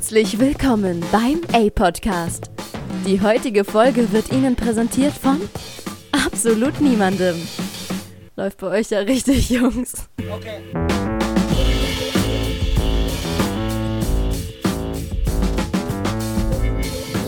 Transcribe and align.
Herzlich 0.00 0.38
willkommen 0.40 1.04
beim 1.12 1.42
A-Podcast. 1.52 2.50
Die 3.06 3.20
heutige 3.20 3.64
Folge 3.64 4.10
wird 4.12 4.32
Ihnen 4.32 4.56
präsentiert 4.56 5.12
von 5.12 5.38
absolut 6.10 6.80
niemandem. 6.80 7.36
Läuft 8.34 8.56
bei 8.60 8.68
euch 8.68 8.88
ja 8.88 9.00
richtig, 9.00 9.50
Jungs. 9.50 10.08
Okay. 10.18 10.62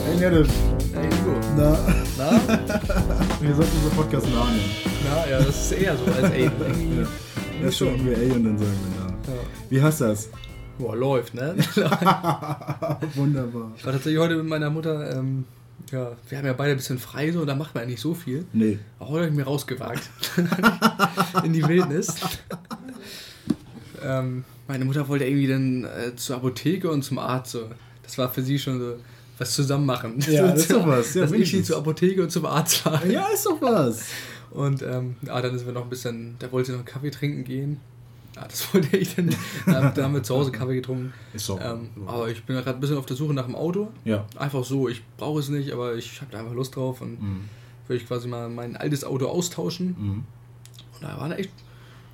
Hey 0.06 0.16
Dennis, 0.18 0.48
Hey 0.94 1.08
Nico. 1.08 1.36
na, 1.54 1.76
Na? 2.16 2.40
wir 3.42 3.54
sollten 3.54 3.76
unseren 3.76 3.96
Podcast 3.96 4.26
nahen. 4.30 4.60
Na, 5.04 5.30
ja, 5.30 5.38
das 5.42 5.70
ist 5.70 5.72
eher 5.72 5.94
so 5.94 6.04
als. 6.06 6.34
Irgendwie. 6.34 7.00
Ja. 7.02 7.06
Das 7.62 7.76
schon. 7.76 7.98
schon 7.98 8.06
wir 8.06 8.16
ey 8.16 8.30
und 8.30 8.44
dann 8.44 8.56
sagen 8.56 8.70
wir 8.70 9.04
na. 9.04 9.34
Ja. 9.34 9.40
Wie 9.68 9.82
hast 9.82 10.00
du 10.00 10.04
das? 10.06 10.30
Boah, 10.78 10.96
läuft, 10.96 11.34
ne? 11.34 11.54
Wunderbar. 13.14 13.72
Ich 13.76 13.84
war 13.84 13.92
tatsächlich 13.92 14.20
heute 14.20 14.36
mit 14.36 14.46
meiner 14.46 14.70
Mutter, 14.70 15.16
ähm, 15.16 15.44
ja, 15.90 16.12
wir 16.28 16.38
haben 16.38 16.46
ja 16.46 16.52
beide 16.52 16.72
ein 16.72 16.76
bisschen 16.76 16.98
frei 16.98 17.30
so, 17.32 17.40
und 17.40 17.46
da 17.46 17.54
macht 17.54 17.74
man 17.74 17.84
ja 17.84 17.90
nicht 17.90 18.00
so 18.00 18.14
viel. 18.14 18.46
Nee. 18.52 18.78
Aber 18.98 19.10
heute 19.10 19.24
habe 19.24 19.30
ich 19.32 19.36
mir 19.36 19.44
rausgewagt. 19.44 20.10
in 21.44 21.52
die 21.52 21.66
Wildnis. 21.66 22.14
ähm, 24.02 24.44
meine 24.68 24.84
Mutter 24.84 25.06
wollte 25.08 25.24
irgendwie 25.24 25.48
dann 25.48 25.84
äh, 25.84 26.16
zur 26.16 26.36
Apotheke 26.36 26.90
und 26.90 27.02
zum 27.02 27.18
Arzt 27.18 27.52
so. 27.52 27.68
Das 28.02 28.16
war 28.18 28.32
für 28.32 28.42
sie 28.42 28.58
schon 28.58 28.80
so 28.80 28.96
was 29.38 29.54
zusammen 29.54 29.86
machen. 29.86 30.18
Ja, 30.20 30.48
das 30.48 30.62
ist 30.62 30.72
doch 30.72 30.86
was. 30.86 31.14
Ja, 31.14 31.22
dass 31.22 31.32
ich 31.32 31.36
wenigstens. 31.36 31.66
zur 31.66 31.78
Apotheke 31.78 32.22
und 32.22 32.30
zum 32.30 32.46
Arzt 32.46 32.84
war. 32.86 33.04
Ja, 33.06 33.26
ist 33.26 33.46
doch 33.46 33.60
was. 33.60 34.04
Und 34.50 34.82
ähm, 34.82 35.16
ja, 35.22 35.40
dann 35.40 35.56
sind 35.56 35.66
wir 35.66 35.72
noch 35.72 35.84
ein 35.84 35.90
bisschen, 35.90 36.36
da 36.38 36.52
wollte 36.52 36.66
sie 36.66 36.72
noch 36.72 36.80
einen 36.80 36.86
Kaffee 36.86 37.10
trinken 37.10 37.44
gehen. 37.44 37.80
Ja, 38.42 38.48
das 38.48 38.74
wollte 38.74 38.96
ich 38.96 39.14
dann 39.14 39.26
nicht. 39.26 39.38
Da, 39.66 39.90
da 39.90 40.02
haben 40.04 40.14
wir 40.14 40.22
zu 40.22 40.34
Hause 40.34 40.50
Kaffee 40.52 40.74
getrunken. 40.74 41.12
Ist 41.32 41.48
doch. 41.48 41.60
Ähm, 41.60 41.88
aber 42.06 42.28
ich 42.28 42.42
bin 42.44 42.56
gerade 42.56 42.70
ein 42.76 42.80
bisschen 42.80 42.96
auf 42.98 43.06
der 43.06 43.16
Suche 43.16 43.34
nach 43.34 43.46
dem 43.46 43.54
Auto. 43.54 43.88
ja. 44.04 44.24
Einfach 44.36 44.64
so, 44.64 44.88
ich 44.88 45.02
brauche 45.16 45.40
es 45.40 45.48
nicht, 45.48 45.72
aber 45.72 45.94
ich 45.94 46.20
habe 46.20 46.30
da 46.32 46.40
einfach 46.40 46.54
Lust 46.54 46.74
drauf 46.76 47.00
und 47.00 47.22
Mhm. 47.22 47.44
würde 47.86 48.02
ich 48.02 48.06
quasi 48.08 48.26
mal 48.28 48.48
mein 48.48 48.76
altes 48.76 49.04
Auto 49.04 49.26
austauschen. 49.26 49.96
Mhm. 49.98 50.12
Und 50.94 51.02
da 51.02 51.16
waren 51.18 51.32
echt 51.32 51.50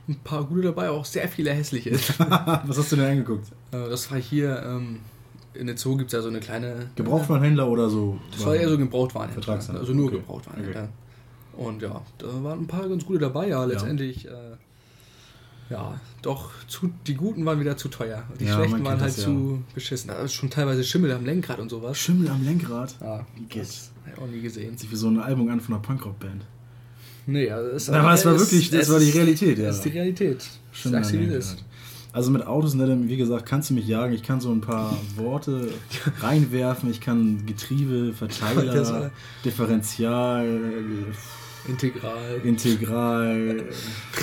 ein 0.08 0.16
paar 0.24 0.44
gute 0.44 0.62
dabei, 0.62 0.90
auch 0.90 1.04
sehr 1.04 1.28
viele 1.28 1.50
hässliche. 1.52 1.92
Was 2.66 2.78
hast 2.78 2.92
du 2.92 2.96
denn 2.96 3.06
angeguckt? 3.10 3.46
Äh, 3.72 3.88
das 3.88 4.10
war 4.10 4.18
hier, 4.18 4.62
ähm, 4.64 5.00
in 5.54 5.66
der 5.66 5.76
Zoo 5.76 5.96
gibt 5.96 6.08
es 6.08 6.12
ja 6.14 6.22
so 6.22 6.28
eine 6.28 6.40
kleine. 6.40 6.90
Gebrauchtwarenhändler 6.94 7.68
oder 7.68 7.88
so? 7.90 8.18
Das 8.32 8.44
war 8.46 8.54
eher 8.54 8.68
so 8.68 8.78
Gebrauchtwarenhändler. 8.78 9.42
Vertragshandel, 9.42 9.80
Also 9.82 9.92
nur 9.94 10.06
okay. 10.06 10.16
Gebrauchtwarenhändler. 10.18 10.88
Und 11.56 11.82
ja, 11.82 12.00
da 12.18 12.26
waren 12.44 12.60
ein 12.60 12.66
paar 12.68 12.88
ganz 12.88 13.04
gute 13.04 13.18
dabei, 13.18 13.48
ja, 13.48 13.64
letztendlich. 13.64 14.26
Äh, 14.26 14.30
ja, 15.70 16.00
doch, 16.22 16.50
zu, 16.66 16.90
die 17.06 17.14
guten 17.14 17.44
waren 17.44 17.60
wieder 17.60 17.76
zu 17.76 17.88
teuer. 17.88 18.22
Und 18.30 18.40
die 18.40 18.46
Ja, 18.46 18.54
schlechten 18.54 18.84
waren 18.84 19.00
halt 19.00 19.10
das, 19.10 19.18
ja. 19.18 19.24
zu 19.24 19.62
beschissen. 19.74 20.08
Da 20.08 20.22
ist 20.22 20.32
schon 20.34 20.50
teilweise 20.50 20.82
Schimmel 20.84 21.12
am 21.12 21.24
Lenkrad 21.24 21.58
und 21.58 21.68
sowas. 21.68 21.98
Schimmel 21.98 22.28
am 22.30 22.42
Lenkrad. 22.44 22.94
Ja, 23.00 23.26
Wie 23.36 23.44
geht's? 23.44 23.90
das 24.04 24.12
hab 24.12 24.18
ich 24.18 24.22
auch 24.22 24.34
nie 24.34 24.40
gesehen. 24.40 24.76
Sich 24.78 24.90
wie 24.90 24.96
so 24.96 25.08
ein 25.08 25.18
Album 25.20 25.48
an 25.50 25.60
von 25.60 25.74
einer 25.74 25.82
Punkrock-Band. 25.82 26.42
Nee, 27.26 27.50
also 27.50 27.70
das, 27.72 27.90
Aber 27.90 28.14
es 28.14 28.24
war 28.24 28.38
wirklich, 28.38 28.70
das 28.70 28.90
war 28.90 28.98
die 29.00 29.10
Realität, 29.10 29.58
ja. 29.58 29.66
Das 29.66 29.76
ist 29.76 29.84
die 29.84 29.90
Realität. 29.90 30.46
Schimmel 30.72 30.96
Sag's 30.98 31.08
dir, 31.08 31.20
wie 31.20 31.24
Lenkrad. 31.24 31.38
ist. 31.40 31.64
Also 32.10 32.30
mit 32.30 32.46
Autos, 32.46 32.72
ne, 32.74 32.98
wie 33.06 33.18
gesagt, 33.18 33.44
kannst 33.44 33.68
du 33.68 33.74
mich 33.74 33.86
jagen. 33.86 34.14
Ich 34.14 34.22
kann 34.22 34.40
so 34.40 34.50
ein 34.50 34.62
paar 34.62 34.96
Worte 35.16 35.68
reinwerfen. 36.20 36.90
Ich 36.90 37.02
kann 37.02 37.44
Getriebe, 37.44 38.14
Das 38.18 38.38
Verteiler, 38.38 39.10
Differential, 39.44 40.60
Integral. 41.66 42.40
Integral. 42.44 43.64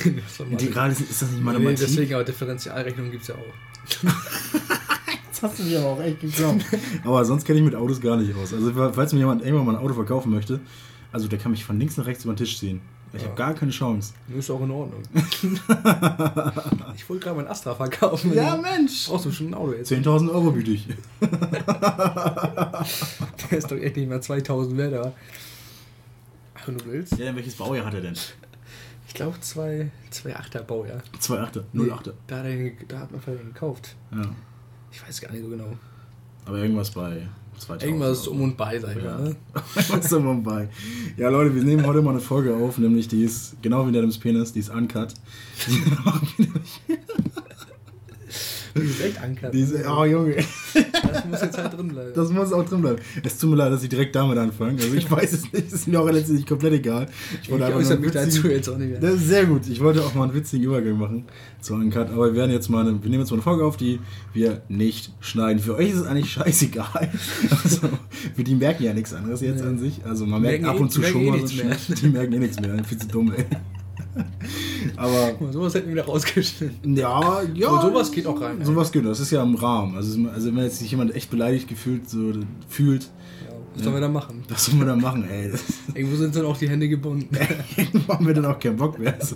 Integral 0.51 0.91
ist, 0.91 1.01
ist 1.01 1.21
das 1.21 1.29
nicht 1.29 1.39
Nee, 1.39 1.43
Mathematik? 1.45 1.79
deswegen, 1.79 2.13
aber 2.13 2.23
Differentialrechnung 2.23 3.11
gibt 3.11 3.23
es 3.23 3.27
ja 3.29 3.35
auch. 3.35 4.19
Das 5.35 5.43
hast 5.51 5.59
du 5.59 5.63
mir 5.63 5.79
aber 5.79 5.89
auch 5.89 6.01
echt 6.01 6.21
geglaubt. 6.21 6.63
aber 7.03 7.25
sonst 7.25 7.43
kenne 7.43 7.59
ich 7.59 7.65
mit 7.65 7.75
Autos 7.75 7.99
gar 7.99 8.15
nicht 8.15 8.33
aus. 8.37 8.53
Also 8.53 8.71
falls 8.93 9.11
mir 9.11 9.19
jemand 9.19 9.43
irgendwann 9.43 9.65
mal 9.65 9.75
ein 9.75 9.81
Auto 9.83 9.93
verkaufen 9.93 10.31
möchte, 10.31 10.61
also 11.11 11.27
der 11.27 11.37
kann 11.37 11.51
mich 11.51 11.65
von 11.65 11.77
links 11.77 11.97
nach 11.97 12.05
rechts 12.05 12.23
über 12.23 12.31
den 12.33 12.37
Tisch 12.37 12.57
ziehen. 12.57 12.79
Ich 13.11 13.21
Ja. 13.21 13.27
habe 13.27 13.37
gar 13.37 13.53
keine 13.53 13.71
Chance. 13.71 14.13
Ist 14.37 14.49
auch 14.49 14.61
in 14.61 14.71
Ordnung. 14.71 15.03
ich 16.95 17.09
wollte 17.09 17.23
gerade 17.25 17.35
mein 17.35 17.47
Astra 17.47 17.75
verkaufen. 17.75 18.31
Mensch. 18.33 19.07
Brauchst 19.09 19.25
du 19.25 19.31
schon 19.31 19.47
ein 19.49 19.53
Auto 19.55 19.73
jetzt? 19.73 19.91
10.000 19.91 20.29
Euro 20.31 20.51
biete 20.51 20.71
ich. 20.71 20.87
Der 21.21 22.85
ist 23.57 23.69
doch 23.69 23.77
echt 23.77 23.97
nicht 23.97 24.07
mehr 24.07 24.21
2000 24.21 24.77
wert, 24.77 24.93
aber. 24.93 25.11
Wenn 26.65 26.77
du 26.77 26.85
willst. 26.85 27.17
Ja, 27.17 27.35
welches 27.35 27.55
Baujahr 27.55 27.85
hat 27.85 27.93
er 27.93 28.01
denn? 28.01 28.15
Ich 29.07 29.13
glaube, 29.13 29.39
2 29.39 29.89
2,8er 30.11 30.61
Baujahr. 30.63 31.01
2,8er, 31.21 31.63
Nee, 31.73 31.83
0,8er. 31.83 32.13
Da 32.27 32.37
hat, 32.39 32.45
er, 32.45 32.71
da 32.87 32.99
hat 32.99 33.11
man 33.11 33.21
vielleicht 33.21 33.43
gekauft. 33.45 33.95
Ja. 34.11 34.21
Ich 34.91 35.05
weiß 35.05 35.21
gar 35.21 35.31
nicht 35.31 35.43
so 35.43 35.49
genau. 35.49 35.77
Aber 36.45 36.57
irgendwas 36.57 36.91
bei 36.91 37.27
2000. 37.57 37.83
Irgendwas 37.83 38.27
um 38.27 38.41
und 38.41 38.57
bei, 38.57 38.79
sag 38.79 38.95
ich 38.97 39.03
Ja. 39.03 39.17
mal. 39.17 39.29
Ne? 39.29 39.35
Was 39.53 39.89
ist 40.05 40.11
immer 40.11 40.33
bei? 40.35 40.67
Ja, 41.17 41.29
Leute, 41.29 41.53
wir 41.55 41.63
nehmen 41.63 41.85
heute 41.85 42.01
mal 42.01 42.11
eine 42.11 42.19
Folge 42.19 42.53
auf, 42.55 42.77
nämlich 42.77 43.07
die 43.07 43.23
ist, 43.23 43.55
genau 43.61 43.85
wie 43.91 43.97
Adams 43.97 44.17
Penis, 44.17 44.51
die 44.53 44.59
ist 44.59 44.69
uncut. 44.69 45.13
Die 46.37 46.53
ist 48.83 49.01
echt 49.03 49.21
ankert. 49.21 49.53
Die 49.53 49.61
ist, 49.61 49.73
oh 49.87 50.03
Junge, 50.05 50.35
Das 50.35 51.25
muss 51.25 51.41
jetzt 51.41 51.57
halt 51.57 51.77
drin 51.77 51.87
bleiben. 51.87 52.11
das 52.13 52.29
muss 52.31 52.51
auch 52.53 52.65
drin 52.65 52.81
bleiben. 52.81 52.99
Es 53.23 53.37
tut 53.37 53.49
mir 53.51 53.55
leid, 53.55 53.71
dass 53.71 53.83
ich 53.83 53.89
direkt 53.89 54.15
damit 54.15 54.37
anfange. 54.37 54.81
Also 54.81 54.93
ich 54.93 55.09
weiß 55.09 55.33
es 55.33 55.51
nicht, 55.53 55.71
ist 55.71 55.87
mir 55.87 55.99
auch 56.01 56.09
letztendlich 56.09 56.45
komplett 56.45 56.73
egal. 56.73 57.07
Ich 57.33 57.39
ich 57.43 57.51
wollte 57.51 57.65
einfach 57.65 57.79
nur 57.79 57.87
äußere 57.89 57.99
mich 57.99 58.11
dazu 58.11 58.47
jetzt 58.49 58.69
auch 58.69 58.77
nicht 58.77 58.89
mehr. 58.91 58.99
Das 58.99 59.13
ist 59.15 59.27
sehr 59.27 59.45
gut. 59.45 59.61
Ich 59.67 59.79
wollte 59.81 60.03
auch 60.03 60.13
mal 60.13 60.23
einen 60.25 60.33
witzigen 60.33 60.65
Übergang 60.65 60.97
machen 60.97 61.25
zu 61.61 61.73
Uncut, 61.73 62.09
aber 62.09 62.27
wir 62.27 62.35
werden 62.35 62.51
jetzt 62.51 62.69
mal 62.69 62.81
eine, 62.87 63.01
wir 63.01 63.09
nehmen 63.09 63.21
jetzt 63.21 63.31
mal 63.31 63.37
eine 63.37 63.43
Folge 63.43 63.63
auf, 63.65 63.77
die 63.77 63.99
wir 64.33 64.61
nicht 64.67 65.11
schneiden. 65.19 65.59
Für 65.61 65.75
euch 65.75 65.89
ist 65.91 65.97
es 65.99 66.05
eigentlich 66.07 66.31
scheißegal. 66.31 67.09
Also, 67.63 67.87
für 68.35 68.43
die 68.43 68.55
merken 68.55 68.83
ja 68.83 68.93
nichts 68.93 69.13
anderes 69.13 69.41
jetzt 69.41 69.61
Nee. 69.61 69.67
an 69.69 69.79
sich. 69.79 70.05
Also 70.05 70.25
man 70.25 70.41
merkt 70.41 70.65
ab 70.65 70.75
eh- 70.77 70.79
und 70.81 70.91
zu 70.91 71.01
schon 71.01 71.21
eh 71.21 71.31
mal. 71.31 71.39
Die 71.39 72.07
merken 72.09 72.33
eh 72.33 72.39
nichts 72.39 72.59
mehr. 72.59 72.83
Viel 72.83 72.97
zu 72.97 73.07
dumm, 73.07 73.33
ey. 73.35 73.45
Aber 74.97 75.33
mal, 75.39 75.51
Sowas 75.53 75.73
hätten 75.73 75.87
wir 75.87 75.93
wieder 75.95 76.05
rausgeschnitten. 76.05 76.95
ja, 76.95 77.41
ja. 77.53 77.69
Und 77.69 77.81
sowas 77.81 78.11
geht 78.11 78.25
auch 78.27 78.39
rein. 78.39 78.63
Sowas 78.63 78.91
geht. 78.91 79.05
Das 79.05 79.19
ist 79.19 79.31
ja 79.31 79.43
im 79.43 79.55
Rahmen. 79.55 79.95
Also, 79.95 80.17
also 80.33 80.55
wenn 80.55 80.63
jetzt 80.63 80.79
sich 80.79 80.91
jemand 80.91 81.13
echt 81.15 81.29
beleidigt 81.29 81.67
gefühlt 81.67 82.09
so 82.09 82.33
fühlt, 82.69 83.03
Ja, 83.03 83.53
was 83.73 83.83
sollen 83.83 83.95
wir 83.95 84.01
da 84.01 84.07
machen? 84.09 84.43
was 84.47 84.65
soll 84.65 84.75
man 84.75 84.87
da 84.87 84.95
machen, 84.95 85.25
ey? 85.29 85.51
Irgendwo 85.93 86.15
sind 86.15 86.35
dann 86.35 86.45
auch 86.45 86.57
die 86.57 86.69
Hände 86.69 86.87
gebunden. 86.87 87.27
Irgendwann 87.77 88.17
haben 88.17 88.27
wir 88.27 88.33
dann 88.33 88.45
auch 88.45 88.59
keinen 88.59 88.77
Bock 88.77 88.97
mehr. 88.99 89.17
So. 89.21 89.35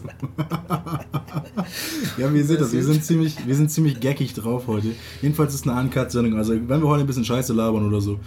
ja, 2.18 2.34
wie 2.34 2.38
ihr 2.38 2.46
seht 2.46 2.62
das, 2.62 2.72
wir 2.74 2.84
sind 2.84 3.04
ziemlich, 3.04 3.36
wir 3.46 3.56
sind 3.56 3.70
ziemlich 3.72 4.00
gackig 4.00 4.34
drauf 4.34 4.68
heute. 4.68 4.88
Jedenfalls 5.22 5.54
ist 5.54 5.66
es 5.66 5.68
eine 5.72 5.80
Uncut-Sendung. 5.82 6.38
Also 6.38 6.54
wenn 6.54 6.82
wir 6.82 6.88
heute 6.88 7.02
ein 7.04 7.08
bisschen 7.08 7.26
Scheiße 7.26 7.54
labern 7.54 7.86
oder 7.88 8.02
so, 8.02 8.20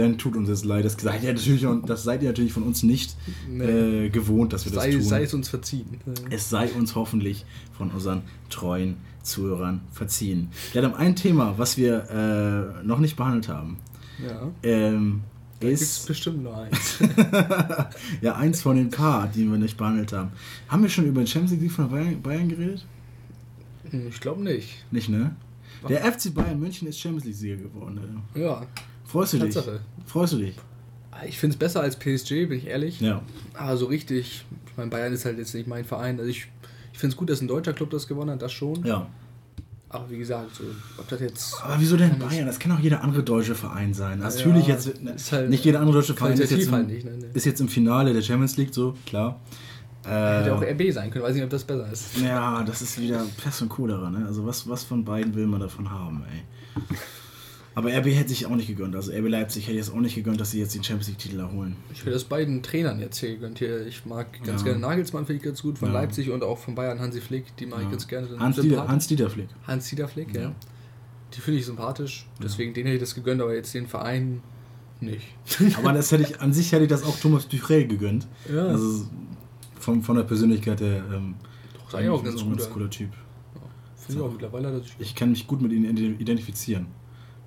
dann 0.00 0.18
tut 0.18 0.36
uns 0.36 0.48
das 0.48 0.64
leid. 0.64 0.84
Das 0.84 0.96
seid 1.00 1.22
ihr 1.22 1.32
natürlich, 1.32 1.66
das 1.86 2.02
seid 2.02 2.22
ihr 2.22 2.28
natürlich 2.28 2.52
von 2.52 2.62
uns 2.64 2.82
nicht 2.82 3.16
Nee. 3.48 3.64
äh, 4.06 4.08
gewohnt, 4.10 4.52
dass 4.52 4.64
wir 4.64 4.72
das 4.72 4.82
sei, 4.84 4.90
tun. 4.92 5.02
sei 5.02 5.22
es 5.22 5.34
uns 5.34 5.48
verziehen. 5.48 6.00
Es 6.30 6.50
sei 6.50 6.70
uns 6.72 6.94
hoffentlich 6.94 7.44
von 7.76 7.90
unseren 7.90 8.22
treuen 8.48 8.96
Zuhörern 9.22 9.80
verziehen. 9.92 10.48
Wir 10.72 10.82
haben 10.82 10.94
ein 10.94 11.14
Thema, 11.16 11.54
was 11.58 11.76
wir 11.76 12.08
äh, 12.82 12.86
noch 12.86 12.98
nicht 12.98 13.16
behandelt 13.16 13.48
haben. 13.48 13.76
Ja. 14.26 14.50
Ähm, 14.62 15.20
Da 15.60 15.68
ist 15.68 16.06
bestimmt 16.06 16.42
nur 16.42 16.56
eins. 16.56 16.98
ja 18.22 18.34
eins 18.36 18.62
von 18.62 18.76
den 18.76 18.90
paar, 18.90 19.28
die 19.28 19.48
wir 19.50 19.58
nicht 19.58 19.76
behandelt 19.76 20.12
haben. 20.12 20.30
Haben 20.68 20.82
wir 20.82 20.88
schon 20.90 21.06
über 21.06 21.20
den 21.22 21.26
Champions 21.26 21.60
League 21.60 21.72
von 21.72 21.88
Bayern, 22.22 22.48
geredet? 22.48 22.86
Hm, 23.90 24.08
ich 24.08 24.20
glaube 24.20 24.42
nicht. 24.42 24.84
Nicht, 24.90 25.08
ne? 25.08 25.34
Der 25.88 26.00
FC 26.12 26.34
Bayern 26.34 26.58
München 26.60 26.86
ist 26.88 26.98
Champions 27.00 27.24
League-Sieger 27.24 27.56
geworden. 27.56 27.98
Alter. 27.98 28.40
Ja, 28.40 28.66
Freust 29.10 29.32
du 29.34 29.38
dich? 29.38 29.54
Tatsache. 29.54 29.80
Freust 30.06 30.32
du 30.34 30.38
dich? 30.38 30.54
Ich 31.26 31.38
finde 31.38 31.54
es 31.54 31.58
besser 31.58 31.80
als 31.80 31.96
PSG, 31.96 32.46
bin 32.46 32.52
ich 32.58 32.66
ehrlich. 32.66 33.00
Ja. 33.00 33.22
Aber 33.54 33.76
so 33.76 33.86
richtig, 33.86 34.44
ich 34.66 34.76
meine, 34.76 34.90
Bayern 34.90 35.12
ist 35.12 35.24
halt 35.24 35.38
jetzt 35.38 35.54
nicht 35.54 35.66
mein 35.66 35.84
Verein. 35.84 36.18
Also 36.18 36.30
ich, 36.30 36.46
ich 36.92 36.98
finde 36.98 37.12
es 37.14 37.16
gut, 37.16 37.28
dass 37.28 37.40
ein 37.40 37.48
deutscher 37.48 37.72
Club 37.72 37.90
das 37.90 38.06
gewonnen 38.06 38.30
hat, 38.30 38.42
das 38.42 38.52
schon. 38.52 38.84
Ja. 38.84 39.06
Aber 39.92 40.08
wie 40.08 40.18
gesagt, 40.18 40.54
so, 40.54 40.62
ob 40.98 41.08
das 41.08 41.20
jetzt. 41.20 41.56
Aber 41.64 41.74
wieso 41.78 41.96
denn 41.96 42.16
Bayern? 42.18 42.46
Das 42.46 42.58
kann 42.60 42.70
auch 42.72 42.78
jeder 42.78 43.02
andere 43.02 43.24
deutsche 43.24 43.56
Verein 43.56 43.92
sein. 43.92 44.20
Natürlich 44.20 44.68
Ja, 44.68 44.74
jetzt, 44.74 45.02
ne, 45.02 45.16
halt 45.32 45.50
nicht 45.50 45.64
jeder 45.64 45.80
andere 45.80 45.96
deutsche 45.98 46.14
Verein 46.14 46.38
ist 46.38 46.50
jetzt, 46.52 46.66
im, 46.68 46.72
halt 46.72 46.86
nicht, 46.86 47.04
ne, 47.04 47.16
ne. 47.16 47.26
ist 47.34 47.44
jetzt 47.44 47.60
im 47.60 47.68
Finale 47.68 48.12
der 48.12 48.22
Champions 48.22 48.56
League, 48.56 48.72
so, 48.72 48.94
klar. 49.04 49.40
Hätte 50.04 50.54
auch 50.54 50.62
Äh, 50.62 50.72
RB 50.72 50.92
sein 50.92 51.10
können, 51.10 51.24
weiß 51.24 51.34
nicht, 51.34 51.42
ob 51.44 51.50
das 51.50 51.64
besser 51.64 51.90
ist. 51.92 52.16
ja, 52.22 52.62
das 52.62 52.80
ist 52.82 52.98
wieder 53.00 53.26
Pest 53.42 53.60
und 53.62 53.68
Cholera, 53.68 54.08
ne? 54.10 54.24
Also 54.26 54.46
was, 54.46 54.66
was 54.68 54.84
von 54.84 55.04
beiden 55.04 55.34
will 55.34 55.46
man 55.46 55.60
davon 55.60 55.90
haben, 55.90 56.22
ey? 56.32 56.42
Aber 57.74 57.90
RB 57.96 58.06
hätte 58.06 58.30
sich 58.30 58.46
auch 58.46 58.56
nicht 58.56 58.66
gegönnt. 58.66 58.96
Also 58.96 59.12
RB 59.12 59.28
Leipzig 59.28 59.66
hätte 59.68 59.76
jetzt 59.76 59.92
auch 59.92 60.00
nicht 60.00 60.14
gegönnt, 60.16 60.40
dass 60.40 60.50
sie 60.50 60.58
jetzt 60.58 60.74
den 60.74 60.82
Champions 60.82 61.08
League-Titel 61.08 61.38
erholen. 61.38 61.76
Ich 61.92 62.04
will 62.04 62.12
das 62.12 62.24
beiden 62.24 62.62
Trainern 62.62 62.98
jetzt 63.00 63.18
hier 63.18 63.30
gegönnt. 63.30 63.58
Hier, 63.60 63.86
ich 63.86 64.04
mag 64.06 64.32
ganz 64.44 64.62
Ja. 64.62 64.66
gerne 64.68 64.80
Nagelsmann, 64.80 65.24
finde 65.24 65.38
ich 65.38 65.44
ganz 65.44 65.62
gut, 65.62 65.78
von 65.78 65.88
Ja. 65.88 65.94
Leipzig 66.00 66.30
und 66.30 66.42
auch 66.42 66.58
von 66.58 66.74
Bayern 66.74 66.98
Hansi 66.98 67.20
Flick, 67.20 67.56
die 67.58 67.66
mag 67.66 67.82
ich 67.82 67.90
ganz 67.90 68.08
gerne. 68.08 68.26
sind 68.26 68.40
Hans, 68.40 68.58
Flick. 68.58 68.76
Hans 68.76 69.06
Dieter 69.06 70.08
Flick, 70.08 70.34
ja. 70.34 70.42
Ja. 70.42 70.54
Die 71.34 71.40
finde 71.40 71.60
ich 71.60 71.66
sympathisch, 71.66 72.28
deswegen 72.42 72.74
den 72.74 72.86
hätte 72.86 72.96
ich 72.96 73.00
das 73.02 73.14
gegönnt, 73.14 73.40
aber 73.40 73.54
jetzt 73.54 73.72
den 73.72 73.86
Verein 73.86 74.42
nicht. 75.00 75.28
Aber 75.78 75.92
das 75.92 76.10
hätte 76.12 76.24
ich, 76.24 76.40
an 76.40 76.52
sich 76.52 76.72
hätte 76.72 76.82
ich 76.82 76.90
das 76.90 77.04
auch 77.04 77.18
Thomas 77.20 77.48
Duchré 77.48 77.86
gegönnt. 77.86 78.26
Ja. 78.52 78.66
Also 78.66 79.06
von, 79.78 80.02
von 80.02 80.16
der 80.16 80.24
Persönlichkeit 80.24 80.80
her. 80.80 81.04
Ähm, 81.10 81.36
Doch, 81.88 81.94
eigentlich 81.94 82.10
auch 82.10 82.18
ein 82.18 82.24
ganz 82.24 82.42
guter. 82.42 82.66
cooler 82.66 82.90
Typ. 82.90 83.10
Finde 83.96 84.20
ich 84.20 84.26
auch 84.26 84.32
mittlerweile, 84.32 84.82
ich 84.84 84.92
Ich 84.98 85.14
kann 85.14 85.30
mich 85.30 85.46
gut 85.46 85.62
mit 85.62 85.72
ihm 85.72 85.84
ident- 85.84 86.18
identifizieren. 86.20 86.86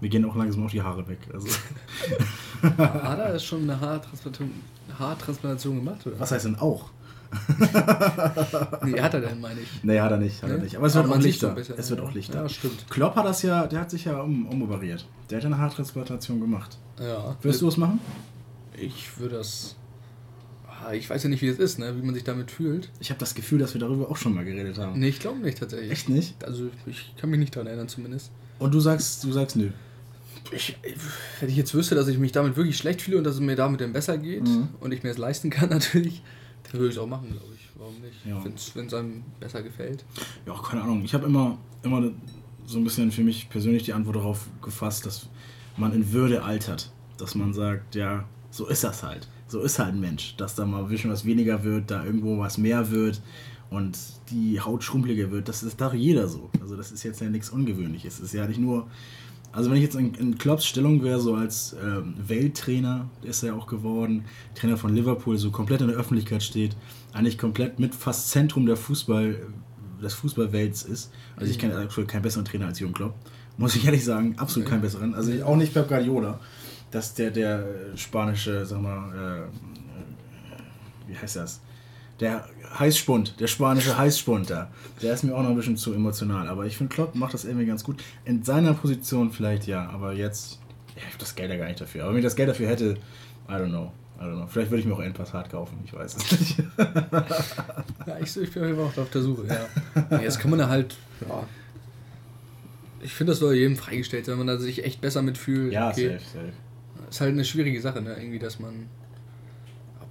Mir 0.03 0.09
gehen 0.09 0.25
auch 0.25 0.35
langsam 0.35 0.65
auch 0.65 0.69
die 0.69 0.81
Haare 0.81 1.07
weg. 1.07 1.19
Also. 1.33 1.47
Hat 2.77 3.19
er 3.19 3.39
schon 3.39 3.61
eine 3.63 3.79
Haartransplantation, 3.79 4.51
Haartransplantation 5.00 5.75
gemacht? 5.77 6.05
Oder? 6.05 6.19
Was 6.19 6.33
heißt 6.33 6.44
denn 6.44 6.57
auch? 6.57 6.89
nee, 8.83 9.00
hat 9.00 9.13
er 9.13 9.21
denn, 9.21 9.39
meine 9.39 9.61
ich. 9.61 9.69
Nee, 9.81 10.00
hat 10.01 10.11
er 10.11 10.17
nicht, 10.17 10.44
hat 10.44 10.50
Nee? 10.50 10.55
er 10.57 10.61
nicht. 10.61 10.75
Aber 10.75 10.88
es 10.88 10.94
wird 10.95 11.07
auch 11.07 11.13
so 11.15 11.19
lichter. 11.21 11.50
bisschen, 11.55 11.75
es 11.77 11.89
wird 11.89 12.01
auch 12.01 12.13
lichter. 12.13 12.41
Ja, 12.44 12.50
stimmt. 12.50 12.85
Klopp 12.89 13.15
hat 13.15 13.25
das 13.25 13.41
ja, 13.44 13.65
der 13.65 13.79
hat 13.79 13.89
sich 13.91 14.03
ja 14.03 14.19
um, 14.19 14.45
umoperiert. 14.47 15.07
Der 15.29 15.38
hat 15.39 15.45
eine 15.45 15.57
Haartransplantation 15.57 16.41
gemacht. 16.41 16.77
Ja. 17.00 17.38
Wirst 17.41 17.61
du 17.61 17.69
es 17.69 17.77
machen? 17.77 18.01
Ich 18.77 19.17
würde 19.17 19.38
das. 19.38 19.77
Ah, 20.85 20.91
Ich 20.91 21.09
weiß 21.09 21.23
ja 21.23 21.29
nicht, 21.29 21.41
wie 21.41 21.47
es 21.47 21.59
ist, 21.59 21.79
ne? 21.79 21.95
wie 21.97 22.05
man 22.05 22.13
sich 22.13 22.25
damit 22.25 22.51
fühlt. 22.51 22.89
Ich 23.00 23.09
habe 23.09 23.19
das 23.21 23.33
Gefühl, 23.35 23.59
dass 23.59 23.73
wir 23.73 23.79
darüber 23.79 24.11
auch 24.11 24.17
schon 24.17 24.33
mal 24.35 24.44
geredet 24.44 24.77
haben. 24.77 25.00
Nee, 25.00 25.07
ich 25.07 25.19
glaube 25.21 25.39
nicht 25.39 25.57
tatsächlich. 25.59 25.91
Echt 25.91 26.09
nicht? 26.09 26.44
Also 26.44 26.65
ich 26.85 27.15
kann 27.15 27.29
mich 27.29 27.39
nicht 27.39 27.55
daran 27.55 27.67
erinnern 27.67 27.88
zumindest. 27.88 28.31
Und 28.59 28.73
du 28.73 28.81
sagst, 28.81 29.23
du 29.23 29.31
sagst 29.31 29.55
nö. 29.55 29.69
Ich, 30.55 30.77
wenn 31.39 31.50
ich 31.50 31.55
jetzt 31.55 31.73
wüsste, 31.73 31.95
dass 31.95 32.07
ich 32.07 32.17
mich 32.17 32.31
damit 32.31 32.55
wirklich 32.57 32.77
schlecht 32.77 33.01
fühle 33.01 33.17
und 33.17 33.23
dass 33.23 33.35
es 33.35 33.41
mir 33.41 33.55
damit 33.55 33.81
dann 33.81 33.94
besser 33.94 34.17
geht 34.17 34.44
Mhm. 34.47 34.69
und 34.79 34.91
ich 34.94 35.03
mir 35.03 35.09
es 35.09 35.17
leisten 35.17 35.50
kann 35.50 35.69
natürlich, 35.77 36.21
dann 36.63 36.73
würde 36.73 36.88
ich 36.89 36.95
es 36.95 37.01
auch 37.01 37.07
machen, 37.07 37.29
glaube 37.31 37.53
ich. 37.55 37.69
Warum 37.75 37.95
nicht? 38.01 38.25
Ja. 38.25 38.44
Wenn 38.75 38.85
es 38.88 38.94
einem 38.94 39.23
besser 39.39 39.61
gefällt. 39.63 40.05
Ja, 40.45 40.53
keine 40.53 40.83
Ahnung. 40.83 41.03
Ich 41.03 41.13
habe 41.13 41.25
immer, 41.25 41.57
immer 41.83 42.11
so 42.65 42.77
ein 42.77 42.83
bisschen 42.83 43.11
für 43.11 43.23
mich 43.23 43.50
persönlich 43.50 43.83
die 43.83 43.94
Antwort 43.94 44.15
darauf 44.15 44.47
gefasst, 44.61 45.05
dass 45.05 45.27
man 45.75 45.91
in 45.94 46.13
Würde 46.13 46.44
altert. 46.44 46.91
Dass 47.17 47.35
man 47.35 47.53
sagt, 47.53 47.95
ja, 47.95 48.23
so 48.51 48.67
ist 48.67 48.83
das 48.83 49.03
halt. 49.03 49.27
So 49.47 49.61
ist 49.61 49.79
halt 49.79 49.94
ein 49.95 50.00
Mensch. 50.00 50.35
Dass 50.38 50.55
da 50.55 50.65
mal 50.65 50.83
ein 50.83 50.89
bisschen 50.89 51.11
was 51.11 51.25
weniger 51.25 51.63
wird, 51.63 51.91
da 51.91 52.05
irgendwo 52.05 52.38
was 52.39 52.57
mehr 52.57 52.89
wird 52.91 53.21
und 53.69 53.97
die 54.29 54.61
Haut 54.61 54.83
schrumpeliger 54.83 55.31
wird. 55.31 55.50
Das 55.50 55.63
ist 55.63 55.81
doch 55.81 55.94
jeder 55.94 56.27
so. 56.27 56.50
Also 56.61 56.77
das 56.77 56.91
ist 56.91 57.03
jetzt 57.03 57.19
ja 57.21 57.29
nichts 57.29 57.50
Ungewöhnliches. 57.50 58.15
Es 58.15 58.19
ist 58.25 58.33
ja 58.33 58.47
nicht 58.47 58.59
nur... 58.59 58.88
Also 59.53 59.69
wenn 59.69 59.77
ich 59.77 59.83
jetzt 59.83 59.95
in, 59.95 60.15
in 60.15 60.38
Klopps 60.39 60.65
Stellung 60.65 61.03
wäre, 61.03 61.19
so 61.19 61.35
als 61.35 61.75
ähm, 61.81 62.15
Welttrainer, 62.17 63.07
ist 63.21 63.44
er 63.44 63.50
ja 63.50 63.55
auch 63.55 63.67
geworden, 63.67 64.25
Trainer 64.55 64.77
von 64.77 64.95
Liverpool, 64.95 65.38
so 65.38 65.51
komplett 65.51 65.81
in 65.81 65.88
der 65.88 65.95
Öffentlichkeit 65.95 66.41
steht, 66.41 66.75
eigentlich 67.13 67.38
komplett 67.38 67.79
mit 67.79 67.94
fast 67.94 68.31
Zentrum 68.31 68.65
der 68.65 68.77
Fußball, 68.77 69.39
des 70.01 70.15
Fußballwelts 70.15 70.83
ist. 70.83 71.11
Also 71.35 71.51
ich 71.51 71.59
kenne 71.59 71.77
aktuell 71.77 72.07
keinen 72.07 72.23
besseren 72.23 72.45
Trainer 72.45 72.65
als 72.65 72.79
Jürgen 72.79 72.95
Klopp. 72.95 73.13
Muss 73.57 73.75
ich 73.75 73.85
ehrlich 73.85 74.03
sagen, 74.03 74.35
absolut 74.38 74.67
keinen 74.67 74.81
besseren. 74.81 75.13
Also 75.13 75.31
auch 75.45 75.55
nicht 75.55 75.71
Pep 75.71 75.88
Guardiola. 75.88 76.39
Das 76.89 77.07
ist 77.09 77.19
der, 77.19 77.29
der 77.29 77.65
spanische, 77.95 78.65
sag 78.65 78.81
mal, 78.81 79.13
äh, 79.15 79.41
äh, 79.44 81.07
wie 81.07 81.17
heißt 81.17 81.35
das? 81.35 81.61
Der 82.19 82.48
Heißspund, 82.77 83.39
der 83.39 83.48
spanische 83.48 83.98
Heißspund 83.98 84.50
da. 84.50 84.69
Der 85.01 85.13
ist 85.13 85.24
mir 85.24 85.36
auch 85.36 85.42
noch 85.42 85.50
ein 85.50 85.56
bisschen 85.56 85.77
zu 85.77 85.94
emotional. 85.94 86.48
Aber 86.48 86.65
ich 86.65 86.77
finde, 86.77 86.94
Klopp 86.94 87.15
macht 87.15 87.33
das 87.33 87.45
irgendwie 87.45 87.65
ganz 87.65 87.83
gut. 87.83 88.04
In 88.25 88.44
seiner 88.44 88.74
Position 88.74 89.31
vielleicht 89.31 89.68
ja, 89.68 89.89
aber 89.89 90.13
jetzt, 90.13 90.60
ja, 90.95 91.01
ich 91.01 91.06
habe 91.06 91.18
das 91.19 91.36
Geld 91.36 91.51
ja 91.51 91.57
gar 91.57 91.68
nicht 91.68 91.81
dafür. 91.81 92.04
Aber 92.04 92.12
wenn 92.12 92.19
ich 92.19 92.25
das 92.25 92.36
Geld 92.36 92.50
dafür 92.50 92.68
hätte, 92.68 92.98
I 93.48 93.54
don't 93.54 93.69
know. 93.69 93.92
I 94.19 94.25
don't 94.25 94.36
know. 94.36 94.48
Vielleicht 94.48 94.71
würde 94.71 94.81
ich 94.81 94.86
mir 94.86 94.94
auch 94.94 95.01
Endpass 95.01 95.33
hart 95.33 95.50
kaufen, 95.50 95.80
ich 95.86 95.94
weiß 95.94 96.15
es 96.15 96.31
nicht. 96.39 96.63
Ja, 98.06 98.19
ich, 98.19 98.36
ich 98.36 98.51
bin 98.51 98.80
auch 98.80 98.98
auf 98.98 99.10
der 99.12 99.21
Suche, 99.21 99.48
ja. 99.48 100.19
jetzt 100.19 100.38
kann 100.38 100.50
man 100.50 100.60
da 100.60 100.68
halt, 100.68 100.98
ja. 101.21 101.48
Ich 103.01 103.13
finde, 103.13 103.31
das 103.31 103.39
soll 103.39 103.56
jedem 103.56 103.75
freigestellt 103.75 104.25
sein, 104.25 104.33
wenn 104.33 104.45
man 104.45 104.56
da 104.56 104.62
sich 104.62 104.83
echt 104.83 105.01
besser 105.01 105.21
mitfühlt. 105.21 105.74
ja, 105.74 105.89
okay. 105.89 106.18
safe, 106.18 106.24
safe. 106.33 106.54
Ist 107.10 107.21
halt 107.21 107.31
eine 107.31 107.45
schwierige 107.45 107.81
Sache, 107.81 108.01
ne? 108.01 108.15
Irgendwie, 108.18 108.39
dass 108.39 108.60
man. 108.60 108.88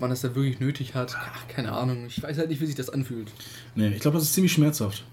Man 0.03 0.11
das 0.11 0.21
da 0.23 0.35
wirklich 0.35 0.59
nötig 0.59 0.97
hat, 0.97 1.17
ach, 1.17 1.47
keine 1.47 1.71
Ahnung. 1.71 2.07
Ich 2.09 2.21
weiß 2.21 2.37
halt 2.37 2.49
nicht, 2.49 2.61
wie 2.61 2.67
sich 2.67 2.75
das 2.75 2.91
anfühlt. 2.91 3.31
Nee, 3.77 3.91
ich 3.91 4.01
glaube, 4.01 4.17
das 4.17 4.25
ist 4.25 4.33
ziemlich 4.33 4.53
schmerzhaft. 4.53 5.05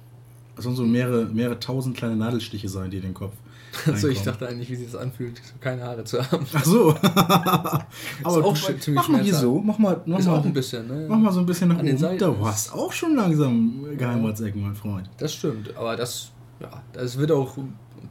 Das 0.56 0.64
sollen 0.64 0.76
so 0.76 0.84
mehrere, 0.84 1.26
mehrere 1.26 1.60
tausend 1.60 1.96
kleine 1.96 2.16
Nadelstiche 2.16 2.68
sein, 2.68 2.90
die 2.90 2.98
in 2.98 3.04
den 3.04 3.14
Kopf. 3.14 3.34
Also 3.86 4.08
ich 4.08 4.24
dachte 4.24 4.48
eigentlich, 4.48 4.68
wie 4.72 4.76
sich 4.76 4.92
das 4.92 5.00
anfühlt, 5.00 5.38
so 5.38 5.54
keine 5.60 5.84
Haare 5.84 6.06
zu 6.06 6.20
haben. 6.20 6.44
Ach 6.54 6.66
so. 6.66 6.90
auch 8.24 8.58
du- 8.58 8.80
ziemlich 8.80 8.96
mach 8.96 9.10
mal 9.10 9.22
hier 9.22 9.36
so. 9.36 9.60
Mach 9.60 9.78
mal, 9.78 10.02
mach 10.08 10.18
Ist 10.18 10.26
mal, 10.26 10.40
auch 10.40 10.46
ein 10.46 10.54
bisschen, 10.54 10.88
ne? 10.88 11.06
mach 11.08 11.20
mal 11.20 11.32
so 11.32 11.42
ein 11.42 11.46
bisschen 11.46 11.70
nach 11.70 11.78
An 11.78 11.86
den 11.86 12.04
oben. 12.04 12.42
Ist- 12.42 12.48
hast 12.48 12.74
auch 12.74 12.92
schon 12.92 13.16
langsam 13.16 13.96
Geheimratsecken, 13.96 14.60
mein 14.60 14.74
Freund. 14.74 15.08
Das 15.20 15.36
stimmt, 15.36 15.78
aber 15.78 15.96
das, 15.98 16.32
ja, 16.60 16.82
das 16.94 17.16
wird 17.16 17.32
auch, 17.32 17.56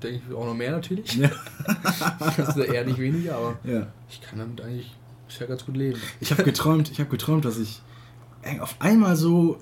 denke 0.01 0.23
ich, 0.29 0.33
auch 0.33 0.47
noch 0.47 0.55
mehr 0.55 0.71
natürlich. 0.71 1.13
Ja. 1.17 1.29
Ist 2.37 2.57
eher 2.57 2.85
nicht 2.85 3.01
weniger, 3.01 3.35
aber 3.35 3.59
ja. 3.65 3.89
ich 4.09 4.21
kann 4.21 4.39
damit 4.39 4.61
eigentlich 4.61 4.95
bisher 5.29 5.47
ganz 5.47 5.65
gut 5.65 5.77
leben. 5.77 6.01
Ich 6.21 6.31
habe 6.31 6.43
geträumt, 6.43 6.91
ich 6.91 7.01
habe 7.01 7.11
geträumt, 7.11 7.45
dass 7.45 7.59
ich 7.59 7.81
auf 8.61 8.77
einmal 8.81 9.17
so 9.17 9.59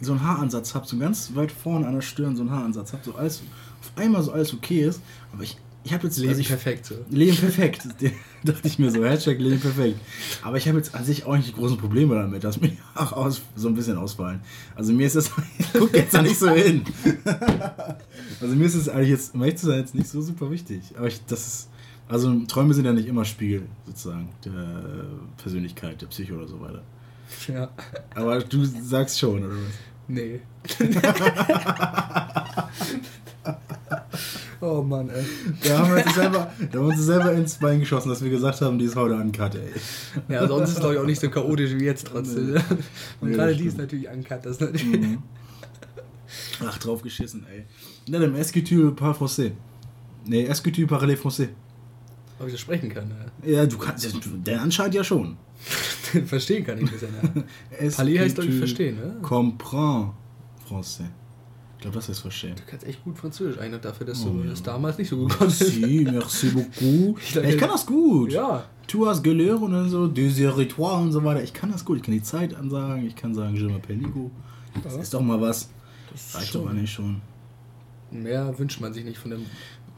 so 0.00 0.12
einen 0.12 0.22
Haaransatz 0.22 0.74
habe, 0.74 0.86
so 0.86 0.96
ganz 0.96 1.34
weit 1.34 1.50
vorne 1.50 1.86
an 1.86 1.94
der 1.94 2.00
Stirn 2.00 2.36
so 2.36 2.42
einen 2.42 2.50
Haaransatz 2.52 2.92
habe, 2.92 3.02
so 3.04 3.14
alles 3.14 3.42
auf 3.80 3.92
einmal 3.96 4.22
so 4.22 4.30
alles 4.30 4.54
okay 4.54 4.80
ist, 4.80 5.00
aber 5.32 5.42
ich 5.42 5.56
ich 5.86 5.92
habe 5.92 6.06
jetzt 6.06 6.16
Leben 6.16 6.30
also 6.30 6.40
ich, 6.40 6.48
perfekt 6.48 6.86
so. 6.86 6.94
Leben 7.10 7.36
perfekt. 7.36 7.86
dachte 8.44 8.66
ich 8.66 8.78
mir 8.78 8.90
so, 8.90 9.04
Hashtag 9.04 9.38
Leben 9.38 9.60
perfekt. 9.60 10.00
Aber 10.42 10.56
ich 10.56 10.66
habe 10.66 10.78
jetzt 10.78 10.94
an 10.94 11.04
sich 11.04 11.26
auch 11.26 11.36
nicht 11.36 11.48
die 11.48 11.52
großen 11.52 11.76
Probleme 11.76 12.14
damit, 12.14 12.42
dass 12.42 12.58
mir 12.58 12.68
die 12.68 12.78
Haare 12.94 13.14
aus, 13.14 13.42
so 13.54 13.68
ein 13.68 13.74
bisschen 13.74 13.98
ausfallen. 13.98 14.40
Also 14.74 14.94
mir 14.94 15.06
ist 15.06 15.14
das, 15.14 15.30
ich 15.58 15.66
guck 15.74 15.92
jetzt 15.92 16.14
da 16.14 16.22
nicht 16.22 16.38
so 16.38 16.48
hin. 16.48 16.84
also 18.40 18.54
mir 18.54 18.64
ist 18.64 18.76
es 18.76 18.88
eigentlich 18.88 19.10
jetzt, 19.10 19.34
um 19.34 19.42
ehrlich 19.42 19.58
zu 19.58 19.66
sein, 19.66 19.80
jetzt 19.80 19.94
nicht 19.94 20.08
so 20.08 20.22
super 20.22 20.50
wichtig. 20.50 20.80
Aber 20.96 21.06
ich, 21.06 21.22
das 21.26 21.46
ist, 21.46 21.68
also 22.08 22.34
Träume 22.46 22.74
sind 22.74 22.84
ja 22.84 22.92
nicht 22.92 23.08
immer 23.08 23.24
Spiegel, 23.24 23.62
sozusagen, 23.86 24.28
der 24.44 25.06
Persönlichkeit, 25.36 26.00
der 26.02 26.06
Psyche 26.06 26.34
oder 26.34 26.46
so 26.46 26.60
weiter. 26.60 26.82
Ja. 27.48 27.70
Aber 28.14 28.38
du 28.40 28.64
sagst 28.64 29.18
schon, 29.18 29.44
oder 29.44 29.54
was? 29.54 29.58
Nee. 30.06 30.40
oh 34.60 34.82
Mann, 34.82 35.08
ey. 35.08 35.24
Da 35.62 35.78
haben 35.78 35.94
wir 35.94 36.04
uns 36.04 36.14
selber, 36.14 36.52
da 36.58 36.78
haben 36.78 36.82
wir 36.88 36.94
uns 36.94 37.00
selber 37.00 37.32
ins 37.32 37.54
Bein 37.54 37.80
geschossen, 37.80 38.10
dass 38.10 38.22
wir 38.22 38.30
gesagt 38.30 38.60
haben, 38.60 38.78
die 38.78 38.84
ist 38.84 38.96
heute 38.96 39.14
uncut, 39.14 39.54
ey. 39.54 39.70
Ja, 40.28 40.46
sonst 40.46 40.68
ist 40.68 40.74
es 40.74 40.80
glaube 40.80 40.94
ich 40.94 41.00
auch 41.00 41.06
nicht 41.06 41.20
so 41.20 41.30
chaotisch 41.30 41.72
wie 41.74 41.84
jetzt 41.84 42.06
trotzdem. 42.06 42.52
Nee. 42.52 42.60
Und 43.20 43.30
Nee, 43.30 43.34
gerade 43.34 43.56
die 43.56 43.64
ist 43.64 43.78
natürlich 43.78 44.08
uncut, 44.08 44.44
das 44.44 44.52
ist 44.52 44.60
natürlich. 44.60 45.00
Mhm. 45.00 45.22
Ach, 46.66 46.78
drauf 46.78 47.02
geschissen, 47.02 47.46
ey. 47.50 47.64
Na, 48.06 48.18
dem 48.18 48.34
que 48.34 48.62
tu 48.62 48.94
parles 48.94 49.16
français? 49.16 49.52
Nee, 50.26 50.44
est-ce 50.44 50.62
que 50.62 50.70
tu 50.70 50.86
parles 50.86 51.18
français? 51.18 51.48
Ob 52.40 52.46
ich 52.46 52.52
das 52.52 52.60
sprechen 52.60 52.88
kann. 52.88 53.10
Ja, 53.44 53.64
du 53.66 53.78
kannst, 53.78 54.06
der 54.46 54.60
anscheinend 54.60 54.94
ja 54.94 55.04
schon. 55.04 55.36
Ja. 56.12 56.20
Verstehen 56.26 56.64
kann 56.64 56.78
ich 56.78 56.90
das 56.90 57.02
ja. 57.02 57.08
Est-ce 57.78 57.96
Parler 57.96 58.20
heißt, 58.20 58.34
glaub 58.36 58.48
ich, 58.48 58.54
verstehen, 58.58 58.96
ne? 58.96 59.16
Comprends 59.22 60.12
français. 60.68 61.04
Ich 61.76 61.82
glaube, 61.86 61.96
das 61.96 62.08
ist 62.08 62.20
verstehen. 62.20 62.54
Du 62.56 62.62
kannst 62.66 62.86
echt 62.86 63.04
gut 63.04 63.18
Französisch 63.18 63.58
eigentlich 63.60 63.82
dafür, 63.82 64.06
dass 64.06 64.24
Oh, 64.24 64.30
du 64.30 64.42
ja. 64.44 64.50
das 64.50 64.62
damals 64.62 64.96
nicht 64.98 65.08
so 65.10 65.16
gut 65.18 65.36
konntest. 65.38 65.78
Merci, 65.78 66.08
merci 66.10 66.46
beaucoup. 66.48 67.18
Ich 67.22 67.34
Ja, 67.34 67.42
dachte- 67.42 67.54
ich 67.54 67.60
kann 67.60 67.68
das 67.68 67.86
gut. 67.86 68.32
Ja. 68.32 68.64
Tu 68.86 69.06
as 69.06 69.22
gelehrt 69.22 69.60
und 69.60 69.72
dann 69.72 69.88
so, 69.88 70.06
Deseritoire 70.08 71.02
und 71.02 71.12
so 71.12 71.22
weiter. 71.24 71.42
Ich 71.42 71.52
kann 71.52 71.70
das 71.70 71.84
gut. 71.84 71.98
Ich 71.98 72.02
kann 72.02 72.14
die 72.14 72.22
Zeit 72.22 72.54
ansagen. 72.54 73.06
Ich 73.06 73.14
kann 73.16 73.34
sagen, 73.34 73.54
je 73.54 73.66
m'appelle 73.66 73.96
Nico. 73.98 74.30
Das 74.82 74.94
Ja. 74.94 75.00
ist 75.02 75.14
doch 75.14 75.20
mal 75.20 75.40
was. 75.40 75.68
Das 76.12 76.34
Reicht 76.36 76.52
schon. 76.52 76.62
doch 76.64 76.70
eigentlich 76.70 76.90
schon. 76.92 77.20
Mehr 78.10 78.58
wünscht 78.58 78.80
man 78.80 78.92
sich 78.94 79.04
nicht 79.04 79.18
von 79.18 79.30
dem 79.32 79.42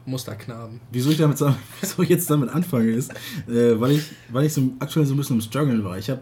Musterknaben. 0.07 0.79
Wieso 0.91 1.11
ich, 1.11 1.17
damit, 1.17 1.39
wieso 1.81 2.01
ich 2.01 2.09
jetzt 2.09 2.29
damit 2.29 2.49
anfange, 2.49 2.89
ist, 2.91 3.11
äh, 3.47 3.79
weil, 3.79 3.91
ich, 3.91 4.03
weil 4.29 4.45
ich 4.45 4.53
so 4.53 4.71
aktuell 4.79 5.05
so 5.05 5.13
ein 5.13 5.17
bisschen 5.17 5.35
im 5.37 5.41
Struggeln 5.41 5.83
war. 5.83 5.97
Ich 5.97 6.09
habe 6.09 6.21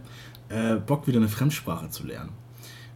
äh, 0.50 0.75
Bock, 0.75 1.08
wieder 1.08 1.18
eine 1.20 1.30
Fremdsprache 1.30 1.89
zu 1.89 2.06
lernen. 2.06 2.32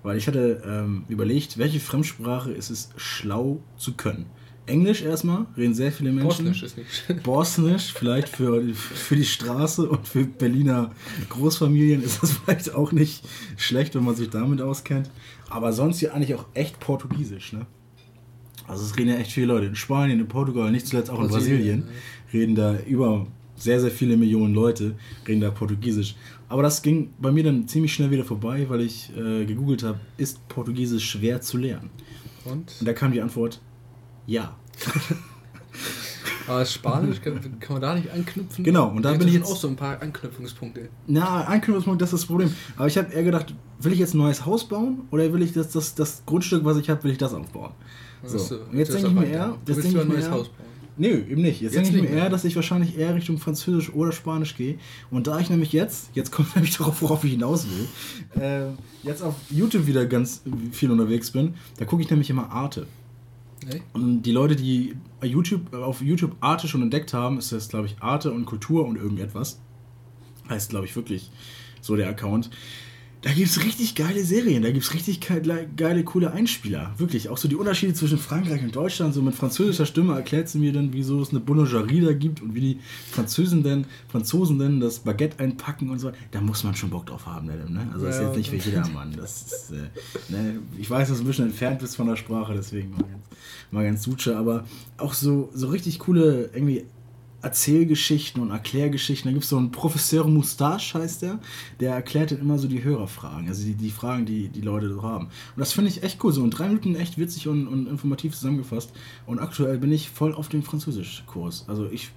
Weil 0.04 0.18
ich 0.18 0.28
hatte 0.28 0.62
ähm, 0.66 1.04
überlegt, 1.10 1.58
welche 1.58 1.80
Fremdsprache 1.80 2.52
ist 2.52 2.70
es 2.70 2.90
schlau 2.96 3.62
zu 3.78 3.94
können. 3.96 4.28
Englisch 4.66 5.02
erstmal, 5.02 5.48
reden 5.58 5.74
sehr 5.74 5.92
viele 5.92 6.12
Menschen. 6.12 6.28
Bosnisch 6.46 6.62
ist 6.64 6.78
nicht. 6.78 7.24
Bosnisch, 7.24 7.92
vielleicht 7.94 8.30
für, 8.30 8.62
die- 8.62 8.74
für 8.76 9.16
die 9.16 9.26
Straße 9.26 9.90
und 9.90 10.08
für 10.08 10.26
Berliner 10.26 10.92
Großfamilien 11.30 12.04
ist 12.04 12.22
das 12.22 12.32
vielleicht 12.46 12.74
auch 12.76 12.92
nicht 12.92 13.28
schlecht, 13.58 13.96
wenn 13.96 14.04
man 14.06 14.16
sich 14.16 14.30
damit 14.30 14.62
auskennt. 14.62 15.10
Aber 15.50 15.74
sonst 15.74 16.02
ja 16.02 16.12
eigentlich 16.14 16.36
auch 16.36 16.46
echt 16.54 16.80
Portugiesisch, 16.80 17.52
ne? 17.54 17.66
Also 18.70 18.86
es 18.86 18.96
reden 18.98 19.10
ja 19.10 19.16
echt 19.16 19.32
viele 19.32 19.48
Leute. 19.48 19.66
In 19.68 19.76
Spanien, 19.76 20.20
in 20.20 20.28
Portugal, 20.28 20.72
nicht 20.72 20.88
zuletzt 20.88 21.10
auch 21.10 21.20
in 21.22 21.28
Brasilien, 21.28 21.84
reden 22.32 22.56
da 22.56 22.78
über 22.88 23.26
sehr, 23.56 23.82
sehr 23.82 23.92
viele 23.92 24.16
Millionen 24.16 24.54
Leute, 24.54 24.96
reden 25.28 25.42
da 25.42 25.50
Portugiesisch. 25.52 26.16
Aber 26.48 26.64
das 26.64 26.82
ging 26.82 27.10
bei 27.20 27.32
mir 27.32 27.44
dann 27.44 27.68
ziemlich 27.68 27.94
schnell 27.94 28.10
wieder 28.12 28.24
vorbei, 28.24 28.66
weil 28.70 28.82
ich 28.82 29.12
äh, 29.18 29.46
gegoogelt 29.46 29.84
habe, 29.84 30.00
ist 30.18 30.48
Portugiesisch 30.48 31.10
schwer 31.10 31.42
zu 31.42 31.58
lernen? 31.58 31.90
Und? 32.46 32.74
Und 32.80 32.88
da 32.88 32.94
kam 32.94 33.12
die 33.12 33.22
Antwort, 33.22 33.60
ja. 34.28 34.56
Aber 36.48 36.66
Spanisch, 36.66 37.22
kann, 37.22 37.60
kann 37.60 37.74
man 37.74 37.82
da 37.82 37.94
nicht 37.96 38.10
anknüpfen? 38.10 38.64
Genau, 38.64 38.90
und 38.90 39.04
da 39.04 39.14
bin 39.14 39.28
ich 39.28 39.36
jetzt- 39.36 39.52
auch 39.52 39.56
so 39.56 39.68
ein 39.68 39.76
paar 39.76 40.02
Anknüpfungspunkte. 40.02 40.90
Na, 41.06 41.44
Anknüpfungspunkt, 41.46 42.02
das 42.02 42.12
ist 42.14 42.22
das 42.22 42.26
Problem. 42.28 42.52
Aber 42.76 42.88
ich 42.88 42.98
habe 42.98 43.14
eher 43.14 43.24
gedacht, 43.24 43.54
will 43.80 43.94
ich 43.94 44.00
jetzt 44.00 44.16
ein 44.16 44.18
neues 44.18 44.46
Haus 44.46 44.68
bauen 44.68 45.02
oder 45.12 45.32
will 45.32 45.44
ich 45.44 45.54
das, 45.54 45.70
das, 45.72 45.94
das 45.94 46.24
Grundstück, 46.26 46.66
was 46.66 46.78
ich 46.78 46.90
habe, 46.90 47.04
will 47.04 47.12
ich 47.12 47.20
das 47.20 47.34
aufbauen? 47.36 47.72
So, 48.24 48.38
Achso, 48.38 48.56
und 48.56 48.78
jetzt 48.78 48.94
das 48.94 49.02
denke 49.02 49.08
ich 49.10 49.28
mir 49.28 49.34
eher, 49.34 49.58
Du 49.66 49.74
denke 49.74 49.88
ja 49.88 49.96
ich 49.96 50.02
ein 50.02 50.08
neues 50.08 50.26
eher, 50.26 50.32
Haus 50.32 50.50
bauen. 50.50 50.70
Nö, 50.98 51.08
eben 51.08 51.42
nicht. 51.42 51.62
Jetzt, 51.62 51.76
Jetzt 51.76 51.94
denke 51.94 52.06
ich 52.06 52.12
mir 52.12 52.18
eher, 52.18 52.30
dass 52.30 52.44
ich 52.44 52.56
wahrscheinlich 52.58 52.98
eher 52.98 53.16
Richtung 53.16 53.38
Französisch 53.38 53.94
oder 53.94 54.12
Spanisch 54.12 54.58
gehe. 54.58 54.78
Und 55.10 55.28
da 55.28 55.40
ich 55.40 55.50
nämlich 55.50 55.72
jetzt, 55.72 56.10
jetzt 56.14 56.32
kommt 56.32 56.54
nämlich 56.56 56.78
darauf, 56.78 57.02
worauf 57.02 57.24
ich 57.24 57.32
hinaus 57.32 57.66
will, 57.70 58.42
äh, 58.42 58.66
jetzt 59.04 59.22
auf 59.22 59.36
YouTube 59.50 59.88
wieder 59.88 60.06
ganz 60.06 60.44
viel 60.72 60.92
unterwegs 60.92 61.32
bin, 61.32 61.54
da 61.78 61.86
gucke 61.86 62.02
ich 62.02 62.10
nämlich 62.10 62.30
immer 62.30 62.52
Arte. 62.52 62.86
Hey? 63.66 63.82
Und 63.94 64.24
die 64.24 64.32
Leute, 64.32 64.58
die 64.58 64.96
YouTube, 65.24 65.74
auf 65.74 66.02
YouTube 66.02 66.36
Arte 66.42 66.68
schon 66.68 66.82
entdeckt 66.82 67.14
haben, 67.14 67.38
ist 67.38 67.54
das, 67.54 67.70
glaube 67.70 67.88
ich, 67.88 67.96
Arte 68.02 68.32
und 68.32 68.46
Kultur 68.46 68.86
und 68.86 68.98
irgendetwas. 68.98 69.60
Heißt, 70.50 70.70
glaube 70.70 70.86
ich, 70.86 70.96
wirklich 70.96 71.32
so 71.80 71.96
der 71.96 72.10
Account. 72.10 72.50
Da 73.22 73.34
gibt 73.34 73.50
es 73.50 73.62
richtig 73.66 73.96
geile 73.96 74.24
Serien, 74.24 74.64
da 74.64 74.72
gibt 74.72 74.86
es 74.86 74.94
richtig 74.94 75.20
geile, 75.20 75.68
geile, 75.76 76.06
coole 76.06 76.32
Einspieler. 76.32 76.94
Wirklich, 76.98 77.28
auch 77.28 77.38
so 77.38 77.50
die 77.50 77.58
Unterschiede 77.58 77.94
zwischen 77.94 78.18
Frankreich 78.18 78.64
und 78.64 78.74
Deutschland, 78.74 79.14
so 79.14 79.22
mit 79.22 79.36
französischer 79.36 79.86
Stimme 79.86 80.16
erklärt 80.16 80.48
sie 80.48 80.58
mir 80.58 80.72
dann, 80.72 80.94
wieso 80.94 81.22
es 81.22 81.32
eine 81.32 81.42
Boulangerie 81.42 82.00
da 82.00 82.14
gibt 82.14 82.42
und 82.42 82.56
wie 82.56 82.62
die 82.62 82.80
Französen 83.12 83.62
denn, 83.62 83.86
Franzosen 84.08 84.58
denn 84.58 84.80
das 84.80 85.00
Baguette 85.00 85.38
einpacken 85.40 85.90
und 85.90 86.00
so. 86.00 86.14
Da 86.32 86.40
muss 86.40 86.64
man 86.64 86.76
schon 86.76 86.92
Bock 86.92 87.08
drauf 87.08 87.26
haben, 87.26 87.48
ne? 87.48 87.90
Also 87.94 88.06
das 88.06 88.16
ist 88.16 88.22
jetzt 88.22 88.38
nicht 88.38 88.50
für 88.52 88.70
jedermann. 88.70 89.14
Das 89.18 89.42
ist, 89.42 89.72
äh, 89.72 90.32
ne? 90.32 90.60
Ich 90.78 90.90
weiß, 90.90 91.10
dass 91.10 91.18
du 91.18 91.26
ein 91.26 91.28
bisschen 91.28 91.48
entfernt 91.48 91.80
bist 91.80 91.98
von 91.98 92.08
der 92.08 92.16
Sprache, 92.16 92.54
deswegen 92.56 92.92
mal 92.92 93.00
ganz, 93.00 93.24
mal 93.72 93.84
ganz 93.84 94.04
Suche, 94.04 94.38
aber 94.38 94.64
auch 94.98 95.14
so, 95.14 95.50
so 95.54 95.68
richtig 95.68 96.00
coole, 96.00 96.52
irgendwie 96.54 96.86
Erzählgeschichten 97.42 98.42
und 98.42 98.52
Erklärgeschichten. 98.52 99.30
Da 99.30 99.34
gibt 99.34 99.44
es 99.44 99.50
so 99.50 99.58
einen 99.58 99.72
Professeur 99.72 100.28
Moustache, 100.28 101.00
heißt 101.00 101.22
der, 101.22 101.40
der 101.80 101.94
erklärt 101.94 102.32
dann 102.32 102.40
immer 102.40 102.58
so 102.58 102.68
die 102.68 102.84
Hörerfragen, 102.84 103.48
also 103.48 103.64
die, 103.64 103.76
die 103.76 103.92
Fragen, 103.92 104.26
die 104.26 104.50
die 104.50 104.62
Leute 104.62 104.90
so 104.90 105.04
haben. 105.04 105.26
Und 105.26 105.60
das 105.60 105.74
finde 105.74 105.90
ich 105.90 106.04
echt 106.04 106.24
cool, 106.24 106.34
so 106.34 106.44
in 106.44 106.52
drei 106.52 106.68
Minuten 106.68 106.96
echt 106.96 107.18
witzig 107.18 107.48
und, 107.48 107.68
und 107.68 107.88
informativ 107.88 108.36
zusammengefasst. 108.36 108.92
Und 109.26 109.40
aktuell 109.40 109.78
bin 109.78 109.92
ich 109.92 110.10
voll 110.10 110.34
auf 110.34 110.50
dem 110.50 110.64
Französischkurs. 110.64 111.66
Also 111.68 111.90
ich 111.90 112.12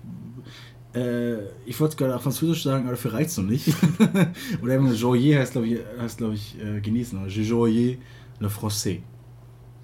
äh, 0.94 1.46
ich 1.64 1.80
wollte 1.80 1.96
gerade 1.96 2.14
auf 2.16 2.22
Französisch 2.22 2.62
sagen, 2.62 2.84
aber 2.84 2.92
dafür 2.92 3.14
reicht 3.14 3.30
es 3.30 3.38
noch 3.38 3.44
nicht. 3.44 3.68
Oder 4.62 4.74
eben 4.74 4.94
Joyer 4.94 5.40
heißt, 5.40 5.52
glaube 5.52 5.68
ich, 5.68 5.78
heißt, 5.98 6.18
glaub 6.18 6.32
ich 6.32 6.56
äh, 6.60 6.80
genießen. 6.80 7.28
Joyer 7.28 7.96
le 8.40 8.48
français. 8.48 9.00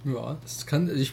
Ja, 0.04 0.36
das 0.42 0.66
kann 0.66 0.90
ich. 0.94 1.12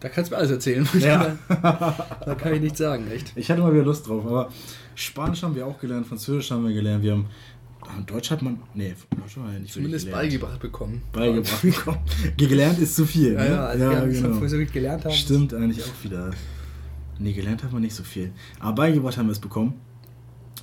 Da 0.00 0.08
kannst 0.08 0.30
du 0.30 0.34
mir 0.34 0.38
alles 0.38 0.50
erzählen. 0.52 0.88
Ja. 1.00 1.36
da 1.48 2.34
kann 2.36 2.54
ich 2.54 2.60
nichts 2.60 2.78
sagen, 2.78 3.10
echt. 3.10 3.32
Ich 3.34 3.50
hatte 3.50 3.60
mal 3.62 3.72
wieder 3.72 3.84
Lust 3.84 4.06
drauf, 4.06 4.24
aber 4.24 4.48
Spanisch 4.94 5.42
haben 5.42 5.54
wir 5.54 5.66
auch 5.66 5.78
gelernt, 5.78 6.06
Französisch 6.06 6.50
haben 6.50 6.64
wir 6.66 6.72
gelernt, 6.72 7.02
wir 7.02 7.12
haben. 7.12 7.26
ah, 7.82 8.00
Deutsch 8.06 8.30
hat 8.30 8.42
man. 8.42 8.60
Nee, 8.74 8.94
Deutsch 9.10 9.36
haben 9.36 9.46
wir 9.46 9.52
ja 9.54 9.58
nicht 9.58 9.72
Zumindest 9.72 10.10
beigebracht 10.10 10.60
bekommen. 10.60 11.02
Beigebracht 11.12 11.62
bekommen. 11.62 11.98
gelernt 12.36 12.78
ist 12.78 12.94
zu 12.94 13.06
viel. 13.06 13.32
Ja, 13.34 13.40
ne? 13.40 13.48
ja, 13.48 13.66
also 13.66 13.84
schon 14.14 14.32
genau. 14.32 14.46
so 14.46 14.58
gut 14.58 14.72
gelernt 14.72 15.04
haben. 15.04 15.14
Stimmt 15.14 15.54
eigentlich 15.54 15.82
auch 15.82 16.04
wieder. 16.04 16.30
Nee, 17.18 17.32
gelernt 17.32 17.64
hat 17.64 17.72
man 17.72 17.82
nicht 17.82 17.94
so 17.94 18.04
viel. 18.04 18.30
Aber 18.60 18.74
beigebracht 18.74 19.16
haben 19.18 19.26
wir 19.26 19.32
es 19.32 19.40
bekommen. 19.40 19.74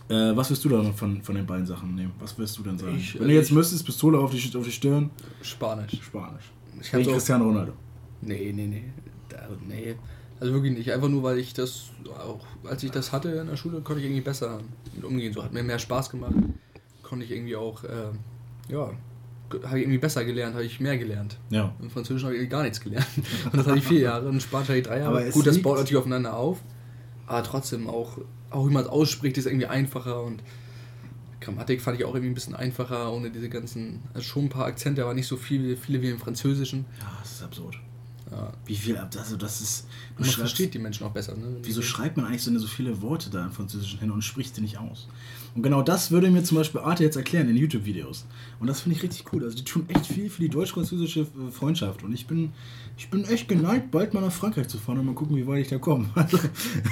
Äh, 0.07 0.35
was 0.35 0.49
wirst 0.51 0.63
du 0.63 0.69
da 0.69 0.81
noch 0.83 0.93
von, 0.93 1.21
von 1.23 1.35
den 1.35 1.45
beiden 1.45 1.65
Sachen 1.65 1.95
nehmen? 1.95 2.13
Was 2.19 2.37
wirst 2.37 2.57
du 2.57 2.63
dann 2.63 2.77
sagen? 2.77 2.95
Ich, 2.95 3.19
Wenn 3.19 3.27
du 3.27 3.33
jetzt 3.33 3.49
ich- 3.49 3.55
müsstest, 3.55 3.85
Pistole 3.85 4.17
auf 4.19 4.31
die, 4.31 4.57
auf 4.57 4.63
die 4.63 4.71
Stirn, 4.71 5.09
Spanisch. 5.41 5.99
Spanisch. 6.01 6.51
Ich 6.79 6.93
Wie 6.93 7.03
Cristiano 7.03 7.45
Ronaldo. 7.45 7.73
nee, 8.21 8.53
nee, 8.53 8.67
nee. 8.67 8.83
Da, 9.49 9.57
nee. 9.67 9.95
Also 10.39 10.53
wirklich 10.53 10.77
nicht. 10.77 10.91
Einfach 10.91 11.07
nur, 11.07 11.23
weil 11.23 11.37
ich 11.39 11.53
das, 11.53 11.91
auch 12.09 12.45
als 12.65 12.83
ich 12.83 12.91
das 12.91 13.11
hatte 13.11 13.29
in 13.29 13.47
der 13.47 13.55
Schule, 13.55 13.81
konnte 13.81 14.01
ich 14.01 14.07
irgendwie 14.07 14.21
besser 14.21 14.59
mit 14.93 15.05
umgehen. 15.05 15.33
So 15.33 15.43
hat 15.43 15.53
mir 15.53 15.63
mehr 15.63 15.79
Spaß 15.79 16.09
gemacht. 16.09 16.35
Konnte 17.03 17.25
ich 17.25 17.31
irgendwie 17.31 17.55
auch, 17.55 17.83
äh, 17.83 18.11
ja, 18.69 18.91
habe 19.63 19.77
ich 19.77 19.83
irgendwie 19.83 19.99
besser 19.99 20.25
gelernt, 20.25 20.55
habe 20.55 20.65
ich 20.65 20.79
mehr 20.79 20.97
gelernt. 20.97 21.37
Ja. 21.49 21.73
Im 21.81 21.89
Französischen 21.89 22.27
habe 22.27 22.37
ich 22.37 22.49
gar 22.49 22.63
nichts 22.63 22.81
gelernt. 22.81 23.07
Und 23.45 23.57
das 23.57 23.67
hatte 23.67 23.77
ich 23.77 23.85
vier 23.85 24.01
Jahre. 24.01 24.27
Und 24.27 24.35
in 24.35 24.41
Spanisch 24.41 24.69
hatte 24.69 24.79
ich 24.79 24.85
drei 24.85 24.99
Jahre. 24.99 25.09
Aber 25.09 25.25
es 25.25 25.33
Gut, 25.33 25.47
das 25.47 25.61
baut 25.61 25.77
natürlich 25.77 25.97
aufeinander 25.97 26.35
auf. 26.35 26.61
Aber 27.27 27.43
trotzdem 27.43 27.87
auch, 27.87 28.17
auch 28.49 28.67
wie 28.67 28.73
man 28.73 28.83
es 28.83 28.89
ausspricht, 28.89 29.37
ist 29.37 29.45
irgendwie 29.45 29.67
einfacher. 29.67 30.21
Und 30.21 30.43
Grammatik 31.39 31.81
fand 31.81 31.99
ich 31.99 32.05
auch 32.05 32.13
irgendwie 32.13 32.31
ein 32.31 32.35
bisschen 32.35 32.55
einfacher, 32.55 33.13
ohne 33.13 33.29
diese 33.29 33.49
ganzen, 33.49 34.01
also 34.13 34.27
schon 34.27 34.45
ein 34.45 34.49
paar 34.49 34.65
Akzente, 34.65 35.03
aber 35.03 35.13
nicht 35.13 35.27
so 35.27 35.37
viele, 35.37 35.77
viele 35.77 36.01
wie 36.01 36.09
im 36.09 36.19
Französischen. 36.19 36.85
Ja, 36.99 37.17
das 37.21 37.33
ist 37.33 37.43
absurd. 37.43 37.79
Ja. 38.31 38.53
Wie 38.65 38.75
viel, 38.75 38.97
also 38.97 39.37
das 39.37 39.61
ist. 39.61 39.87
Du 40.17 40.23
Man 40.23 40.31
versteht 40.31 40.73
die 40.73 40.79
Menschen 40.79 41.05
auch 41.05 41.11
besser. 41.11 41.35
Ne? 41.35 41.57
Wieso 41.61 41.81
schreibt 41.81 42.17
man 42.17 42.25
eigentlich 42.25 42.41
so, 42.41 42.57
so 42.57 42.67
viele 42.67 43.01
Worte 43.01 43.29
da 43.29 43.45
im 43.45 43.51
Französischen 43.51 43.99
hin 43.99 44.09
und 44.09 44.23
spricht 44.23 44.55
sie 44.55 44.61
nicht 44.61 44.77
aus? 44.79 45.07
Und 45.53 45.61
genau 45.61 45.81
das 45.81 46.11
würde 46.11 46.29
mir 46.29 46.43
zum 46.43 46.57
Beispiel 46.57 46.81
Arte 46.81 47.03
jetzt 47.03 47.15
erklären 47.15 47.47
in 47.49 47.55
YouTube-Videos. 47.55 48.25
Und 48.59 48.67
das 48.67 48.81
finde 48.81 48.97
ich 48.97 49.03
richtig 49.03 49.31
cool. 49.31 49.43
Also 49.43 49.55
die 49.55 49.63
tun 49.63 49.85
echt 49.87 50.07
viel 50.07 50.29
für 50.29 50.41
die 50.41 50.49
deutsch-französische 50.49 51.21
äh, 51.21 51.51
Freundschaft. 51.51 52.03
Und 52.03 52.13
ich 52.13 52.27
bin, 52.27 52.51
ich 52.97 53.09
bin 53.09 53.23
echt 53.25 53.47
geneigt, 53.47 53.91
bald 53.91 54.13
mal 54.13 54.21
nach 54.21 54.33
Frankreich 54.33 54.67
zu 54.67 54.77
fahren 54.79 54.99
und 54.99 55.05
mal 55.05 55.15
gucken, 55.15 55.37
wie 55.37 55.47
weit 55.47 55.61
ich 55.61 55.69
da 55.69 55.77
komme. 55.77 56.09
Also 56.15 56.39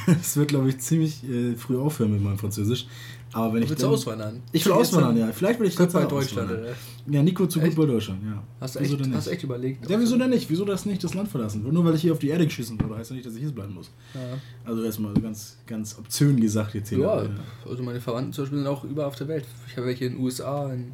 es 0.07 0.37
wird, 0.37 0.49
glaube 0.49 0.69
ich, 0.69 0.77
ziemlich 0.79 1.23
äh, 1.27 1.55
früh 1.55 1.77
aufhören 1.77 2.13
mit 2.13 2.21
meinem 2.21 2.37
Französisch. 2.37 2.85
Aber 3.33 3.53
wenn 3.53 3.63
ich 3.63 3.69
Willst 3.69 3.81
du 3.81 3.87
dann- 3.87 3.93
auswandern? 3.95 4.41
Ich 4.51 4.63
will 4.65 4.71
Jetzt 4.73 4.81
auswandern, 4.93 5.17
ja. 5.17 5.31
Vielleicht 5.31 5.59
will 5.59 5.67
ich 5.67 5.75
Gut 5.75 5.91
bei 5.91 6.05
Deutschland, 6.05 6.49
auswandern. 6.51 6.75
Ja, 7.07 7.23
Nico 7.23 7.47
zu 7.47 7.59
gut 7.59 7.67
Echt? 7.69 7.77
bei 7.77 7.85
Deutschland, 7.85 8.19
ja. 8.23 8.43
Hast 8.61 8.75
du, 8.75 8.79
Wieso 8.79 8.95
echt, 8.97 9.11
hast 9.13 9.27
du 9.27 9.31
echt 9.31 9.43
überlegt? 9.43 9.89
Ja, 9.89 9.99
wieso 9.99 10.17
denn 10.17 10.29
nicht? 10.29 10.49
Wieso 10.49 10.63
das 10.65 10.85
nicht 10.85 11.03
das 11.03 11.13
Land 11.15 11.29
verlassen? 11.29 11.65
Nur 11.69 11.83
weil 11.83 11.95
ich 11.95 12.01
hier 12.01 12.13
auf 12.13 12.19
die 12.19 12.29
Erde 12.29 12.45
geschissen 12.45 12.79
wurde, 12.79 12.95
heißt 12.95 13.09
ja 13.09 13.15
nicht, 13.15 13.25
dass 13.25 13.33
ich 13.33 13.41
hier 13.41 13.51
bleiben 13.51 13.73
muss. 13.73 13.89
Ja. 14.13 14.19
Also 14.63 14.83
erstmal 14.83 15.13
ganz, 15.15 15.57
ganz 15.65 15.97
obszön 15.97 16.39
gesagt 16.39 16.75
jetzt 16.75 16.89
hier. 16.89 16.99
Ja, 16.99 17.25
also 17.67 17.81
meine 17.83 17.99
Verwandten 17.99 18.33
zum 18.33 18.43
Beispiel 18.43 18.59
sind 18.59 18.67
auch 18.67 18.83
überall 18.83 19.07
auf 19.07 19.15
der 19.15 19.27
Welt. 19.27 19.45
Ich 19.67 19.75
habe 19.77 19.87
welche 19.87 20.05
in 20.05 20.13
den 20.13 20.21
USA, 20.23 20.71
in 20.71 20.91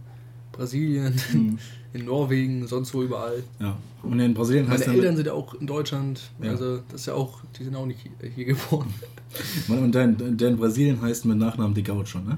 Brasilien, 0.52 1.14
Mhm. 1.34 1.58
in 1.94 2.06
Norwegen, 2.06 2.68
sonst 2.68 2.94
wo 2.94 3.04
überall. 3.04 3.44
ja. 3.60 3.78
Und 4.02 4.20
in 4.22 4.34
Brasilien 4.34 4.66
Meine 4.66 4.78
heißt 4.80 4.88
Eltern 4.88 5.04
dann, 5.04 5.16
sind 5.18 5.26
ja 5.26 5.34
auch 5.34 5.54
in 5.56 5.68
Deutschland. 5.68 6.32
Ja. 6.42 6.52
Also 6.52 6.78
das 6.90 7.02
ist 7.02 7.08
ja 7.08 7.16
auch, 7.16 7.42
die 7.58 7.66
sind 7.66 7.76
auch 7.76 7.86
nicht 7.86 8.00
hier, 8.34 8.46
geboren. 8.46 8.94
Und 9.68 9.94
dein, 9.94 10.38
dein 10.38 10.56
Brasilien 10.56 11.02
heißt 11.02 11.26
mit 11.26 11.38
Nachnamen 11.38 11.74
De 11.74 11.84
Gaucho, 11.84 12.20
ne? 12.20 12.38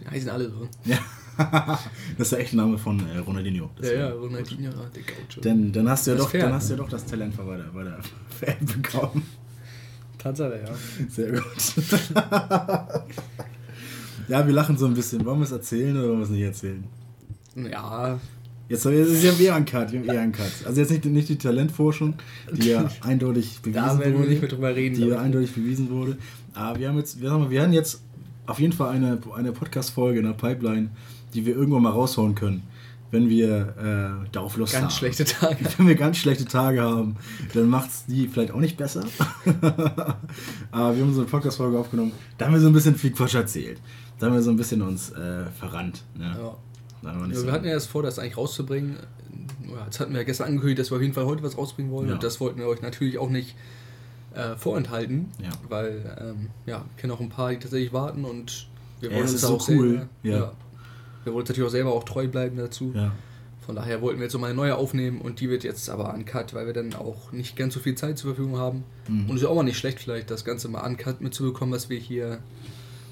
Die 0.00 0.08
heißen 0.08 0.30
alle 0.30 0.50
so. 0.50 0.68
Ja. 0.84 0.98
das 2.16 2.26
ist 2.28 2.32
der 2.32 2.38
echte 2.38 2.56
Name 2.56 2.78
von 2.78 3.00
äh, 3.08 3.18
Ronaldinho. 3.18 3.70
Ja, 3.82 3.92
ja, 3.92 4.10
Ronaldinho, 4.10 4.70
der 4.70 5.02
Gaucho. 5.02 5.40
Dann, 5.40 5.72
dann 5.72 5.88
hast 5.88 6.06
du 6.06 6.12
ja 6.12 6.16
Das 6.16 6.24
doch, 6.26 6.30
Pferd, 6.30 6.44
dann 6.44 6.52
hast 6.52 6.68
ne? 6.70 6.76
ja 6.76 6.82
doch 6.82 6.88
das 6.88 7.04
Talent 7.04 7.36
bei 7.36 7.56
der, 7.56 7.98
Fan 8.28 8.66
bekommen. 8.82 9.22
Tatsache, 10.18 10.60
ja. 10.64 10.74
Sehr 11.08 11.32
gut. 11.32 11.42
ja, 14.28 14.46
wir 14.46 14.54
lachen 14.54 14.78
so 14.78 14.86
ein 14.86 14.94
bisschen. 14.94 15.24
Wollen 15.24 15.40
wir 15.40 15.44
es 15.44 15.52
erzählen 15.52 15.96
oder 15.96 16.08
wollen 16.08 16.18
wir 16.18 16.24
es 16.24 16.30
nicht 16.30 16.42
erzählen? 16.42 16.84
Ja, 17.56 18.18
Jetzt 18.68 18.86
haben 18.86 18.92
wir, 18.92 19.22
wir 19.22 19.30
haben 19.32 19.40
eh 19.40 19.50
einen 19.50 19.64
Cut, 19.66 19.92
wir 19.92 20.00
haben 20.00 20.08
eh 20.08 20.18
einen 20.18 20.32
Cut. 20.32 20.50
Also 20.64 20.80
jetzt 20.80 20.90
nicht, 20.90 21.04
nicht 21.04 21.28
die 21.28 21.36
Talentforschung, 21.36 22.14
die 22.52 22.70
ja 22.70 22.88
eindeutig 23.02 23.60
bewiesen 23.60 23.82
da 23.82 23.98
werden 23.98 24.14
wir 24.14 24.20
wurde. 24.20 24.30
nicht 24.30 24.40
mehr 24.40 24.50
drüber 24.50 24.74
reden. 24.74 24.94
die 24.94 25.06
ja 25.06 25.18
eindeutig 25.20 25.52
bewiesen 25.52 25.90
wurde. 25.90 26.16
Aber 26.54 26.78
wir 26.78 26.88
haben 26.88 26.96
jetzt, 26.96 27.20
wir, 27.20 27.30
haben, 27.30 27.50
wir 27.50 27.62
haben 27.62 27.72
jetzt 27.72 28.00
auf 28.46 28.60
jeden 28.60 28.72
Fall 28.72 28.94
eine, 28.94 29.18
eine 29.34 29.52
Podcast-Folge 29.52 30.20
in 30.20 30.26
der 30.26 30.32
Pipeline, 30.32 30.90
die 31.34 31.44
wir 31.44 31.54
irgendwann 31.54 31.82
mal 31.82 31.90
raushauen 31.90 32.34
können, 32.34 32.62
wenn 33.10 33.28
wir 33.28 34.24
äh, 34.24 34.28
darauf 34.32 34.56
Lust 34.56 34.74
haben. 34.74 34.82
Ganz 34.82 34.96
schlechte 34.96 35.24
Tage. 35.24 35.58
Wenn 35.76 35.86
wir 35.86 35.94
ganz 35.94 36.16
schlechte 36.16 36.44
Tage 36.44 36.82
haben, 36.82 37.16
dann 37.52 37.68
macht 37.68 37.90
es 37.90 38.06
die 38.06 38.28
vielleicht 38.28 38.52
auch 38.52 38.60
nicht 38.60 38.76
besser. 38.76 39.04
Aber 40.70 40.96
wir 40.96 41.02
haben 41.02 41.12
so 41.12 41.20
eine 41.20 41.30
Podcast-Folge 41.30 41.78
aufgenommen, 41.78 42.12
da 42.38 42.46
haben 42.46 42.54
wir 42.54 42.60
so 42.60 42.68
ein 42.68 42.72
bisschen 42.72 42.96
viel 42.96 43.12
Quatsch 43.12 43.34
erzählt. 43.34 43.80
Da 44.18 44.26
haben 44.26 44.34
wir 44.34 44.42
so 44.42 44.50
ein 44.50 44.56
bisschen 44.56 44.82
uns 44.82 45.10
äh, 45.10 45.44
verrannt. 45.58 46.02
Ne? 46.16 46.34
Ja. 46.38 46.56
Nicht 47.12 47.34
Ja, 47.34 47.40
so- 47.40 47.46
wir 47.46 47.52
hatten 47.52 47.64
ja 47.66 47.72
erst 47.72 47.88
vor, 47.88 48.02
das 48.02 48.18
eigentlich 48.18 48.36
rauszubringen. 48.36 48.96
Ja, 49.68 49.84
Jetzt 49.86 50.00
hatten 50.00 50.12
wir 50.12 50.20
ja 50.20 50.24
gestern 50.24 50.48
angekündigt, 50.48 50.78
dass 50.78 50.90
wir 50.90 50.96
auf 50.96 51.02
jeden 51.02 51.14
Fall 51.14 51.26
heute 51.26 51.42
was 51.42 51.56
rausbringen 51.58 51.90
wollen. 51.92 52.08
Ja. 52.08 52.14
Und 52.14 52.22
das 52.22 52.40
wollten 52.40 52.58
wir 52.60 52.66
euch 52.68 52.82
natürlich 52.82 53.18
auch 53.18 53.28
nicht 53.30 53.54
äh, 54.34 54.56
vorenthalten. 54.56 55.26
Ja. 55.42 55.50
Weil, 55.68 56.16
ähm, 56.20 56.50
ja, 56.66 56.78
wir 56.78 56.84
kennen 56.96 57.12
auch 57.12 57.20
ein 57.20 57.28
paar, 57.28 57.50
die 57.50 57.58
tatsächlich 57.58 57.92
warten 57.92 58.24
und 58.24 58.66
wir 59.00 59.10
Ja, 59.10 59.16
wollen 59.16 59.24
es 59.26 59.32
uns 59.32 59.42
ist 59.42 59.44
da 59.44 59.48
so 59.48 59.56
auch 59.56 59.68
cool. 59.68 59.88
selber. 59.90 60.08
Ja. 60.22 60.52
Wir 61.24 61.32
wollen 61.32 61.42
uns 61.42 61.48
natürlich 61.48 61.68
auch 61.68 61.72
selber 61.72 61.92
auch 61.92 62.04
treu 62.04 62.26
bleiben 62.28 62.56
dazu. 62.56 62.92
ja. 62.94 63.12
Von 63.64 63.76
daher 63.76 64.02
wollten 64.02 64.18
wir 64.18 64.24
jetzt 64.24 64.34
nochmal 64.34 64.50
eine 64.50 64.56
neue 64.58 64.76
aufnehmen 64.76 65.22
und 65.22 65.40
die 65.40 65.48
wird 65.48 65.64
jetzt 65.64 65.88
aber 65.88 66.12
uncut, 66.12 66.52
weil 66.52 66.66
wir 66.66 66.74
dann 66.74 66.92
auch 66.94 67.32
nicht 67.32 67.56
ganz 67.56 67.72
so 67.72 67.80
viel 67.80 67.94
Zeit 67.94 68.18
zur 68.18 68.34
Verfügung 68.34 68.58
haben. 68.58 68.84
Mhm. 69.08 69.30
Und 69.30 69.36
es 69.36 69.42
ist 69.42 69.48
auch 69.48 69.54
mal 69.54 69.62
nicht 69.62 69.78
schlecht, 69.78 70.00
vielleicht 70.00 70.30
das 70.30 70.44
Ganze 70.44 70.68
mal 70.68 70.82
uncut 70.86 71.22
mitzubekommen, 71.22 71.72
was 71.74 71.88
wir 71.88 71.98
hier 71.98 72.40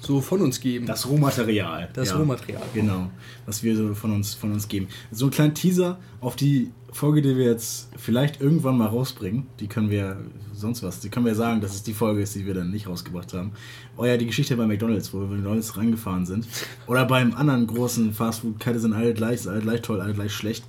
so 0.05 0.21
von 0.21 0.41
uns 0.41 0.59
geben. 0.59 0.85
Das 0.85 1.07
Rohmaterial. 1.07 1.89
Das 1.93 2.17
Rohmaterial. 2.17 2.61
Genau, 2.73 3.09
was 3.45 3.63
wir 3.63 3.75
so 3.75 3.93
von 3.93 4.11
uns, 4.11 4.33
von 4.33 4.51
uns 4.51 4.67
geben. 4.67 4.87
So 5.11 5.25
ein 5.25 5.31
kleiner 5.31 5.53
Teaser 5.53 5.97
auf 6.19 6.35
die 6.35 6.71
Folge, 6.91 7.21
die 7.21 7.35
wir 7.37 7.45
jetzt 7.45 7.89
vielleicht 7.97 8.39
irgendwann 8.39 8.77
mal 8.77 8.87
rausbringen. 8.87 9.47
Die 9.59 9.67
können 9.67 9.89
wir, 9.89 10.17
sonst 10.53 10.83
was, 10.83 10.99
die 10.99 11.09
können 11.09 11.25
wir 11.25 11.35
sagen, 11.35 11.61
dass 11.61 11.73
es 11.73 11.83
die 11.83 11.93
Folge 11.93 12.21
ist, 12.21 12.35
die 12.35 12.45
wir 12.45 12.53
dann 12.53 12.69
nicht 12.69 12.87
rausgebracht 12.87 13.33
haben. 13.33 13.53
Oh 13.97 14.05
ja, 14.05 14.17
die 14.17 14.27
Geschichte 14.27 14.55
bei 14.55 14.67
McDonalds, 14.67 15.13
wo 15.13 15.21
wir 15.21 15.27
bei 15.27 15.35
McDonalds 15.35 15.75
reingefahren 15.77 16.25
sind. 16.25 16.47
Oder 16.87 17.05
beim 17.05 17.33
anderen 17.33 17.65
großen 17.65 18.13
Fastfood-Kette 18.13 18.79
sind 18.79 18.93
alle 18.93 19.13
gleich, 19.13 19.41
sind 19.41 19.53
alle 19.53 19.61
gleich 19.61 19.81
toll, 19.81 20.01
alle 20.01 20.13
gleich 20.13 20.33
schlecht. 20.33 20.65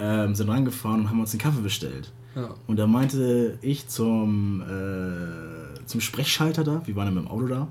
Ähm, 0.00 0.34
sind 0.34 0.48
reingefahren 0.48 1.02
und 1.02 1.10
haben 1.10 1.20
uns 1.20 1.32
einen 1.32 1.40
Kaffee 1.40 1.60
bestellt. 1.60 2.12
Ja. 2.34 2.54
Und 2.66 2.78
da 2.78 2.86
meinte 2.86 3.58
ich 3.60 3.86
zum, 3.88 4.62
äh, 4.62 5.71
zum 5.86 6.00
Sprechschalter 6.00 6.64
da, 6.64 6.82
wir 6.84 6.96
waren 6.96 7.06
ja 7.06 7.10
mit 7.12 7.24
dem 7.24 7.28
Auto 7.28 7.46
da, 7.46 7.68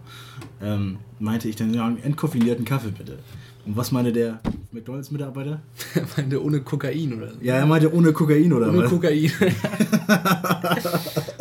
ähm, 0.61 0.97
meinte 1.19 1.47
ich 1.47 1.55
dann, 1.55 1.73
ja, 1.73 1.85
einen 1.85 2.01
entkoffinierten 2.03 2.65
Kaffee 2.65 2.91
bitte. 2.97 3.19
Und 3.65 3.77
was 3.77 3.91
meinte 3.91 4.11
der 4.11 4.39
McDonalds-Mitarbeiter? 4.71 5.61
Ich 5.95 6.17
meine, 6.17 6.39
ohne 6.39 6.61
Kokain 6.61 7.13
oder 7.13 7.27
so. 7.29 7.35
Ja, 7.41 7.55
er 7.55 7.65
meinte 7.67 7.93
ohne 7.93 8.11
Kokain 8.13 8.51
oder 8.53 8.69
Ohne 8.69 8.83
was? 8.83 8.89
Kokain. 8.89 9.31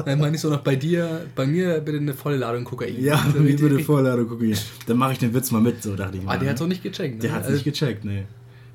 Dann 0.05 0.19
meine 0.19 0.37
ich 0.37 0.41
so 0.43 0.51
noch 0.51 0.61
bei 0.61 0.77
dir, 0.77 1.27
bei 1.35 1.47
mir 1.47 1.81
bitte 1.81 1.99
eine 1.99 2.15
volle 2.15 2.37
Ladung 2.37 2.65
Kokain. 2.65 3.03
Ja, 3.03 3.17
So 3.33 3.43
wie 3.43 3.49
richtig- 3.53 3.69
bitte 3.71 3.85
Vorladung 3.85 4.29
Kokain. 4.29 4.57
Dann 4.87 4.97
mache 4.99 5.13
ich 5.13 5.19
den 5.19 5.33
Witz 5.35 5.51
mal 5.51 5.61
mit, 5.61 5.83
so 5.83 5.95
dachte 5.97 6.17
ich 6.17 6.23
Ah, 6.23 6.27
mal. 6.27 6.33
der 6.35 6.43
ne? 6.45 6.49
hat 6.51 6.57
es 6.57 6.63
auch 6.63 6.67
nicht 6.67 6.83
gecheckt. 6.83 7.17
Ne? 7.17 7.21
Der 7.23 7.33
hat's 7.33 7.47
Also, 7.47 7.53
nicht 7.55 7.65
gecheckt, 7.65 8.05
nee. 8.05 8.25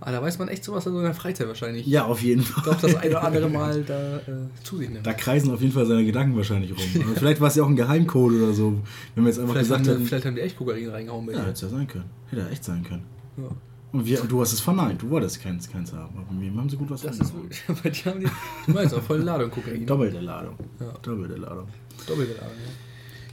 Ah, 0.02 0.12
da 0.12 0.22
weiß 0.22 0.40
man 0.40 0.50
echt 0.50 0.64
sowas 0.64 0.86
in 0.86 1.02
der 1.02 1.14
Freizeit 1.14 1.48
wahrscheinlich. 1.48 1.86
Ja, 1.88 2.06
auf 2.06 2.22
jeden 2.22 2.42
Fall. 2.44 2.64
Doch 2.66 2.80
das 2.80 2.96
eine 2.96 3.10
oder 3.12 3.24
andere 3.24 3.50
Mal 3.50 3.84
da 3.84 4.18
äh, 4.18 4.22
zu 4.64 4.78
sich 4.78 4.90
nimmt. 4.90 5.06
Da 5.06 5.14
kreisen 5.14 5.52
auf 5.52 5.62
jeden 5.62 5.74
Fall 5.74 5.86
seine 5.86 6.06
Gedanken 6.06 6.36
wahrscheinlich 6.36 6.72
rum. 6.72 7.02
Aber 7.04 7.16
vielleicht 7.16 7.42
war 7.42 7.48
es 7.48 7.56
ja 7.56 7.64
auch 7.64 7.70
ein 7.70 7.76
Geheimcode 7.76 8.34
oder 8.34 8.54
so. 8.54 8.82
Wenn 9.16 9.24
wir 9.24 9.30
jetzt 9.30 9.40
einfach 9.40 9.54
vielleicht, 9.54 9.72
haben 9.72 9.78
gesagt 9.80 9.86
die, 9.86 9.90
hätten. 9.92 10.06
vielleicht 10.06 10.26
haben 10.26 10.36
die 10.36 10.42
echt 10.42 10.58
Kokain 10.58 10.90
reingehauen 10.90 11.30
Ja, 11.32 11.46
hätte 11.46 11.66
ja 11.66 11.70
sein 11.70 11.88
können. 11.88 12.10
Hätte 12.30 12.42
ja 12.42 12.50
echt 12.50 12.64
sein 12.64 12.84
können. 12.84 13.04
Ja. 13.38 13.50
Und, 13.94 14.06
wir, 14.06 14.22
und 14.22 14.30
du 14.32 14.42
hast 14.42 14.52
es 14.52 14.60
verneint. 14.60 15.02
Du 15.02 15.10
wolltest 15.10 15.42
keins, 15.42 15.70
keins 15.70 15.94
haben. 15.94 16.18
Aber 16.18 16.34
mir 16.34 16.54
haben 16.54 16.70
sie 16.70 16.76
gut 16.76 16.90
was 16.90 17.02
Das 17.02 17.18
ist 17.18 17.34
bei 17.84 17.90
dir 17.90 18.06
haben 18.06 18.20
die, 18.20 18.28
du 18.66 18.72
meinst 18.74 18.94
auch 18.94 19.02
volle 19.02 19.24
Ladung 19.24 19.50
Kokain. 19.50 19.86
Doppelte 19.86 20.20
Ladung. 20.20 20.56
Ja. 20.80 20.92
Doppelte 21.02 21.36
Ladung. 21.36 21.68
Doppelte 22.06 22.34
Ladung, 22.34 22.58
ja. 22.58 22.72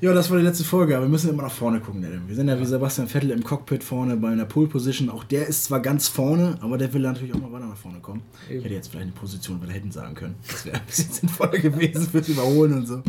Ja, 0.03 0.13
das 0.13 0.29
war 0.31 0.39
die 0.39 0.43
letzte 0.43 0.65
Folge, 0.65 0.97
aber 0.97 1.05
wir 1.05 1.09
müssen 1.09 1.31
immer 1.31 1.45
nach 1.45 1.53
vorne 1.53 1.79
gucken, 1.79 2.05
Adam. 2.05 2.27
Wir 2.27 2.35
sind 2.35 2.49
ja 2.49 2.59
wie 2.59 2.67
Sebastian 2.67 3.07
Vettel 3.07 3.31
im 3.31 3.45
Cockpit 3.45 3.85
vorne 3.85 4.17
bei 4.17 4.31
einer 4.31 4.47
Pole 4.47 4.67
Position. 4.67 5.09
Auch 5.09 5.23
der 5.23 5.47
ist 5.47 5.63
zwar 5.63 5.79
ganz 5.79 6.09
vorne, 6.09 6.59
aber 6.61 6.77
der 6.77 6.93
will 6.93 7.03
natürlich 7.03 7.33
auch 7.33 7.39
mal 7.39 7.53
weiter 7.53 7.67
nach 7.67 7.77
vorne 7.77 8.01
kommen. 8.01 8.21
Eben. 8.51 8.59
Ich 8.59 8.65
hätte 8.65 8.75
jetzt 8.75 8.89
vielleicht 8.89 9.05
eine 9.05 9.13
Position 9.13 9.63
weiter 9.63 9.75
hinten 9.75 9.93
sagen 9.93 10.17
können. 10.17 10.35
Das 10.51 10.67
wäre 10.67 10.77
ein 10.79 10.87
bisschen 10.87 11.13
sinnvoller 11.13 11.57
gewesen 11.57 12.09
fürs 12.09 12.29
Überholen 12.29 12.73
und 12.73 12.87
so. 12.89 13.01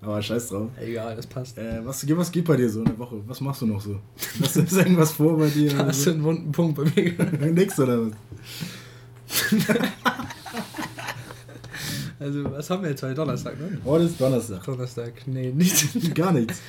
Aber 0.00 0.22
scheiß 0.22 0.48
drauf. 0.48 0.70
Egal, 0.80 1.14
das 1.14 1.26
passt. 1.26 1.58
Äh, 1.58 1.84
was, 1.84 2.08
was 2.08 2.32
geht 2.32 2.46
bei 2.46 2.56
dir 2.56 2.70
so 2.70 2.78
in 2.78 2.86
der 2.86 2.98
Woche? 2.98 3.16
Was 3.26 3.42
machst 3.42 3.60
du 3.60 3.66
noch 3.66 3.82
so? 3.82 4.00
Hast 4.40 4.56
du 4.56 4.60
irgendwas 4.78 5.12
vor 5.12 5.36
bei 5.36 5.48
dir? 5.48 5.76
Hast 5.86 6.00
du 6.00 6.04
so? 6.04 6.10
einen 6.12 6.22
wunden 6.24 6.52
Punkt 6.52 6.74
bei 6.74 6.84
mir. 6.84 7.50
Nix 7.52 7.78
oder 7.78 8.06
was? 8.06 8.12
Also, 12.20 12.44
was 12.44 12.68
haben 12.68 12.82
wir 12.82 12.90
jetzt 12.90 13.02
heute? 13.02 13.14
Donnerstag, 13.14 13.58
ne? 13.58 13.78
Heute 13.84 14.04
ist 14.04 14.20
Donnerstag. 14.20 14.62
Donnerstag, 14.64 15.12
nee, 15.26 15.50
nicht. 15.52 16.14
Gar 16.14 16.32
nichts. 16.32 16.60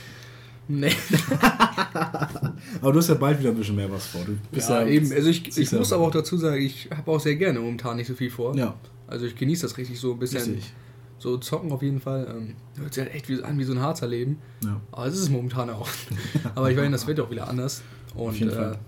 Nee. 0.67 0.93
Aber 2.81 2.93
du 2.93 2.99
hast 2.99 3.09
ja 3.09 3.15
bald 3.15 3.39
wieder 3.39 3.49
ein 3.49 3.57
bisschen 3.57 3.75
mehr 3.75 3.91
was 3.91 4.05
vor. 4.07 4.21
Du 4.23 4.37
bist 4.51 4.69
Ja, 4.69 4.85
eben. 4.85 5.11
Also, 5.11 5.27
ich, 5.29 5.57
ich 5.57 5.69
ja- 5.71 5.77
muss 5.77 5.91
aber 5.91 6.03
auch 6.07 6.11
dazu 6.11 6.37
sagen, 6.37 6.61
ich 6.61 6.89
habe 6.95 7.11
auch 7.11 7.19
sehr 7.19 7.35
gerne 7.35 7.59
momentan 7.59 7.97
nicht 7.97 8.07
so 8.07 8.13
viel 8.13 8.29
vor. 8.29 8.55
Ja, 8.55 8.75
Also, 9.07 9.25
ich 9.25 9.35
genieße 9.35 9.63
das 9.63 9.77
richtig 9.77 9.99
so 9.99 10.13
ein 10.13 10.19
bisschen. 10.19 10.39
richtig. 10.53 10.73
So 11.19 11.37
zocken 11.37 11.71
auf 11.71 11.81
jeden 11.83 11.99
Fall. 11.99 12.27
Ähm, 12.35 12.55
hört 12.81 12.93
sich 12.93 13.03
halt 13.03 13.13
echt 13.13 13.27
wie, 13.29 13.43
an 13.43 13.59
wie 13.59 13.63
so 13.65 13.73
ein 13.73 13.79
Harzer 13.81 14.07
Leben. 14.07 14.37
Ja. 14.63 14.79
Aber 14.91 15.05
es 15.05 15.15
ist 15.15 15.19
es 15.23 15.29
momentan 15.29 15.69
auch. 15.69 15.87
Aber 16.55 16.71
ich 16.71 16.77
meine, 16.77 16.91
das 16.91 17.05
wird 17.05 17.19
auch 17.19 17.29
wieder 17.29 17.47
anders. 17.49 17.81
Und 18.15 18.39
jeden 18.39 18.51
äh, 18.51 18.55
Fall. 18.55 18.79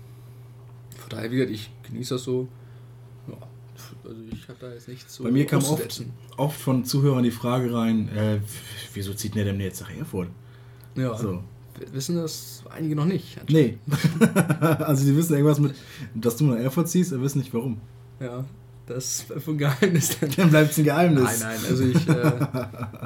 von 0.98 1.10
daher, 1.10 1.30
wie 1.30 1.36
gesagt, 1.36 1.52
ich 1.52 1.70
genieße 1.88 2.14
das 2.14 2.24
so. 2.24 2.48
Also 4.04 4.20
ich 4.32 4.48
habe 4.48 4.58
da 4.60 4.72
jetzt 4.72 4.88
nichts 4.88 5.14
so 5.14 5.24
Bei 5.24 5.30
mir 5.30 5.46
kam 5.46 5.62
oft, 5.64 6.02
oft 6.36 6.60
von 6.60 6.84
Zuhörern 6.84 7.22
die 7.24 7.30
Frage 7.30 7.72
rein, 7.72 8.08
äh, 8.08 8.38
wieso 8.92 9.14
zieht 9.14 9.34
der 9.34 9.44
denn 9.44 9.60
jetzt 9.60 9.80
nach 9.80 9.90
Erfurt? 9.96 10.28
Ja, 10.96 11.16
So. 11.16 11.42
wissen 11.92 12.16
das 12.16 12.62
einige 12.70 12.94
noch 12.96 13.04
nicht. 13.06 13.38
Nee. 13.50 13.78
also 14.60 15.04
die 15.04 15.16
wissen 15.16 15.32
irgendwas 15.34 15.58
mit, 15.58 15.74
dass 16.14 16.36
du 16.36 16.44
nach 16.44 16.56
Erfurt 16.56 16.88
ziehst, 16.88 17.12
aber 17.12 17.22
wissen 17.22 17.38
nicht 17.38 17.52
warum. 17.52 17.80
Ja, 18.20 18.44
das 18.86 19.24
ist 19.34 19.48
ein 19.48 19.58
Geheimnis. 19.58 20.18
Dann. 20.20 20.30
Dann 20.36 20.50
bleibt 20.50 20.70
es 20.72 20.78
ein 20.78 20.84
Geheimnis. 20.84 21.40
Nein, 21.40 21.56
nein, 21.56 21.70
also 21.70 21.84
ich, 21.84 22.08
äh, 22.08 22.46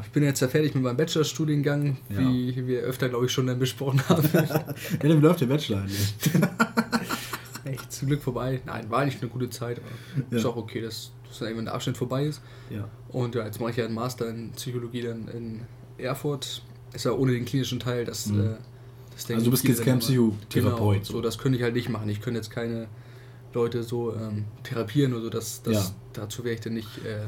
ich 0.03 0.09
bin 0.11 0.23
jetzt 0.25 0.41
ja 0.41 0.49
fertig 0.49 0.75
mit 0.75 0.83
meinem 0.83 0.97
Bachelorstudiengang, 0.97 1.97
Ja. 2.11 2.19
wie 2.19 2.67
wir 2.67 2.81
öfter, 2.81 3.09
glaube 3.09 3.27
ich, 3.27 3.33
schon 3.33 3.47
dann 3.47 3.59
besprochen 3.59 4.03
haben. 4.09 4.29
Ja, 4.35 4.75
dann 5.09 5.21
läuft 5.21 5.41
der 5.41 5.47
Bachelor 5.47 5.79
eigentlich. 5.83 6.15
Echt 7.65 7.93
zum 7.93 8.09
Glück 8.09 8.23
vorbei. 8.23 8.61
Nein, 8.67 8.89
war 8.91 9.01
eigentlich 9.01 9.21
eine 9.21 9.31
gute 9.31 9.51
Zeit, 9.51 9.79
aber 9.79 10.25
Ja. 10.31 10.39
ist 10.39 10.45
auch 10.47 10.57
okay, 10.57 10.81
dass, 10.81 11.13
dass 11.29 11.39
dann 11.39 11.49
irgendwann 11.49 11.67
der 11.67 11.75
Abschnitt 11.75 11.97
vorbei 11.97 12.25
ist. 12.25 12.41
Ja. 12.71 12.89
Und 13.09 13.35
ja, 13.35 13.45
jetzt 13.45 13.61
mache 13.61 13.71
ich 13.73 13.77
ja 13.77 13.85
einen 13.85 13.95
Master 13.95 14.29
in 14.29 14.51
Psychologie 14.53 15.03
dann 15.03 15.29
in 15.29 15.61
Erfurt. 15.99 16.63
Ist 16.93 17.05
ja 17.05 17.13
ohne 17.13 17.33
den 17.33 17.45
klinischen 17.45 17.81
Teil, 17.81 18.05
das, 18.05 18.27
Mhm. 18.27 18.41
äh, 18.41 18.45
das 19.15 19.27
denken 19.27 19.41
Also 19.41 19.45
du 19.47 19.51
bist 19.51 19.65
jetzt 19.69 19.83
kein. 19.85 19.99
Psychotherapeut. 19.99 20.95
Genau, 20.95 21.05
so, 21.05 21.21
das 21.21 21.39
könnte 21.39 21.59
ich 21.59 21.63
halt 21.65 21.75
nicht 21.75 21.89
machen. 21.89 22.09
Ich 22.09 22.21
könnte 22.21 22.39
jetzt 22.39 22.51
keine 22.51 22.89
Leute 23.55 23.83
so 23.83 24.15
ähm, 24.15 24.45
therapieren 24.63 25.13
oder 25.15 25.23
so. 25.25 25.31
Das, 25.31 25.63
das, 25.63 25.75
Ja. 25.75 25.95
Dazu 26.15 26.45
wäre 26.45 26.55
ich 26.55 26.61
dann 26.61 26.75
nicht 26.75 26.89
äh, 27.05 27.27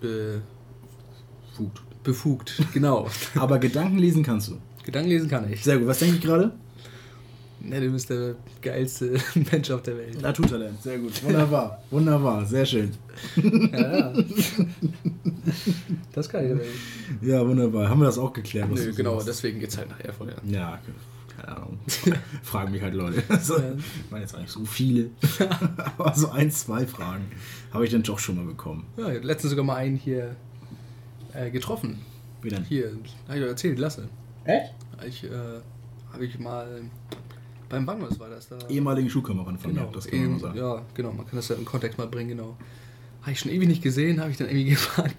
be, 0.00 0.42
Fugt. 1.56 1.82
befugt. 2.02 2.62
Genau. 2.72 3.08
Aber 3.34 3.58
Gedanken 3.58 3.98
lesen 3.98 4.22
kannst 4.22 4.48
du. 4.48 4.58
Gedanken 4.84 5.08
lesen 5.10 5.28
kann 5.28 5.50
ich. 5.52 5.62
Sehr 5.64 5.78
gut. 5.78 5.86
Was 5.88 5.98
denke 5.98 6.16
ich 6.16 6.20
gerade? 6.22 6.54
Ne, 7.68 7.80
du 7.80 7.90
bist 7.90 8.08
der 8.10 8.34
geilste 8.62 9.18
Mensch 9.52 9.70
auf 9.70 9.82
der 9.82 9.96
Welt. 9.96 10.20
Naturtalent. 10.20 10.82
Sehr 10.82 10.98
gut. 10.98 11.22
Wunderbar. 11.22 11.82
Wunderbar. 11.90 12.44
Sehr 12.46 12.64
schön. 12.66 12.92
Ja, 13.72 13.98
ja. 13.98 14.12
Das 16.12 16.28
kann 16.28 16.44
ich 16.46 16.52
aber 16.52 16.60
nicht. 16.60 17.22
Ja, 17.22 17.46
wunderbar. 17.46 17.88
Haben 17.88 18.00
wir 18.00 18.06
das 18.06 18.18
auch 18.18 18.32
geklärt? 18.32 18.68
Nö, 18.70 18.92
genau, 18.94 19.14
machst? 19.14 19.28
deswegen 19.28 19.60
geht's 19.60 19.76
halt 19.76 19.88
nach 19.90 20.00
Erfurt. 20.00 20.30
Ja. 20.44 20.50
Ja, 20.60 20.78
keine 21.36 21.56
Ahnung. 21.56 21.78
Fragen 22.42 22.72
mich 22.72 22.82
halt 22.82 22.94
Leute. 22.94 23.22
Also, 23.28 23.58
Ja. 23.58 23.72
Ich 23.76 24.10
meine 24.10 24.22
jetzt 24.24 24.34
auch 24.34 24.40
nicht 24.40 24.50
so 24.50 24.64
viele. 24.64 25.10
Aber 25.98 26.14
so 26.14 26.30
ein, 26.30 26.50
zwei 26.50 26.86
Fragen 26.86 27.26
habe 27.72 27.84
ich 27.84 27.90
dann 27.90 28.02
doch 28.02 28.18
schon 28.18 28.36
mal 28.36 28.44
bekommen. 28.44 28.86
Ja, 28.96 29.10
ich 29.12 29.22
letztens 29.22 29.50
sogar 29.50 29.64
mal 29.64 29.76
einen 29.76 29.96
hier 29.96 30.36
äh, 31.34 31.50
getroffen. 31.50 31.98
Wie 32.42 32.48
denn? 32.50 32.64
Hier, 32.64 32.92
hab 33.26 33.34
ich 33.36 33.40
doch 33.42 33.48
erzählt, 33.48 33.78
Lasse. 33.78 34.08
Echt? 34.44 34.74
Ich, 35.06 35.24
äh, 35.24 35.28
habe 36.12 36.24
ich 36.24 36.38
mal 36.38 36.82
beim 37.68 37.84
Bangos 37.86 38.18
war 38.18 38.28
das 38.28 38.48
da. 38.48 38.58
Ehemaligen 38.68 39.08
Schulkameraden 39.10 39.58
von 39.58 39.72
genau, 39.74 39.86
mir, 39.86 39.92
das 39.92 40.06
kann 40.06 40.18
man 40.18 40.28
eben, 40.30 40.38
so 40.38 40.46
sagen. 40.46 40.58
ja, 40.58 40.82
genau, 40.94 41.12
man 41.12 41.26
kann 41.26 41.36
das 41.36 41.48
ja 41.48 41.56
im 41.56 41.64
Kontext 41.64 41.98
mal 41.98 42.06
bringen, 42.06 42.30
genau. 42.30 42.56
Habe 43.22 43.32
ich 43.32 43.40
schon 43.40 43.50
ewig 43.50 43.68
nicht 43.68 43.82
gesehen, 43.82 44.20
habe 44.20 44.30
ich 44.30 44.36
dann 44.36 44.46
irgendwie 44.48 44.70
gefragt, 44.70 45.16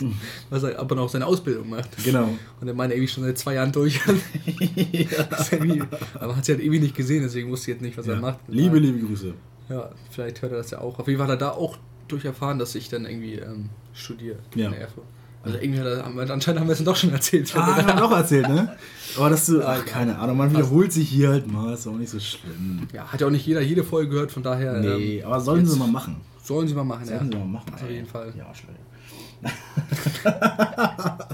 was 0.49 0.63
er, 0.63 0.81
ob 0.81 0.89
er 0.91 0.95
noch 0.95 1.09
seine 1.09 1.25
Ausbildung 1.25 1.69
macht. 1.69 1.89
Genau. 2.03 2.29
Und 2.61 2.67
er 2.67 2.73
meinte 2.73 2.95
irgendwie 2.95 3.11
schon 3.11 3.23
seit 3.23 3.37
zwei 3.37 3.55
Jahren 3.55 3.71
durch. 3.71 3.99
Irgendwie- 5.51 5.81
aber 6.15 6.27
man 6.27 6.35
hat 6.37 6.45
sie 6.45 6.53
halt 6.53 6.61
ewig 6.63 6.81
nicht 6.81 6.95
gesehen, 6.95 7.23
deswegen 7.23 7.49
wusste 7.49 7.71
ich 7.71 7.75
jetzt 7.75 7.81
nicht, 7.81 7.97
was 7.97 8.07
er 8.07 8.15
Ja. 8.15 8.21
macht. 8.21 8.39
Liebe, 8.47 8.79
liebe 8.79 9.05
Grüße. 9.05 9.33
Ja, 9.69 9.89
vielleicht 10.09 10.41
hört 10.41 10.51
er 10.53 10.57
das 10.59 10.71
ja 10.71 10.79
auch. 10.81 10.97
Auf 10.99 11.07
jeden 11.07 11.19
Fall 11.19 11.27
hat 11.27 11.35
er 11.35 11.47
da 11.47 11.51
auch 11.51 11.77
durch 12.07 12.25
erfahren, 12.25 12.57
dass 12.57 12.73
ich 12.75 12.89
dann 12.89 13.05
irgendwie 13.05 13.35
ähm, 13.35 13.69
studiere 13.93 14.37
Ja. 14.55 14.67
in 14.67 14.73
Erfurt. 14.73 15.05
Also 15.41 15.57
irgendwie 15.57 15.79
haben 15.81 16.15
wir- 16.17 16.29
anscheinend 16.29 16.59
haben 16.59 16.67
wir 16.67 16.73
es 16.73 16.83
doch 16.83 16.95
schon 16.95 17.11
erzählt. 17.13 17.51
Ah, 17.55 17.77
haben 17.77 17.87
wir 17.87 17.95
doch 17.95 18.11
erzählt, 18.11 18.47
ne? 18.49 18.75
Aber 19.17 19.29
dass 19.29 19.45
du, 19.45 19.61
ach, 19.63 19.77
Ja, 19.77 19.83
keine 19.83 20.19
Ahnung, 20.19 20.37
man 20.37 20.51
wiederholt 20.51 20.91
sich 20.93 21.07
hier 21.09 21.29
halt 21.29 21.51
mal, 21.51 21.73
ist 21.73 21.87
auch 21.87 21.93
nicht 21.95 22.09
so 22.11 22.19
schlimm. 22.19 22.81
ja, 22.93 23.05
hat 23.11 23.21
ja 23.21 23.27
auch 23.27 23.31
nicht 23.31 23.45
jeder 23.45 23.61
jede 23.61 23.83
Folge 23.83 24.09
gehört, 24.11 24.31
von 24.31 24.43
daher 24.43 24.73
Nee, 24.79 25.19
ähm, 25.19 25.25
aber 25.25 25.39
sollen 25.39 25.65
sie 25.65 25.77
mal 25.79 25.87
machen. 25.87 26.17
sollen 26.43 26.67
sie 26.67 26.73
mal 26.75 26.83
machen. 26.83 27.07
Ja. 27.09 27.17
Sollen 27.17 27.31
sie 27.31 27.37
mal 27.37 27.45
machen. 27.45 27.73
Auf 27.73 27.89
jeden 27.89 28.05
Fall. 28.07 28.33
Ja, 28.37 28.45
Arschlöcher. 28.47 28.77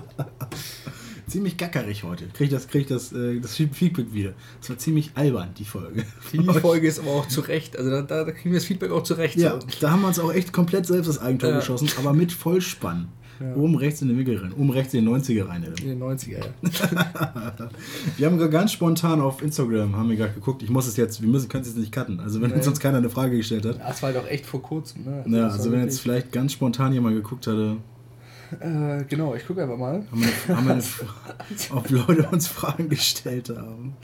ziemlich 1.27 1.57
gackerig 1.57 2.03
heute. 2.03 2.27
Krieg 2.27 2.47
ich 2.47 2.53
das, 2.53 2.67
krieg 2.67 2.87
das, 2.87 3.11
äh, 3.11 3.39
das 3.39 3.55
Feedback 3.55 4.13
wieder. 4.13 4.33
Das 4.61 4.69
war 4.69 4.77
ziemlich 4.77 5.11
albern, 5.15 5.49
die 5.57 5.65
Folge. 5.65 6.05
Die 6.31 6.43
Folge 6.43 6.87
ist 6.87 6.99
aber 6.99 7.11
auch 7.11 7.27
zurecht. 7.27 7.77
Also 7.77 7.89
da, 7.89 8.01
da, 8.03 8.23
da 8.23 8.31
kriegen 8.31 8.51
wir 8.51 8.59
das 8.59 8.65
Feedback 8.65 8.91
auch 8.91 9.03
zurecht. 9.03 9.35
Ja, 9.37 9.59
So. 9.59 9.67
da 9.81 9.91
haben 9.91 10.01
wir 10.01 10.07
uns 10.07 10.19
auch 10.19 10.31
echt 10.31 10.53
komplett 10.53 10.85
selbst 10.85 11.07
das 11.07 11.19
Eigentor 11.19 11.49
Ja. 11.49 11.55
geschossen, 11.57 11.89
aber 11.97 12.13
mit 12.13 12.31
Vollspann. 12.31 13.09
Ja. 13.39 13.53
Oben 13.55 13.75
rechts 13.75 14.01
in 14.01 14.07
den 14.07 14.17
Winkel 14.17 14.37
rein, 14.37 14.53
oben 14.53 14.69
rechts 14.69 14.93
in 14.93 15.03
den 15.05 15.13
90er 15.13 15.47
rein. 15.49 15.61
Adam. 15.63 15.75
In 15.81 15.99
den 15.99 16.01
90er, 16.01 16.37
ja. 16.37 16.45
Wir 18.17 18.27
haben 18.27 18.37
gerade 18.37 18.49
ganz 18.49 18.71
spontan 18.71 19.19
auf 19.19 19.41
Instagram, 19.41 19.95
haben 19.95 20.09
wir 20.09 20.15
gerade 20.15 20.33
geguckt, 20.33 20.63
ich 20.63 20.69
muss 20.69 20.87
es 20.87 20.95
jetzt, 20.95 21.21
wir 21.21 21.27
müssen, 21.27 21.49
können 21.49 21.63
es 21.63 21.67
jetzt 21.69 21.77
nicht 21.77 21.91
cutten, 21.91 22.19
also 22.21 22.41
wenn 22.41 22.49
Nee. 22.51 22.55
uns 22.57 22.65
sonst 22.65 22.79
keiner 22.79 22.99
eine 22.99 23.09
Frage 23.09 23.35
gestellt 23.35 23.65
hat. 23.65 23.79
Das 23.79 24.01
war 24.03 24.13
doch 24.13 24.25
echt 24.27 24.45
vor 24.45 24.61
kurzem. 24.61 25.03
Ne? 25.03 25.23
Ja, 25.27 25.43
Das 25.45 25.53
also 25.55 25.71
wenn 25.71 25.81
jetzt 25.81 25.99
vielleicht 25.99 26.31
ganz 26.31 26.53
spontan 26.53 26.93
jemand 26.93 27.15
geguckt 27.15 27.45
hatte, 27.47 27.77
Äh, 28.61 29.03
genau, 29.09 29.35
ich 29.35 29.45
gucke 29.45 29.61
einfach 29.63 29.77
mal. 29.77 30.05
haben 30.11 30.21
wir, 30.47 30.55
haben 30.55 30.65
wir 30.67 30.73
eine, 30.75 30.83
ob 31.71 31.89
Leute 31.89 32.29
uns 32.29 32.47
Fragen 32.47 32.87
gestellt 32.89 33.49
haben. 33.49 33.95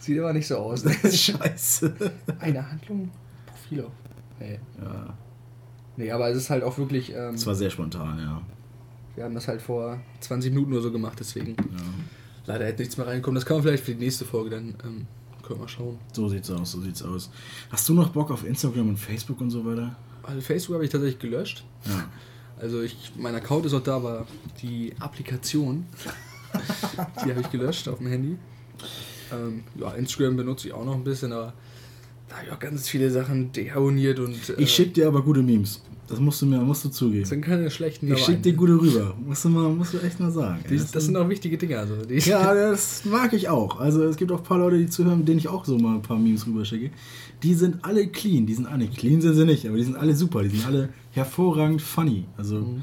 Sieht 0.00 0.18
aber 0.18 0.32
nicht 0.32 0.48
so 0.48 0.56
aus. 0.56 0.84
Ne? 0.84 0.92
Scheiße. 1.12 1.94
Eine 2.40 2.68
Handlung, 2.68 3.10
Profile. 3.46 3.86
Nee. 4.40 4.58
Ja, 4.82 5.14
nee, 5.96 6.10
aber 6.10 6.30
es 6.30 6.36
ist 6.38 6.50
halt 6.50 6.64
auch 6.64 6.76
wirklich. 6.78 7.10
Ähm, 7.14 7.32
das 7.34 7.46
war 7.46 7.54
sehr 7.54 7.70
spontan, 7.70 8.18
ja. 8.18 8.42
Wir 9.14 9.24
haben 9.24 9.34
das 9.34 9.48
halt 9.48 9.62
vor 9.62 10.00
20 10.20 10.52
Minuten 10.52 10.72
oder 10.72 10.82
so 10.82 10.92
gemacht, 10.92 11.18
deswegen. 11.20 11.50
ja. 11.50 11.82
Leider 12.44 12.66
hätte 12.66 12.82
nichts 12.82 12.96
mehr 12.96 13.06
reinkommen. 13.06 13.36
Das 13.36 13.46
kann 13.46 13.58
man 13.58 13.62
vielleicht 13.62 13.84
für 13.84 13.92
die 13.94 14.04
nächste 14.04 14.24
Folge 14.24 14.50
dann. 14.50 14.74
Ähm, 14.84 15.06
können 15.42 15.58
wir 15.58 15.64
mal 15.64 15.68
schauen. 15.68 15.98
So 16.12 16.28
sieht's 16.28 16.50
aus, 16.50 16.72
so 16.72 16.80
sieht's 16.80 17.02
aus. 17.02 17.30
Hast 17.70 17.88
du 17.88 17.94
noch 17.94 18.10
Bock 18.10 18.30
auf 18.30 18.44
Instagram 18.44 18.90
und 18.90 18.96
Facebook 18.96 19.40
und 19.40 19.50
so 19.50 19.64
weiter? 19.64 19.96
Also 20.22 20.40
Facebook 20.40 20.74
habe 20.74 20.84
ich 20.84 20.90
tatsächlich 20.90 21.20
gelöscht. 21.20 21.64
Ja. 21.84 22.08
Also 22.60 22.82
ich, 22.82 23.12
mein 23.16 23.34
Account 23.34 23.66
ist 23.66 23.74
auch 23.74 23.82
da, 23.82 23.96
aber 23.96 24.26
die 24.60 24.92
Applikation, 25.00 25.86
die 27.24 27.30
habe 27.30 27.40
ich 27.40 27.50
gelöscht 27.50 27.88
auf 27.88 27.98
dem 27.98 28.06
Handy. 28.06 28.36
Ähm, 29.32 29.64
ja, 29.74 29.90
Instagram 29.92 30.36
benutze 30.36 30.68
ich 30.68 30.74
auch 30.74 30.84
noch 30.84 30.94
ein 30.94 31.04
bisschen, 31.04 31.32
aber 31.32 31.54
da 32.32 32.38
habe 32.38 32.46
ich 32.46 32.52
auch 32.52 32.58
ganz 32.58 32.88
viele 32.88 33.10
Sachen 33.10 33.52
deabonniert 33.52 34.18
und 34.18 34.34
äh, 34.48 34.54
Ich 34.56 34.72
schick 34.72 34.94
dir 34.94 35.06
aber 35.06 35.22
gute 35.22 35.42
Memes. 35.42 35.82
Das 36.08 36.18
musst 36.18 36.40
du 36.42 36.46
mir, 36.46 36.58
musst 36.60 36.84
du 36.84 36.88
zugeben. 36.88 37.24
sind 37.24 37.42
keine 37.42 37.70
schlechten 37.70 38.10
Ich 38.12 38.24
schick 38.24 38.42
dir 38.42 38.54
gute 38.54 38.72
rüber. 38.72 39.14
Musst 39.24 39.44
du 39.44 39.50
mal, 39.50 39.68
musst 39.68 39.94
du 39.94 39.98
echt 39.98 40.18
mal 40.18 40.30
sagen. 40.30 40.64
Die, 40.68 40.76
ey. 40.76 40.82
das 40.92 41.04
sind 41.04 41.16
auch 41.16 41.28
wichtige 41.28 41.58
Dinge. 41.58 41.78
Also 41.78 41.94
Ja, 42.08 42.54
das 42.70 43.04
mag 43.04 43.32
ich 43.34 43.48
auch. 43.48 43.80
Also 43.80 44.04
es 44.04 44.16
gibt 44.16 44.32
auch 44.32 44.38
ein 44.38 44.44
paar 44.44 44.58
Leute, 44.58 44.78
die 44.78 44.88
zuhören, 44.88 45.24
denen 45.24 45.38
ich 45.38 45.48
auch 45.48 45.64
so 45.64 45.78
mal 45.78 45.96
ein 45.96 46.02
paar 46.02 46.18
Memes 46.18 46.46
rüberschicke. 46.46 46.90
Die 47.42 47.54
sind 47.54 47.84
alle 47.84 48.06
clean. 48.06 48.46
Die 48.46 48.54
sind 48.54 48.66
alle 48.66 48.88
clean 48.88 49.20
sind 49.20 49.34
sie 49.34 49.44
nicht, 49.44 49.66
aber 49.66 49.76
die 49.76 49.84
sind 49.84 49.96
alle 49.96 50.14
super. 50.14 50.42
Die 50.42 50.48
sind 50.48 50.66
alle 50.66 50.88
hervorragend 51.10 51.82
funny. 51.82 52.24
Also 52.38 52.78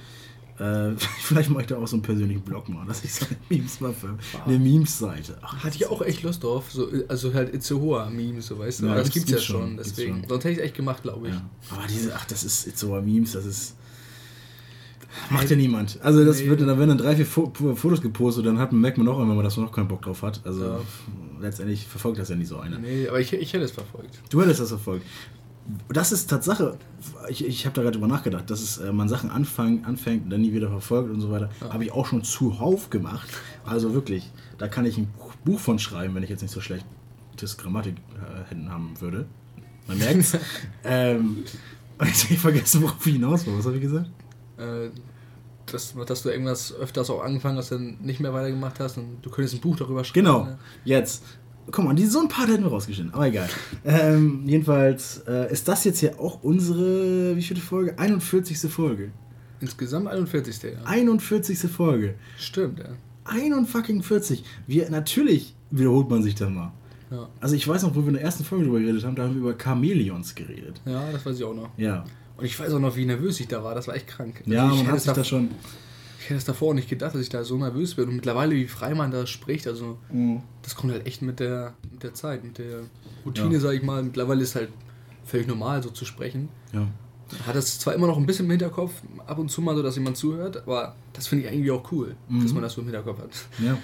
Äh, 0.60 0.92
vielleicht 1.22 1.50
mache 1.50 1.62
ich 1.62 1.68
da 1.68 1.78
auch 1.78 1.88
so 1.88 1.96
einen 1.96 2.04
persönlichen 2.04 2.42
Blog 2.42 2.68
mal, 2.70 2.86
dass 2.86 3.04
ich 3.04 3.14
so 3.14 3.26
eine 3.26 3.38
Memes 3.50 3.80
mache. 3.80 4.18
Eine 4.46 4.60
Memes-Seite. 4.60 5.38
Hatte 5.42 5.76
ich 5.78 5.88
auch 5.88 6.02
echt 6.02 6.22
Lust 6.24 6.44
drauf. 6.44 6.72
So, 6.72 6.90
also 7.08 7.34
halt 7.34 7.54
Itzehoa 7.54 8.10
Memes, 8.10 8.48
so 8.48 8.60
weißt 8.60 8.82
du. 8.82 8.86
Ja, 8.86 8.92
Aber 8.92 9.02
das 9.02 9.10
gibt's- 9.12 9.30
gibt's 9.30 9.48
ja 9.48 9.54
schon, 9.54 9.76
gibt's 9.78 9.94
deswegen. 9.94 10.20
schon. 10.20 10.30
Sonst 10.30 10.44
hätte 10.44 10.52
ich 10.54 10.58
es 10.60 10.66
echt 10.66 10.76
gemacht, 10.76 11.02
glaube 11.04 11.30
ich. 11.30 11.34
Ja. 11.34 11.42
Aber 11.72 11.88
diese, 11.88 12.14
ach, 12.16 12.26
das 12.26 12.44
ist 12.44 12.78
so 12.78 13.00
Memes, 13.02 13.32
das 13.34 13.46
ist. 13.46 13.76
Macht 15.32 15.50
ja 15.50 15.56
niemand. 15.56 15.98
Also 16.04 16.24
das 16.24 16.40
Nee. 16.40 16.50
wird, 16.50 16.62
da 16.62 16.68
werden 16.78 16.90
dann 16.90 16.98
drei, 17.00 17.16
vier 17.16 17.26
Fo 17.26 17.52
Fotos 17.76 18.00
gepostet, 18.02 18.46
dann 18.46 18.60
hat, 18.60 18.72
merkt 18.72 18.98
man 19.00 19.08
auch 19.08 19.20
immer, 19.20 19.42
dass 19.42 19.58
man 19.58 19.66
noch 19.66 19.72
keinen 19.72 19.88
Bock 19.88 20.04
drauf 20.04 20.22
hat. 20.22 20.40
Also 20.46 20.64
Ja. 20.66 20.82
letztendlich 21.42 21.88
verfolgt 21.88 22.20
das 22.20 22.30
ja 22.30 22.36
nicht 22.36 22.48
so 22.48 22.60
einer. 22.60 22.78
Nee, 22.78 23.08
aber 23.08 23.20
ich, 23.20 23.34
ich 23.34 23.52
hätte 23.54 23.64
es 23.66 23.72
verfolgt. 23.72 24.20
Du 24.30 24.42
hättest 24.42 24.60
das 24.60 24.70
verfolgt. 24.70 25.06
Das 25.90 26.12
ist 26.12 26.30
Tatsache. 26.30 26.78
Ich, 27.30 27.46
ich 27.46 27.66
habe 27.66 27.76
da 27.76 27.82
gerade 27.82 27.94
drüber 27.94 28.08
nachgedacht, 28.08 28.50
dass 28.50 28.62
es, 28.62 28.78
äh, 28.78 28.92
man 28.92 29.08
Sachen 29.08 29.30
anfang, 29.30 29.86
anfängt 29.86 30.26
und 30.26 30.30
dann 30.30 30.42
nie 30.42 30.54
wieder 30.54 30.70
verfolgt 30.70 31.12
und 31.12 31.22
so 31.22 31.32
weiter. 31.32 31.50
Habe 31.70 31.84
ich 31.84 31.92
auch 31.92 32.06
schon 32.06 32.24
zuhauf 32.24 32.90
gemacht. 32.90 33.30
Also 33.66 33.94
wirklich, 33.94 34.32
da 34.58 34.68
kann 34.68 34.86
ich 34.86 34.98
ein 34.98 35.08
Buch 35.46 35.60
von 35.60 35.80
schreiben, 35.80 36.16
wenn 36.16 36.24
ich 36.24 36.30
jetzt 36.30 36.42
nicht 36.42 36.52
so 36.52 36.62
schlechtes 36.62 37.58
Grammatik 37.58 37.96
äh, 38.16 38.50
hätten 38.50 38.70
haben 38.72 39.00
würde. 39.00 39.28
Man 39.88 39.98
merkt's. 40.00 40.38
ähm, 40.84 41.44
jetzt 42.04 42.24
hab 42.24 42.32
ich 42.32 42.40
vergessen, 42.40 42.82
worauf 42.82 43.06
ich 43.06 43.14
hinaus 43.14 43.46
war. 43.46 43.58
Was 43.58 43.66
habe 43.66 43.76
ich 43.76 43.82
gesagt? 43.82 44.10
Äh, 44.58 44.90
dass, 45.68 45.94
dass 46.06 46.24
du 46.24 46.30
irgendwas 46.30 46.74
öfters 46.74 47.10
auch 47.10 47.24
angefangen 47.24 47.58
hast, 47.58 47.72
dann 47.72 47.98
nicht 48.02 48.20
mehr 48.20 48.34
weitergemacht 48.34 48.80
hast 48.80 48.98
und 48.98 49.22
du 49.22 49.30
könntest 49.30 49.56
ein 49.56 49.62
Buch 49.62 49.76
darüber 49.76 50.04
schreiben. 50.04 50.26
Genau, 50.26 50.44
ne? 50.46 50.60
jetzt. 50.84 51.24
Guck 51.72 51.86
mal, 51.86 51.94
die, 51.94 52.06
so 52.06 52.20
ein 52.22 52.28
paar 52.28 52.48
hätten 52.48 52.64
wir 52.64 52.72
rausgeschnitten, 52.72 53.14
aber 53.14 53.28
egal. 53.28 53.50
ähm, 53.86 54.44
jedenfalls 54.46 55.20
äh, 55.28 55.52
ist 55.52 55.68
das 55.68 55.84
jetzt 55.84 56.00
hier 56.00 56.20
auch 56.20 56.42
unsere, 56.44 57.36
wie 57.36 57.42
viele 57.44 57.60
Folge? 57.62 57.98
41. 58.00 58.58
Folge. 58.72 59.12
Insgesamt 59.62 60.08
41. 60.08 60.64
Ja. 60.64 60.70
41. 60.86 61.60
Folge. 61.70 62.16
Stimmt, 62.38 62.80
ja. 62.80 62.86
41. 63.26 64.44
Wir, 64.68 64.90
natürlich 64.90 65.56
wiederholt 65.72 66.10
man 66.10 66.24
sich 66.24 66.36
da 66.36 66.50
mal. 66.50 66.72
ja. 67.12 67.28
Also 67.40 67.56
ich 67.56 67.68
weiß 67.68 67.84
noch, 67.84 67.96
wo 67.96 68.02
wir 68.02 68.08
in 68.08 68.14
der 68.16 68.24
ersten 68.24 68.44
Folge 68.44 68.66
drüber 68.66 68.80
geredet 68.80 69.04
haben, 69.06 69.16
da 69.16 69.24
haben 69.24 69.34
wir 69.36 69.42
über 69.42 69.56
Chamäleons 69.62 70.34
geredet. 70.36 70.82
Ja, 70.86 71.12
das 71.12 71.26
weiß 71.26 71.38
ich 71.38 71.44
auch 71.44 71.54
noch. 71.56 71.70
Ja. 71.78 72.04
Und 72.38 72.46
ich 72.46 72.58
weiß 72.60 72.74
auch 72.74 72.80
noch, 72.80 72.96
wie 72.96 73.06
nervös 73.06 73.40
ich 73.40 73.48
da 73.48 73.64
war. 73.64 73.76
Das 73.76 73.88
war 73.88 73.96
echt 73.96 74.08
krank. 74.08 74.42
Ja, 74.46 74.64
Also 74.66 74.76
ich 74.78 74.84
man 74.84 74.92
hat 74.94 75.02
sich 75.02 75.12
da 75.12 75.24
schon. 75.24 75.50
Ich 76.20 76.26
hätte 76.26 76.36
es 76.36 76.46
davor 76.46 76.70
auch 76.70 76.74
nicht 76.74 76.90
gedacht, 76.90 77.16
dass 77.16 77.22
ich 77.22 77.30
da 77.30 77.44
so 77.46 77.58
nervös 77.58 77.96
bin. 77.96 78.10
Und 78.10 78.16
mittlerweile, 78.16 78.54
wie 78.56 78.68
frei 78.68 78.94
man 78.94 79.10
da 79.10 79.26
spricht, 79.26 79.66
also 79.68 79.98
das 80.62 80.76
kommt 80.76 80.92
halt 80.92 81.08
echt 81.08 81.22
mit 81.22 81.40
der, 81.40 81.74
mit 81.92 82.04
der 82.04 82.14
Zeit, 82.14 82.44
mit 82.44 82.58
der 82.58 82.82
Routine, 83.26 83.54
Ja. 83.54 83.60
sag 83.60 83.74
ich 83.74 83.84
mal. 83.84 84.04
Mittlerweile 84.04 84.42
ist 84.44 84.56
halt 84.56 84.70
völlig 85.26 85.48
normal, 85.48 85.82
so 85.82 85.90
zu 85.90 86.04
sprechen. 86.06 86.50
Ja. 86.74 86.88
Hat 87.48 87.56
das 87.56 87.80
zwar 87.80 87.94
immer 87.94 88.08
noch 88.08 88.18
ein 88.18 88.26
bisschen 88.26 88.46
im 88.46 88.52
Hinterkopf, 88.52 88.92
ab 89.28 89.38
und 89.40 89.50
zu 89.50 89.62
mal 89.62 89.76
so, 89.76 89.84
dass 89.84 89.96
jemand 89.96 90.18
zuhört, 90.18 90.58
aber 90.58 90.96
das 91.14 91.28
finde 91.28 91.46
ich 91.46 91.54
irgendwie 91.54 91.72
auch 91.72 91.90
cool, 91.92 92.16
Mhm. 92.28 92.44
dass 92.44 92.54
man 92.54 92.64
das 92.64 92.74
so 92.74 92.82
im 92.82 92.88
Hinterkopf 92.88 93.20
hat. 93.20 93.30
Ja, 93.64 93.78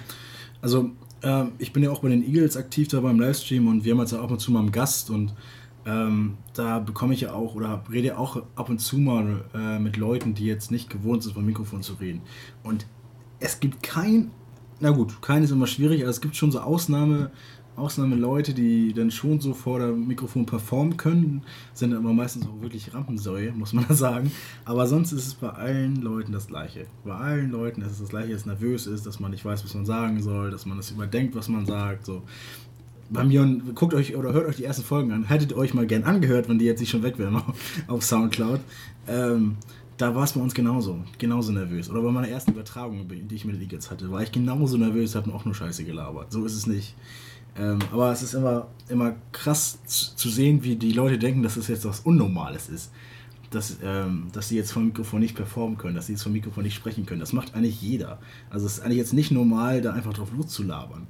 also 0.60 0.90
ähm, 1.22 1.52
ich 1.58 1.72
bin 1.72 1.82
ja 1.84 1.90
auch 1.90 2.00
bei 2.00 2.08
den 2.08 2.22
Eagles 2.26 2.56
aktiv 2.56 2.88
da 2.88 3.00
beim 3.00 3.18
Livestream 3.20 3.68
und 3.68 3.84
wir 3.84 3.92
haben 3.94 4.00
jetzt 4.00 4.12
auch 4.12 4.22
ab 4.24 4.30
und 4.32 4.40
zu 4.40 4.50
mal 4.50 4.58
einen 4.60 4.72
Gast 4.72 5.10
und 5.10 5.32
ähm, 5.86 6.36
da 6.52 6.80
bekomme 6.80 7.14
ich 7.14 7.22
ja 7.22 7.32
auch 7.32 7.54
oder 7.54 7.82
rede 7.90 8.18
auch 8.18 8.42
ab 8.56 8.68
und 8.68 8.80
zu 8.80 8.98
mal 8.98 9.44
äh, 9.54 9.78
mit 9.78 9.96
Leuten, 9.96 10.34
die 10.34 10.44
jetzt 10.44 10.70
nicht 10.70 10.90
gewohnt 10.90 11.22
sind, 11.22 11.34
vom 11.34 11.46
Mikrofon 11.46 11.82
zu 11.82 11.94
reden. 11.94 12.22
Und 12.64 12.86
es 13.38 13.60
gibt 13.60 13.82
kein, 13.82 14.32
na 14.80 14.90
gut, 14.90 15.22
kein 15.22 15.44
ist 15.44 15.52
immer 15.52 15.66
schwierig, 15.66 16.02
aber 16.02 16.10
es 16.10 16.20
gibt 16.20 16.36
schon 16.36 16.50
so 16.50 16.60
Ausnahme, 16.60 17.30
Ausnahmeleute, 17.76 18.54
die 18.54 18.94
dann 18.94 19.10
schon 19.10 19.40
so 19.40 19.52
vor 19.52 19.78
dem 19.78 20.06
Mikrofon 20.06 20.46
performen 20.46 20.96
können, 20.96 21.42
sind 21.74 21.94
aber 21.94 22.12
meistens 22.12 22.46
auch 22.46 22.62
wirklich 22.62 22.94
Rampensäue, 22.94 23.52
muss 23.52 23.72
man 23.72 23.84
sagen. 23.90 24.32
Aber 24.64 24.86
sonst 24.86 25.12
ist 25.12 25.26
es 25.26 25.34
bei 25.34 25.50
allen 25.50 25.96
Leuten 25.96 26.32
das 26.32 26.46
Gleiche. 26.48 26.86
Bei 27.04 27.14
allen 27.14 27.50
Leuten 27.50 27.82
ist 27.82 27.92
es 27.92 28.00
das 28.00 28.08
Gleiche, 28.08 28.32
dass 28.32 28.40
es 28.40 28.46
nervös 28.46 28.86
ist, 28.86 29.06
dass 29.06 29.20
man 29.20 29.30
nicht 29.30 29.44
weiß, 29.44 29.62
was 29.62 29.74
man 29.74 29.84
sagen 29.84 30.22
soll, 30.22 30.50
dass 30.50 30.66
man 30.66 30.78
es 30.78 30.90
überdenkt, 30.90 31.34
was 31.34 31.48
man 31.48 31.66
sagt. 31.66 32.06
So. 32.06 32.22
Und 33.10 33.74
guckt 33.74 33.94
euch 33.94 34.16
oder 34.16 34.32
hört 34.32 34.46
euch 34.46 34.56
die 34.56 34.64
ersten 34.64 34.82
Folgen 34.82 35.12
an. 35.12 35.24
Hättet 35.24 35.52
euch 35.52 35.74
mal 35.74 35.86
gern 35.86 36.04
angehört, 36.04 36.48
wenn 36.48 36.58
die 36.58 36.64
jetzt 36.64 36.80
nicht 36.80 36.90
schon 36.90 37.02
weg 37.02 37.18
wären 37.18 37.40
auf 37.86 38.04
Soundcloud. 38.04 38.60
Ähm, 39.08 39.56
da 39.96 40.14
war 40.14 40.24
es 40.24 40.32
bei 40.32 40.40
uns 40.40 40.54
genauso, 40.54 41.02
genauso 41.18 41.52
nervös. 41.52 41.88
Oder 41.88 42.02
bei 42.02 42.10
meiner 42.10 42.28
ersten 42.28 42.50
Übertragung, 42.50 43.08
die 43.08 43.34
ich 43.34 43.44
mit 43.44 43.60
Eagles 43.60 43.90
hatte, 43.90 44.10
war 44.10 44.22
ich 44.22 44.32
genauso 44.32 44.76
nervös, 44.76 45.14
habe 45.14 45.32
auch 45.32 45.44
nur 45.44 45.54
Scheiße 45.54 45.84
gelabert. 45.84 46.32
So 46.32 46.44
ist 46.44 46.54
es 46.54 46.66
nicht. 46.66 46.94
Ähm, 47.58 47.78
aber 47.90 48.12
es 48.12 48.22
ist 48.22 48.34
immer, 48.34 48.68
immer 48.88 49.14
krass 49.32 49.78
zu 49.86 50.28
sehen, 50.28 50.62
wie 50.62 50.76
die 50.76 50.92
Leute 50.92 51.18
denken, 51.18 51.42
dass 51.42 51.56
es 51.56 51.68
jetzt 51.68 51.86
was 51.86 52.00
Unnormales 52.00 52.68
ist. 52.68 52.90
Dass, 53.50 53.78
ähm, 53.82 54.26
dass 54.32 54.48
sie 54.48 54.56
jetzt 54.56 54.72
vom 54.72 54.86
Mikrofon 54.86 55.20
nicht 55.20 55.36
performen 55.36 55.78
können, 55.78 55.94
dass 55.94 56.06
sie 56.06 56.12
jetzt 56.12 56.24
vom 56.24 56.32
Mikrofon 56.32 56.64
nicht 56.64 56.74
sprechen 56.74 57.06
können. 57.06 57.20
Das 57.20 57.32
macht 57.32 57.54
eigentlich 57.54 57.80
jeder. 57.80 58.18
Also 58.50 58.66
es 58.66 58.78
ist 58.78 58.80
eigentlich 58.80 58.98
jetzt 58.98 59.14
nicht 59.14 59.30
normal, 59.30 59.80
da 59.80 59.92
einfach 59.92 60.12
drauf 60.12 60.32
loszulabern. 60.36 61.06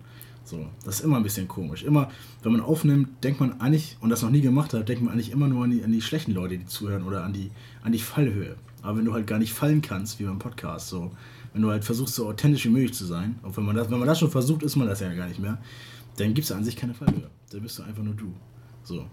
So, 0.46 0.64
das 0.84 1.00
ist 1.00 1.04
immer 1.04 1.16
ein 1.16 1.24
bisschen 1.24 1.48
komisch. 1.48 1.82
Immer, 1.82 2.08
wenn 2.44 2.52
man 2.52 2.60
aufnimmt, 2.60 3.24
denkt 3.24 3.40
man 3.40 3.60
eigentlich, 3.60 3.96
und 4.00 4.10
das 4.10 4.22
noch 4.22 4.30
nie 4.30 4.40
gemacht 4.40 4.72
hat, 4.74 4.88
denkt 4.88 5.02
man 5.02 5.12
eigentlich 5.12 5.32
immer 5.32 5.48
nur 5.48 5.64
an 5.64 5.70
die, 5.70 5.82
an 5.82 5.90
die 5.90 6.00
schlechten 6.00 6.32
Leute, 6.32 6.56
die 6.56 6.66
zuhören 6.66 7.02
oder 7.02 7.24
an 7.24 7.32
die, 7.32 7.50
an 7.82 7.90
die 7.90 7.98
Fallhöhe. 7.98 8.54
Aber 8.80 8.96
wenn 8.98 9.04
du 9.04 9.12
halt 9.12 9.26
gar 9.26 9.40
nicht 9.40 9.52
fallen 9.52 9.82
kannst, 9.82 10.20
wie 10.20 10.24
beim 10.24 10.38
Podcast, 10.38 10.88
so, 10.88 11.10
wenn 11.52 11.62
du 11.62 11.70
halt 11.70 11.84
versuchst, 11.84 12.14
so 12.14 12.28
authentisch 12.28 12.64
wie 12.64 12.68
möglich 12.68 12.94
zu 12.94 13.04
sein, 13.04 13.40
auch 13.42 13.56
wenn 13.56 13.64
man 13.64 13.74
das, 13.74 13.90
wenn 13.90 13.98
man 13.98 14.06
das 14.06 14.20
schon 14.20 14.30
versucht, 14.30 14.62
ist 14.62 14.76
man 14.76 14.86
das 14.86 15.00
ja 15.00 15.12
gar 15.14 15.26
nicht 15.26 15.40
mehr, 15.40 15.58
dann 16.16 16.32
gibt 16.32 16.44
es 16.44 16.52
an 16.52 16.62
sich 16.62 16.76
keine 16.76 16.94
Fallhöhe. 16.94 17.28
Dann 17.50 17.62
bist 17.62 17.80
du 17.80 17.82
einfach 17.82 18.04
nur 18.04 18.14
du. 18.14 18.32
So. 18.84 19.04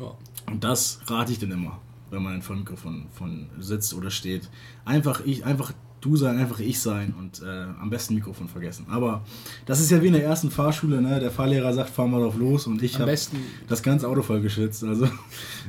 Ja. 0.00 0.16
Und 0.50 0.64
das 0.64 1.00
rate 1.06 1.30
ich 1.30 1.38
dann 1.38 1.52
immer, 1.52 1.80
wenn 2.10 2.22
man 2.22 2.42
vor 2.42 2.56
dem 2.56 2.60
Mikrofon 2.60 3.06
von 3.14 3.46
sitzt 3.60 3.94
oder 3.94 4.10
steht. 4.10 4.50
Einfach 4.84 5.24
ich, 5.24 5.44
einfach 5.44 5.72
du 6.02 6.16
sein, 6.16 6.36
einfach 6.36 6.60
ich 6.60 6.80
sein 6.80 7.14
und 7.18 7.42
äh, 7.42 7.64
am 7.80 7.88
besten 7.88 8.14
Mikrofon 8.14 8.48
vergessen. 8.48 8.86
Aber 8.90 9.22
das 9.64 9.80
ist 9.80 9.90
ja 9.90 10.02
wie 10.02 10.08
in 10.08 10.12
der 10.12 10.24
ersten 10.24 10.50
Fahrschule, 10.50 11.00
ne? 11.00 11.20
Der 11.20 11.30
Fahrlehrer 11.30 11.72
sagt, 11.72 11.90
fahr 11.90 12.06
mal 12.06 12.20
drauf 12.20 12.36
los 12.36 12.66
und 12.66 12.82
ich 12.82 12.98
habe 12.98 13.14
das 13.68 13.82
ganze 13.82 14.08
Auto 14.08 14.22
voll 14.22 14.40
geschützt. 14.40 14.84
Also 14.84 15.08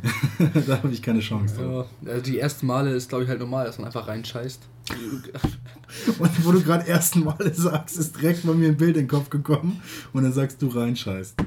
da 0.68 0.78
habe 0.78 0.92
ich 0.92 1.02
keine 1.02 1.20
Chance. 1.20 1.56
ja, 1.62 2.12
also 2.12 2.24
die 2.24 2.40
ersten 2.40 2.68
Male 2.68 2.92
ist, 2.92 3.10
glaube 3.10 3.24
ich, 3.24 3.30
halt 3.30 3.40
normal, 3.40 3.66
dass 3.66 3.78
man 3.78 3.88
einfach 3.88 4.08
reinscheißt. 4.08 4.62
Und 6.20 6.46
wo 6.46 6.52
du 6.52 6.62
gerade 6.62 6.88
ersten 6.88 7.24
Male 7.24 7.54
sagst, 7.54 7.98
ist 7.98 8.18
direkt 8.18 8.46
bei 8.46 8.54
mir 8.54 8.70
ein 8.70 8.78
Bild 8.78 8.98
in 8.98 9.04
den 9.04 9.08
Kopf 9.08 9.30
gekommen 9.30 9.82
und 10.12 10.24
dann 10.24 10.34
sagst 10.34 10.62
du 10.62 10.68
reinscheißt. 10.68 11.36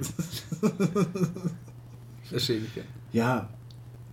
Verstehe 2.24 2.58
ich 2.58 2.76
ja. 2.76 2.82
Ja, 3.12 3.48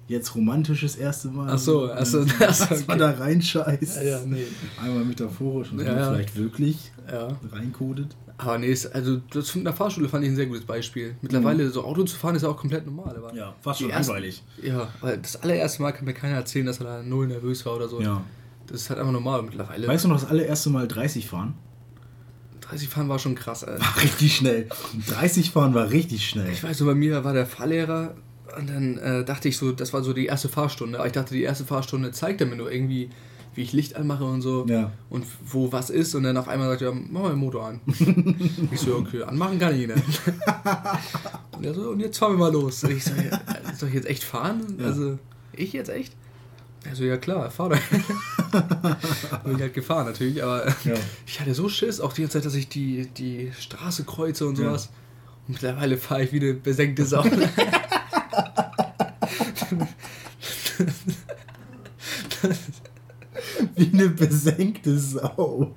jetzt 0.08 0.36
romantisches 0.36 0.96
erste 0.96 1.30
Mal. 1.30 1.50
Ach 1.52 1.58
so, 1.58 1.90
ach 1.92 2.06
so, 2.06 2.26
dass 2.40 2.60
so, 2.60 2.66
man 2.70 2.82
okay. 2.82 2.98
da 3.00 3.12
reinscheißt. 3.12 3.98
Ja, 3.98 4.04
ja, 4.04 4.20
nee. 4.26 4.46
Einmal 4.82 5.06
metaphorisch 5.06 5.72
und 5.72 5.80
Ja, 5.80 6.12
vielleicht 6.12 6.36
wirklich 6.36 6.92
Ja. 7.12 7.38
reinkodet. 7.52 8.16
Aber 8.38 8.58
nee, 8.58 8.68
ist, 8.68 8.94
also 8.94 9.18
das 9.32 9.56
in 9.56 9.64
der 9.64 9.74
Fahrschule 9.74 10.10
fand 10.10 10.24
ich 10.26 10.32
ein 10.32 10.36
sehr 10.36 10.48
gutes 10.48 10.66
Beispiel. 10.66 11.16
Mittlerweile 11.22 11.70
so 11.70 11.84
Auto 11.84 12.04
zu 12.04 12.16
fahren 12.16 12.36
ist 12.36 12.42
ja 12.42 12.50
auch 12.50 12.58
komplett 12.58 12.86
normal. 12.86 13.16
Aber 13.16 13.34
Ja, 13.34 13.56
fast 13.62 13.80
schon 13.82 13.90
langweilig. 13.90 14.44
Ja, 14.62 14.90
aber 15.02 15.18
das 15.18 15.36
allererste 15.42 15.82
Mal 15.82 15.92
kann 15.92 16.06
mir 16.06 16.14
keiner 16.14 16.36
erzählen, 16.36 16.66
dass 16.66 16.80
er 16.80 16.86
da 16.86 17.04
null 17.04 17.28
nervös 17.28 17.66
war 17.66 17.76
oder 17.76 17.88
so. 17.88 18.02
Ja. 18.02 18.24
Das 18.68 18.82
ist 18.82 18.90
halt 18.90 19.00
einfach 19.00 19.12
normal 19.14 19.44
mittlerweile. 19.44 19.88
Weißt 19.88 20.06
du 20.06 20.10
noch, 20.10 20.20
das 20.20 20.30
allererste 20.30 20.70
Mal 20.72 20.88
30 20.88 21.28
fahren? 21.28 21.54
30 22.62 22.90
fahren 22.90 23.10
war 23.10 23.20
schon 23.20 23.36
krass, 23.36 23.64
Alter. 23.64 23.82
War 23.82 24.02
richtig 24.02 24.36
schnell. 24.36 24.68
30 25.08 25.52
fahren 25.52 25.74
war 25.74 25.90
richtig 25.92 26.28
schnell. 26.28 26.50
Ich 26.52 26.64
weiß 26.64 26.78
so, 26.78 26.86
bei 26.86 26.96
mir 26.96 27.24
war 27.24 27.34
der 27.34 27.46
Fahrlehrer 27.46 28.16
und 28.58 28.70
dann 28.70 28.98
äh, 28.98 29.24
dachte 29.26 29.48
ich 29.50 29.58
so, 29.58 29.72
das 29.72 29.94
war 29.94 30.04
so 30.04 30.14
die 30.14 30.26
erste 30.26 30.50
Fahrstunde. 30.50 30.98
Aber 31.00 31.08
ich 31.08 31.14
dachte, 31.14 31.34
die 31.34 31.44
erste 31.44 31.66
Fahrstunde 31.66 32.12
zeigt 32.12 32.42
er 32.42 32.48
mir 32.48 32.56
nur 32.56 32.72
irgendwie, 32.72 33.10
wie 33.56 33.62
ich 33.62 33.74
Licht 33.74 33.96
anmache 33.96 34.24
und 34.24 34.42
so. 34.42 34.66
Ja. 34.68 34.92
Und 35.10 35.26
wo 35.46 35.72
was 35.72 35.90
ist. 35.90 36.16
Und 36.16 36.24
dann 36.24 36.38
auf 36.38 36.48
einmal 36.48 36.70
sagt 36.70 36.82
er, 36.82 36.92
mach 36.94 37.22
mal 37.24 37.30
den 37.30 37.40
Motor 37.40 37.66
an. 37.68 37.82
ich 38.72 38.80
so, 38.80 38.96
okay, 38.96 39.24
anmachen 39.24 39.60
kann 39.60 39.80
ich 39.80 39.88
nicht. 39.88 39.98
und 41.58 41.66
er 41.66 41.74
so, 41.74 41.90
und 41.90 42.00
jetzt 42.00 42.18
fahren 42.18 42.34
wir 42.34 42.40
mal 42.40 42.52
los. 42.52 42.84
Und 42.84 42.92
ich 42.92 43.04
so, 43.04 43.12
ja, 43.14 43.40
soll 43.76 43.90
ich 43.90 43.96
jetzt 43.96 44.08
echt 44.08 44.24
fahren? 44.24 44.62
Ja. 44.80 44.86
Also, 44.88 45.20
ich 45.54 45.74
jetzt 45.74 45.90
echt? 45.90 46.14
Er 46.86 46.96
so, 46.96 47.04
ja 47.06 47.16
klar, 47.18 47.50
fahr 47.50 47.70
doch. 47.70 47.78
Bin 49.46 49.56
ich 49.56 49.62
halt 49.62 49.74
gefahren 49.74 50.06
natürlich, 50.08 50.44
aber 50.44 50.68
Ja. 50.84 50.96
ich 51.26 51.40
hatte 51.40 51.54
so 51.54 51.70
Schiss, 51.70 52.02
auch 52.02 52.12
die 52.12 52.22
ganze 52.22 52.40
Zeit, 52.40 52.46
dass 52.46 52.56
ich 52.56 52.68
die, 52.68 53.08
die 53.18 53.52
Straße 53.58 54.04
kreuze 54.04 54.46
und 54.48 54.58
Ja. 54.58 54.66
sowas. 54.66 54.90
Und 55.48 55.54
mittlerweile 55.54 55.98
fahre 55.98 56.24
ich 56.24 56.34
wie 56.34 56.40
eine 56.42 56.54
besenkte 56.54 57.06
Sau. 57.06 57.24
Wie 63.84 63.94
eine 63.94 64.10
besenkte 64.10 64.98
Sau. 64.98 65.76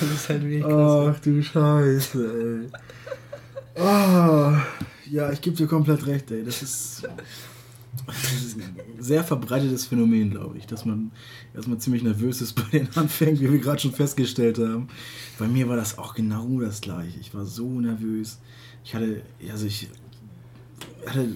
Das 0.00 0.10
ist 0.14 0.28
halt 0.28 0.42
wirklich. 0.42 0.64
Ach 0.64 1.18
du 1.20 1.42
Scheiße, 1.42 2.68
ey. 3.76 3.82
Ah, 3.82 4.62
ja, 5.08 5.30
ich 5.30 5.40
gebe 5.40 5.56
dir 5.56 5.66
komplett 5.66 6.06
recht, 6.06 6.30
ey. 6.30 6.44
Das 6.44 6.62
ist, 6.62 7.02
das 8.06 8.32
ist 8.32 8.58
ein 8.58 8.76
sehr 8.98 9.22
verbreitetes 9.22 9.86
Phänomen, 9.86 10.30
glaube 10.30 10.58
ich, 10.58 10.66
dass 10.66 10.84
man 10.84 11.12
erstmal 11.54 11.78
ziemlich 11.78 12.02
nervös 12.02 12.40
ist 12.40 12.54
bei 12.54 12.78
den 12.78 12.88
Anfängen, 12.96 13.38
wie 13.40 13.52
wir 13.52 13.58
gerade 13.58 13.80
schon 13.80 13.92
festgestellt 13.92 14.58
haben. 14.58 14.88
Bei 15.38 15.46
mir 15.46 15.68
war 15.68 15.76
das 15.76 15.98
auch 15.98 16.14
genau 16.14 16.60
das 16.60 16.80
gleiche. 16.80 17.20
Ich 17.20 17.32
war 17.34 17.44
so 17.44 17.68
nervös. 17.80 18.40
Ich 18.84 18.94
hatte, 18.94 19.22
also 19.50 19.66
ich 19.66 19.88
hatte 21.06 21.28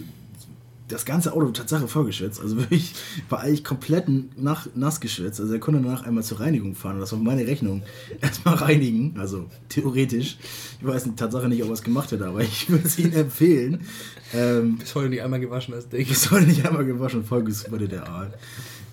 das 0.88 1.04
ganze 1.04 1.32
Auto 1.32 1.50
Tatsache 1.50 1.88
vollgeschwitzt. 1.88 2.40
Also 2.40 2.56
wirklich 2.56 2.94
war 3.28 3.40
eigentlich 3.40 3.64
komplett 3.64 4.06
nach, 4.36 4.68
nass 4.74 5.00
geschwitzt. 5.00 5.40
Also 5.40 5.52
er 5.54 5.60
konnte 5.60 5.80
danach 5.80 6.04
einmal 6.04 6.22
zur 6.22 6.40
Reinigung 6.40 6.74
fahren 6.74 6.96
und 6.96 7.00
das 7.00 7.12
war 7.12 7.18
meine 7.18 7.46
Rechnung. 7.46 7.82
Erstmal 8.20 8.56
reinigen, 8.56 9.14
also 9.18 9.46
theoretisch. 9.68 10.36
Ich 10.80 10.86
weiß 10.86 11.08
Tatsache 11.16 11.48
nicht, 11.48 11.62
ob 11.62 11.68
er 11.68 11.74
es 11.74 11.82
gemacht 11.82 12.12
hätte, 12.12 12.26
aber 12.26 12.40
ich 12.40 12.68
würde 12.68 12.86
es 12.86 12.98
Ihnen 12.98 13.12
empfehlen. 13.12 13.80
Ähm, 14.34 14.76
Bis 14.78 14.94
heute 14.94 15.08
nicht 15.08 15.22
einmal 15.22 15.40
gewaschen, 15.40 15.74
das 15.74 15.88
Ding. 15.88 16.06
bis 16.06 16.30
heute 16.30 16.46
nicht 16.46 16.66
einmal 16.66 16.84
gewaschen, 16.84 17.24
voll 17.24 17.44
wurde 17.70 17.88
der 17.88 18.08
Aal. 18.08 18.34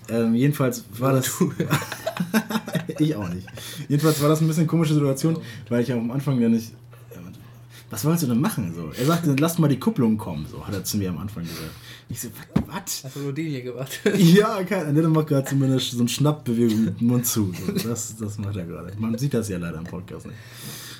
Ähm, 0.08 0.34
jedenfalls 0.34 0.84
war 0.98 1.12
das. 1.12 1.30
ich 2.98 3.14
auch 3.14 3.28
nicht. 3.28 3.46
Jedenfalls 3.88 4.20
war 4.20 4.28
das 4.28 4.40
ein 4.40 4.46
bisschen 4.46 4.62
eine 4.62 4.68
komische 4.68 4.94
Situation, 4.94 5.38
weil 5.68 5.82
ich 5.82 5.92
am 5.92 6.10
Anfang 6.10 6.40
ja 6.40 6.48
nicht. 6.48 6.72
Was 7.92 8.06
wolltest 8.06 8.22
du 8.22 8.28
denn 8.28 8.40
machen? 8.40 8.72
So? 8.74 8.90
Er 8.98 9.04
sagte, 9.04 9.36
lass 9.38 9.58
mal 9.58 9.68
die 9.68 9.78
Kupplung 9.78 10.16
kommen, 10.16 10.46
so 10.50 10.66
hat 10.66 10.72
er 10.72 10.82
zu 10.82 10.96
mir 10.96 11.10
am 11.10 11.18
Anfang 11.18 11.42
gesagt. 11.42 11.72
Ich 12.08 12.22
so, 12.22 12.28
was? 12.66 13.04
Hast 13.04 13.16
du 13.16 13.20
nur 13.20 13.34
den 13.34 13.48
hier 13.48 13.60
gemacht? 13.60 14.00
Ja, 14.16 14.64
kein, 14.64 14.94
der 14.94 15.08
macht 15.08 15.26
gerade 15.26 15.46
zumindest 15.46 15.90
so 15.90 16.00
eine 16.00 16.08
Schnappbewegung 16.08 16.86
mit 16.86 17.00
dem 17.00 17.08
Mund 17.08 17.26
zu. 17.26 17.52
So. 17.52 17.88
Das, 17.88 18.16
das 18.16 18.38
macht 18.38 18.56
er 18.56 18.64
gerade. 18.64 18.94
Man 18.98 19.18
sieht 19.18 19.34
das 19.34 19.50
ja 19.50 19.58
leider 19.58 19.76
im 19.76 19.84
Podcast 19.84 20.24
nicht. 20.24 20.38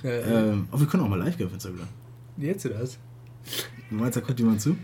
Ja, 0.02 0.10
ja. 0.10 0.50
Ähm, 0.50 0.68
aber 0.70 0.80
wir 0.80 0.86
können 0.86 1.02
auch 1.04 1.08
mal 1.08 1.18
live 1.18 1.34
gehen 1.38 1.46
auf 1.46 1.54
Instagram. 1.54 1.88
Jetzt 2.36 2.66
das? 2.66 2.98
Du 3.88 3.96
meinst, 3.96 4.16
da 4.18 4.20
guckt 4.20 4.38
jemand 4.38 4.60
zu? 4.60 4.76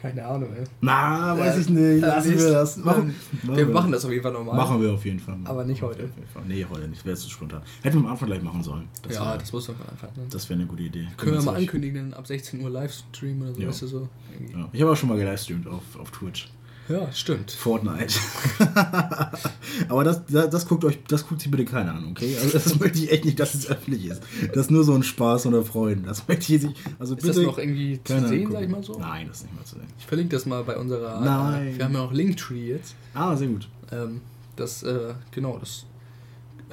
Keine 0.00 0.24
Ahnung, 0.26 0.48
ey. 0.56 0.64
Na, 0.80 1.36
weiß 1.38 1.56
Äh, 1.56 1.60
ich 1.60 1.68
nicht. 1.70 1.80
äh, 1.82 1.98
Lassen 1.98 2.38
wir 2.38 2.50
das. 2.52 2.76
Machen, 2.76 3.14
Wir 3.42 3.66
machen 3.66 3.92
das 3.92 4.04
auf 4.04 4.10
jeden 4.10 4.22
Fall 4.22 4.32
normal. 4.32 4.56
Machen 4.56 4.80
wir 4.82 4.92
auf 4.92 5.04
jeden 5.04 5.18
Fall. 5.20 5.36
Aber 5.44 5.64
nicht 5.64 5.80
heute. 5.82 6.08
Nee, 6.46 6.66
heute 6.70 6.88
nicht. 6.88 7.04
Wäre 7.04 7.16
zu 7.16 7.30
spontan. 7.30 7.62
Hätten 7.82 7.96
wir 7.98 8.04
am 8.06 8.12
Anfang 8.12 8.28
gleich 8.28 8.42
machen 8.42 8.62
sollen. 8.62 8.88
Das 9.02 9.14
ja, 9.16 9.24
wär- 9.24 9.38
das 9.38 9.52
muss 9.52 9.68
man 9.68 9.76
einfach. 9.90 10.08
Ne? 10.16 10.24
Das 10.30 10.48
wäre 10.48 10.58
eine 10.58 10.66
gute 10.68 10.82
Idee. 10.82 11.06
Können 11.16 11.34
wir 11.34 11.42
mal 11.42 11.56
ankündigen, 11.56 12.12
ab 12.14 12.26
16 12.26 12.60
Uhr 12.62 12.70
Livestream 12.70 13.42
oder 13.42 13.54
so, 13.54 13.60
Ja. 13.62 13.68
weißt 13.68 13.82
du 13.82 13.86
so? 13.86 14.08
Ja. 14.52 14.68
Ich 14.72 14.80
habe 14.82 14.92
auch 14.92 14.96
schon 14.96 15.08
mal 15.08 15.16
gelivestreamt 15.18 15.66
auf, 15.66 15.82
auf 15.98 16.10
Twitch. 16.10 16.48
Ja, 16.88 17.10
stimmt. 17.12 17.50
Fortnite. 17.50 18.14
Aber 19.88 20.04
das, 20.04 20.24
das, 20.26 20.50
das 20.50 20.68
guckt 20.68 20.84
euch, 20.84 20.98
das 21.08 21.26
guckt 21.26 21.40
sich 21.40 21.50
bitte 21.50 21.64
keiner 21.64 21.94
an, 21.94 22.06
okay? 22.10 22.36
Also 22.36 22.58
das 22.58 22.78
möchte 22.80 22.98
ich 22.98 23.10
echt 23.10 23.24
nicht, 23.24 23.40
dass 23.40 23.54
es 23.54 23.68
öffentlich 23.68 24.06
ist. 24.06 24.22
Das 24.48 24.66
ist 24.66 24.70
nur 24.70 24.84
so 24.84 24.94
ein 24.94 25.02
Spaß 25.02 25.46
unter 25.46 25.64
Freunden. 25.64 26.06
Das 26.06 26.26
möchte 26.28 26.54
ich 26.54 26.62
nicht. 26.62 26.76
Also 26.98 27.14
Ist 27.14 27.22
bitte 27.22 27.34
das 27.34 27.44
noch 27.44 27.58
irgendwie 27.58 28.00
zu 28.02 28.12
sehen, 28.12 28.24
angucken. 28.24 28.52
sag 28.52 28.62
ich 28.62 28.68
mal 28.68 28.82
so? 28.82 28.98
Nein, 28.98 29.28
das 29.28 29.38
ist 29.38 29.42
nicht 29.44 29.56
mal 29.56 29.64
zu 29.64 29.74
sehen. 29.76 29.86
Ich 29.98 30.06
verlinke 30.06 30.36
das 30.36 30.46
mal 30.46 30.62
bei 30.62 30.76
unserer. 30.76 31.20
Nein. 31.20 31.76
Wir 31.76 31.84
haben 31.84 31.94
ja 31.94 32.00
auch 32.02 32.12
Linktree 32.12 32.68
jetzt. 32.68 32.94
Ah, 33.14 33.36
sehr 33.36 33.48
gut. 33.48 33.68
Ähm, 33.92 34.20
das, 34.56 34.82
äh, 34.82 35.14
genau, 35.32 35.58
das 35.58 35.84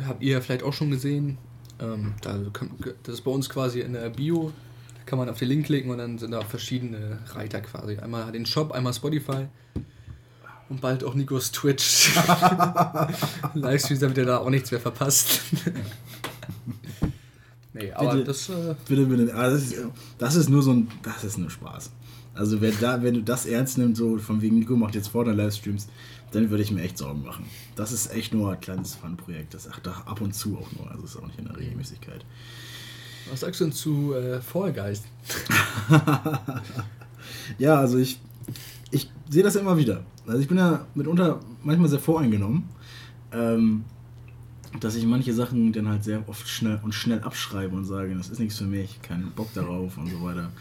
habt 0.07 0.21
ihr 0.21 0.41
vielleicht 0.41 0.63
auch 0.63 0.73
schon 0.73 0.91
gesehen. 0.91 1.37
Ähm, 1.79 2.13
da 2.21 2.37
das 3.03 3.15
ist 3.15 3.21
bei 3.21 3.31
uns 3.31 3.49
quasi 3.49 3.81
in 3.81 3.93
der 3.93 4.09
Bio. 4.09 4.51
Da 4.95 5.03
kann 5.05 5.19
man 5.19 5.27
auf 5.29 5.39
den 5.39 5.49
Link 5.49 5.65
klicken 5.65 5.91
und 5.91 5.97
dann 5.97 6.17
sind 6.17 6.31
da 6.31 6.41
verschiedene 6.41 7.19
Reiter 7.33 7.61
quasi. 7.61 7.97
Einmal 7.97 8.31
den 8.31 8.45
Shop, 8.45 8.71
einmal 8.71 8.93
Spotify. 8.93 9.47
Und 10.69 10.81
bald 10.81 11.03
auch 11.03 11.13
Nikos 11.13 11.51
Twitch. 11.51 12.15
Livestreams, 13.53 13.99
damit 13.99 14.17
ihr 14.17 14.25
da 14.25 14.37
auch 14.37 14.49
nichts 14.49 14.71
mehr 14.71 14.79
verpasst. 14.79 15.41
nee, 17.73 17.91
aber 17.91 18.13
Bitte. 18.13 18.23
das. 18.25 18.49
Äh, 18.49 18.75
Bitte, 18.87 19.05
bitte. 19.05 19.35
Ah, 19.35 19.49
das, 19.49 19.63
ist, 19.63 19.75
das 20.17 20.35
ist 20.35 20.49
nur 20.49 20.63
so 20.63 20.71
ein. 20.71 20.87
Das 21.03 21.23
ist 21.23 21.37
nur 21.37 21.49
Spaß. 21.49 21.91
Also 22.33 22.61
wer 22.61 22.71
da, 22.71 23.03
wenn 23.03 23.13
du 23.13 23.21
das 23.21 23.45
ernst 23.45 23.77
nimmst, 23.77 23.99
so 23.99 24.17
von 24.17 24.41
wegen 24.41 24.57
Nico 24.57 24.75
macht 24.75 24.95
jetzt 24.95 25.09
Fortnite-Livestreams, 25.09 25.87
dann 26.31 26.49
würde 26.49 26.63
ich 26.63 26.71
mir 26.71 26.81
echt 26.81 26.97
Sorgen 26.97 27.23
machen. 27.23 27.45
Das 27.75 27.91
ist 27.91 28.11
echt 28.11 28.33
nur 28.33 28.53
ein 28.53 28.59
kleines 28.59 28.95
Fun-Projekt. 28.95 29.53
Das 29.53 29.69
ach, 29.71 29.79
doch 29.79 30.07
ab 30.07 30.21
und 30.21 30.33
zu 30.33 30.57
auch 30.57 30.71
nur. 30.71 30.89
Also 30.89 31.03
ist 31.03 31.17
auch 31.17 31.27
nicht 31.27 31.37
in 31.37 31.45
der 31.45 31.57
Regelmäßigkeit. 31.57 32.25
was 33.29 33.41
sagst 33.41 33.59
du 33.59 33.65
denn 33.65 33.73
zu 33.73 34.13
äh, 34.15 34.41
Fall 34.41 34.73
Guys? 34.73 35.03
Ja, 37.57 37.79
also 37.79 37.97
ich, 37.97 38.19
ich 38.93 39.09
sehe 39.29 39.43
das 39.43 39.55
immer 39.55 39.77
wieder. 39.77 40.03
Also 40.27 40.39
ich 40.39 40.47
bin 40.47 40.57
ja 40.57 40.85
mitunter 40.95 41.39
manchmal 41.63 41.89
sehr 41.89 41.99
voreingenommen, 41.99 42.63
ähm, 43.33 43.83
dass 44.79 44.95
ich 44.95 45.05
manche 45.05 45.33
Sachen 45.33 45.73
dann 45.73 45.87
halt 45.87 46.03
sehr 46.03 46.27
oft 46.29 46.47
schnell 46.47 46.79
und 46.83 46.93
schnell 46.93 47.21
abschreibe 47.21 47.75
und 47.75 47.85
sage, 47.85 48.15
das 48.15 48.29
ist 48.29 48.39
nichts 48.39 48.57
für 48.57 48.65
mich, 48.65 49.01
keinen 49.01 49.31
Bock 49.31 49.53
darauf 49.53 49.97
und 49.97 50.09
so 50.09 50.23
weiter. 50.23 50.51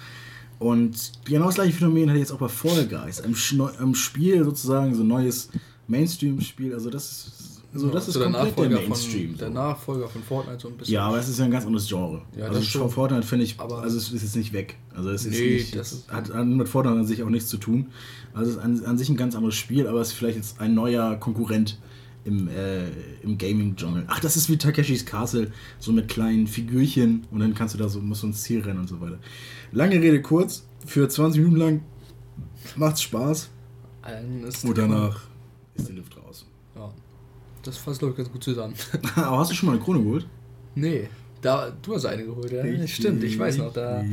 Und 0.58 1.12
genau 1.24 1.46
das 1.46 1.56
gleiche 1.56 1.72
Phänomen 1.72 2.08
hatte 2.08 2.18
ich 2.18 2.22
jetzt 2.24 2.32
auch 2.32 2.38
bei 2.38 2.48
Fall 2.48 2.86
Guys. 2.86 3.20
Im, 3.20 3.34
Schno- 3.34 3.76
im 3.80 3.94
Spiel 3.94 4.44
sozusagen 4.44 4.94
so 4.94 5.02
ein 5.02 5.08
neues 5.08 5.48
Mainstream-Spiel. 5.88 6.72
Also 6.72 6.88
das 6.88 7.04
ist, 7.28 7.51
also 7.72 7.88
das 7.90 8.08
ist 8.08 8.14
So 8.14 8.20
komplett 8.20 8.58
der 8.58 8.68
Mainstream. 8.70 9.30
Von, 9.30 9.38
der 9.38 9.48
so. 9.48 9.54
Nachfolger 9.54 10.08
von 10.08 10.22
Fortnite 10.22 10.60
so 10.60 10.68
ein 10.68 10.76
bisschen. 10.76 10.94
Ja, 10.94 11.06
aber 11.08 11.18
es 11.18 11.28
ist 11.28 11.38
ja 11.38 11.44
ein 11.46 11.50
ganz 11.50 11.64
anderes 11.66 11.88
Genre. 11.88 12.22
Ja, 12.36 12.44
also 12.46 12.58
das 12.58 12.66
schon. 12.66 12.90
Fortnite 12.90 13.22
finde 13.26 13.44
ich, 13.44 13.58
Aber- 13.58 13.82
also 13.82 13.96
es 13.96 14.12
ist 14.12 14.22
jetzt 14.22 14.36
nicht 14.36 14.52
weg. 14.52 14.76
Also 14.94 15.10
es 15.10 15.24
ist 15.24 15.38
Nee, 15.38 15.54
nicht, 15.54 15.74
das 15.76 15.92
ist- 15.92 16.12
hat 16.12 16.28
mit 16.46 16.68
Fortnite 16.68 16.98
an 16.98 17.06
sich 17.06 17.22
auch 17.22 17.28
nichts 17.30 17.48
zu 17.48 17.56
tun. 17.56 17.86
Also 18.34 18.50
es 18.50 18.56
ist 18.56 18.62
an, 18.62 18.84
an 18.84 18.98
sich 18.98 19.08
ein 19.08 19.16
ganz 19.16 19.34
anderes 19.34 19.54
Spiel, 19.54 19.86
aber 19.86 20.00
es 20.00 20.08
ist 20.08 20.14
vielleicht 20.14 20.36
jetzt 20.36 20.60
ein 20.60 20.74
neuer 20.74 21.16
Konkurrent 21.16 21.78
im, 22.24 22.46
äh, 22.48 22.88
im 23.22 23.36
Gaming-Genre. 23.36 24.04
Ach, 24.06 24.20
das 24.20 24.36
ist 24.36 24.48
wie 24.48 24.56
Takeshis 24.56 25.04
Castle, 25.04 25.50
so 25.80 25.90
mit 25.92 26.06
kleinen 26.08 26.46
Figürchen 26.46 27.26
und 27.32 27.40
dann 27.40 27.52
kannst 27.54 27.74
du 27.74 27.78
da 27.78 27.88
so, 27.88 28.00
musst 28.00 28.22
du 28.22 28.28
ins 28.28 28.42
Ziel 28.42 28.60
rennen 28.60 28.78
und 28.80 28.88
so 28.88 29.00
weiter. 29.00 29.18
Lange 29.72 29.96
Rede 29.96 30.22
kurz, 30.22 30.64
für 30.86 31.08
20 31.08 31.40
Minuten 31.42 31.56
lang 31.60 31.82
macht's 32.76 33.02
Spaß 33.02 33.48
Allen 34.02 34.44
ist 34.44 34.64
und 34.64 34.76
danach 34.78 35.20
ist 35.74 35.88
die 35.88 35.92
Luft 35.94 36.16
raus. 36.16 36.46
Das 37.62 37.78
fasst, 37.78 38.00
glaube 38.00 38.12
ich, 38.12 38.16
ganz 38.18 38.30
gut 38.30 38.42
zusammen. 38.42 38.74
aber 39.16 39.38
hast 39.38 39.50
du 39.50 39.54
schon 39.54 39.68
mal 39.68 39.74
eine 39.74 39.82
Krone 39.82 40.02
geholt? 40.02 40.26
nee, 40.74 41.08
da, 41.42 41.72
du 41.82 41.96
hast 41.96 42.06
eine 42.06 42.24
geholt, 42.24 42.52
ja. 42.52 42.86
Stimmt, 42.86 43.24
ich 43.24 43.36
weiß 43.36 43.58
noch. 43.58 43.72
Da, 43.72 44.04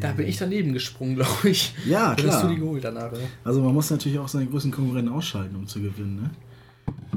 da 0.00 0.12
bin 0.12 0.28
ich 0.28 0.36
daneben 0.36 0.72
gesprungen, 0.72 1.14
glaube 1.16 1.48
ich. 1.50 1.74
Ja, 1.84 2.14
Dann 2.14 2.28
hast 2.28 2.38
klar. 2.38 2.42
du 2.48 2.54
die 2.54 2.60
geholt 2.60 2.84
danach, 2.84 3.10
oder? 3.10 3.20
Also 3.42 3.60
man 3.60 3.74
muss 3.74 3.90
natürlich 3.90 4.18
auch 4.18 4.28
seine 4.28 4.46
größten 4.46 4.70
Konkurrenten 4.70 5.12
ausschalten, 5.12 5.56
um 5.56 5.66
zu 5.66 5.80
gewinnen. 5.80 6.16
Ne? 6.22 6.30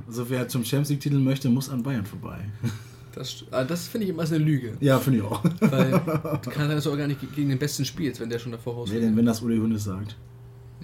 Also 0.07 0.27
wer 0.29 0.47
zum 0.47 0.65
Champions 0.65 0.89
League 0.89 0.99
Titel 0.99 1.19
möchte, 1.19 1.47
muss 1.49 1.69
an 1.69 1.83
Bayern 1.83 2.05
vorbei. 2.05 2.39
Das, 3.13 3.43
ah, 3.51 3.65
das 3.65 3.89
finde 3.89 4.05
ich 4.05 4.11
immer 4.11 4.25
so 4.25 4.35
eine 4.35 4.43
Lüge. 4.45 4.77
Ja, 4.79 4.97
finde 4.97 5.19
ich 5.19 5.25
auch. 5.25 5.43
Weil 5.59 5.91
du 5.91 6.49
kannst 6.49 6.71
ja 6.71 6.79
so 6.79 6.93
auch 6.93 6.97
gar 6.97 7.07
nicht 7.07 7.19
gegen 7.35 7.49
den 7.49 7.59
Besten 7.59 7.83
spielst, 7.83 8.21
wenn 8.21 8.29
der 8.29 8.39
schon 8.39 8.53
davor 8.53 8.73
raus 8.73 8.89
Wer 8.89 9.01
denn, 9.01 9.17
wenn 9.17 9.25
das 9.25 9.41
Uli 9.41 9.57
Hoeneß 9.57 9.83
sagt? 9.83 10.15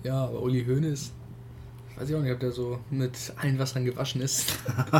Ja, 0.03 0.25
aber 0.25 0.41
Uli 0.41 0.65
Hoeneß, 0.65 1.13
weiß 1.97 2.10
ich 2.10 2.15
auch 2.15 2.21
nicht, 2.21 2.31
ob 2.31 2.39
der 2.39 2.51
so 2.51 2.79
mit 2.91 3.33
allen 3.38 3.57
Wassern 3.57 3.86
gewaschen 3.86 4.21
ist. 4.21 4.53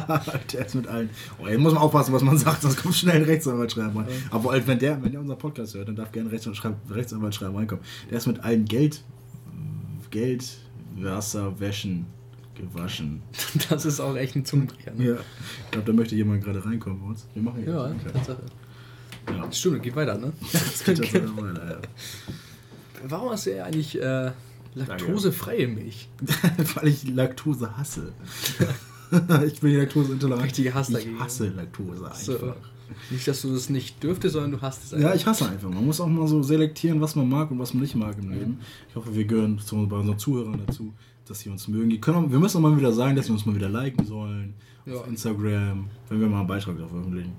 der 0.54 0.66
ist 0.66 0.76
mit 0.76 0.88
allen. 0.88 1.10
Oh, 1.40 1.48
jetzt 1.48 1.60
muss 1.60 1.74
man 1.74 1.84
aufpassen, 1.84 2.14
was 2.14 2.24
man 2.24 2.38
sagt, 2.38 2.64
sonst 2.64 2.78
kommt 2.78 2.96
schnell 2.96 3.18
ein 3.18 3.24
Rechtsanwaltschreiben 3.24 3.96
rein. 3.96 4.08
Aber 4.32 4.52
halt, 4.52 4.68
wenn 4.68 4.80
der, 4.80 5.02
wenn 5.02 5.12
der 5.12 5.22
unseren 5.22 5.38
Podcast 5.38 5.76
hört, 5.76 5.88
dann 5.88 5.96
darf 5.96 6.12
gerne 6.12 6.32
Rechtsanwaltschreiben, 6.32 6.78
Rechtsanwaltschreiben 6.90 7.56
reinkommen. 7.56 7.84
Der 8.10 8.18
ist 8.18 8.28
mit 8.28 8.40
allen 8.44 8.66
Geld, 8.66 9.04
Geld, 10.10 10.58
Wasser, 10.96 11.60
Wäschen 11.60 12.08
gewaschen. 12.56 13.22
Das 13.70 13.86
ist 13.86 14.00
auch 14.00 14.16
echt 14.16 14.36
ein 14.36 14.46
Zungenbrecher. 14.46 14.92
Ne? 14.92 15.06
Ja. 15.06 15.16
Ich 15.66 15.72
glaube, 15.72 15.88
da 15.88 15.94
möchte 15.94 16.16
jemand 16.16 16.44
gerade 16.44 16.64
reinkommen 16.66 17.00
bei 17.00 17.08
uns. 17.08 17.28
Wir 17.34 17.44
machen 17.44 17.60
jetzt. 17.60 17.70
Ja, 17.70 17.96
Tatsache. 18.12 18.44
ja. 19.30 19.52
Stimmt, 19.52 19.84
geht 19.84 19.96
weiter, 19.96 20.18
ne? 20.18 20.34
Das 20.52 20.84
geht 20.84 21.14
weiter, 21.14 21.72
ja. 21.72 21.78
Warum 23.08 23.30
hast 23.30 23.46
du 23.46 23.56
ja 23.56 23.66
eigentlich 23.66 24.02
äh, 24.02 24.32
laktosefreie 24.78 25.68
Milch? 25.68 26.10
Weil 26.76 26.88
ich 26.88 27.08
Laktose 27.08 27.78
hasse. 27.78 28.14
ich 29.46 29.60
bin 29.62 29.78
laktoseintolerant. 29.78 30.46
Richtige 30.46 30.74
Hass 30.74 30.90
ich 30.90 31.08
hasse 31.20 31.50
Laktose 31.50 32.06
einfach. 32.06 32.20
So. 32.20 32.54
Nicht, 33.10 33.28
dass 33.28 33.42
du 33.42 33.54
das 33.54 33.70
nicht 33.70 34.02
dürftest, 34.02 34.34
sondern 34.34 34.52
du 34.52 34.62
hast 34.62 34.84
es 34.86 35.00
Ja, 35.00 35.14
ich 35.14 35.26
hasse 35.26 35.50
einfach. 35.50 35.70
Man 35.70 35.86
muss 35.86 36.00
auch 36.00 36.08
mal 36.08 36.28
so 36.28 36.42
selektieren, 36.42 37.02
was 37.02 37.16
man 37.16 37.28
mag 37.28 37.52
und 37.52 37.60
was 37.60 37.74
man 37.74 37.84
nicht 37.84 37.96
mag 37.96 38.18
im 38.18 38.32
Leben. 38.32 38.60
Ich 38.90 38.96
hoffe, 38.96 39.14
wir 39.14 39.26
gehören 39.26 39.60
zu 39.60 39.76
unseren 39.76 40.18
Zuhörern 40.18 40.62
dazu, 40.66 40.94
dass 41.30 41.40
sie 41.40 41.50
uns 41.50 41.68
mögen. 41.68 41.90
Die 41.90 42.00
können 42.00 42.32
wir 42.32 42.40
müssen 42.40 42.58
auch 42.58 42.62
mal 42.62 42.78
wieder 42.78 42.92
sagen, 42.92 43.16
dass 43.16 43.28
sie 43.28 43.32
uns 43.32 43.46
mal 43.46 43.56
wieder 43.56 43.70
liken 43.70 44.06
sollen. 44.06 44.54
Ja. 44.86 44.96
Auf 44.96 45.08
Instagram, 45.08 45.90
wenn 46.08 46.20
wir 46.22 46.28
mal 46.28 46.40
einen 46.40 46.48
Beitrag 46.48 46.78
da 46.78 46.88
veröffentlichen. 46.88 47.34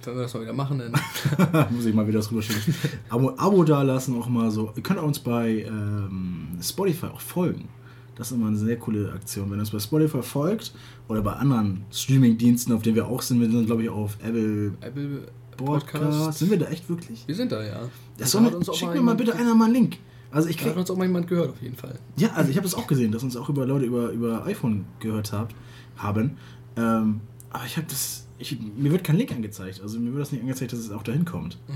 Sollen 0.00 0.16
wir 0.16 0.22
das 0.22 0.32
mal 0.32 0.40
wieder 0.40 0.54
machen? 0.54 0.78
Denn? 0.78 0.92
muss 1.70 1.84
ich 1.84 1.94
mal 1.94 2.08
wieder 2.08 2.20
drüber 2.20 2.40
schicken. 2.40 2.74
Abo, 3.10 3.34
Abo 3.36 3.62
da 3.62 3.82
lassen 3.82 4.18
auch 4.18 4.26
mal 4.26 4.50
so. 4.50 4.72
Ihr 4.74 4.82
könnt 4.82 5.00
uns 5.00 5.18
bei 5.18 5.66
ähm, 5.68 6.58
Spotify 6.62 7.06
auch 7.06 7.20
folgen. 7.20 7.68
Das 8.16 8.30
ist 8.30 8.36
immer 8.36 8.46
eine 8.46 8.56
sehr 8.56 8.78
coole 8.78 9.12
Aktion. 9.12 9.50
Wenn 9.50 9.58
ihr 9.58 9.60
uns 9.60 9.70
bei 9.70 9.80
Spotify 9.80 10.22
folgt 10.22 10.72
oder 11.08 11.20
bei 11.20 11.32
anderen 11.32 11.84
Streaming-Diensten, 11.90 12.72
auf 12.72 12.80
denen 12.80 12.96
wir 12.96 13.06
auch 13.06 13.20
sind, 13.20 13.38
wir 13.40 13.50
sind 13.50 13.66
glaube 13.66 13.82
ich 13.82 13.90
auf 13.90 14.16
Apple 14.22 14.72
Apple 14.80 15.26
Podcast. 15.56 15.92
Podcast. 15.92 16.38
Sind 16.38 16.50
wir 16.50 16.58
da 16.58 16.66
echt 16.66 16.88
wirklich? 16.88 17.24
Wir 17.26 17.34
sind 17.34 17.52
da, 17.52 17.62
ja. 17.62 17.80
Das 18.16 18.32
Da 18.32 18.40
soll 18.40 18.74
schick 18.74 18.88
mal 18.88 18.94
mir 18.94 19.02
mal 19.02 19.14
bitte 19.14 19.34
einer 19.34 19.54
mal 19.54 19.66
einen 19.66 19.74
Link. 19.74 19.98
Also 20.34 20.48
ich 20.48 20.56
Da 20.56 20.62
krieg, 20.64 20.70
hat 20.72 20.78
uns 20.78 20.90
auch 20.90 20.96
mal 20.96 21.06
jemand 21.06 21.28
gehört, 21.28 21.50
auf 21.50 21.62
jeden 21.62 21.76
Fall. 21.76 21.98
ja, 22.16 22.30
also 22.34 22.50
ich 22.50 22.56
habe 22.56 22.64
das 22.64 22.74
auch 22.74 22.86
gesehen, 22.86 23.12
dass 23.12 23.22
uns 23.22 23.36
auch 23.36 23.48
über 23.48 23.64
Leute 23.66 23.84
über, 23.86 24.10
über 24.10 24.44
iPhone 24.46 24.84
gehört 24.98 25.32
habt, 25.32 25.54
haben. 25.96 26.36
Ähm, 26.76 27.20
aber 27.50 27.64
ich 27.66 27.76
habe 27.76 27.86
das, 27.88 28.26
ich, 28.38 28.58
mir 28.76 28.90
wird 28.90 29.04
kein 29.04 29.16
Link 29.16 29.30
angezeigt. 29.32 29.80
Also 29.80 29.98
mir 30.00 30.10
wird 30.12 30.22
das 30.22 30.32
nicht 30.32 30.40
angezeigt, 30.42 30.72
dass 30.72 30.80
es 30.80 30.90
auch 30.90 31.02
dahin 31.04 31.24
kommt. 31.24 31.56
Ja, 31.68 31.74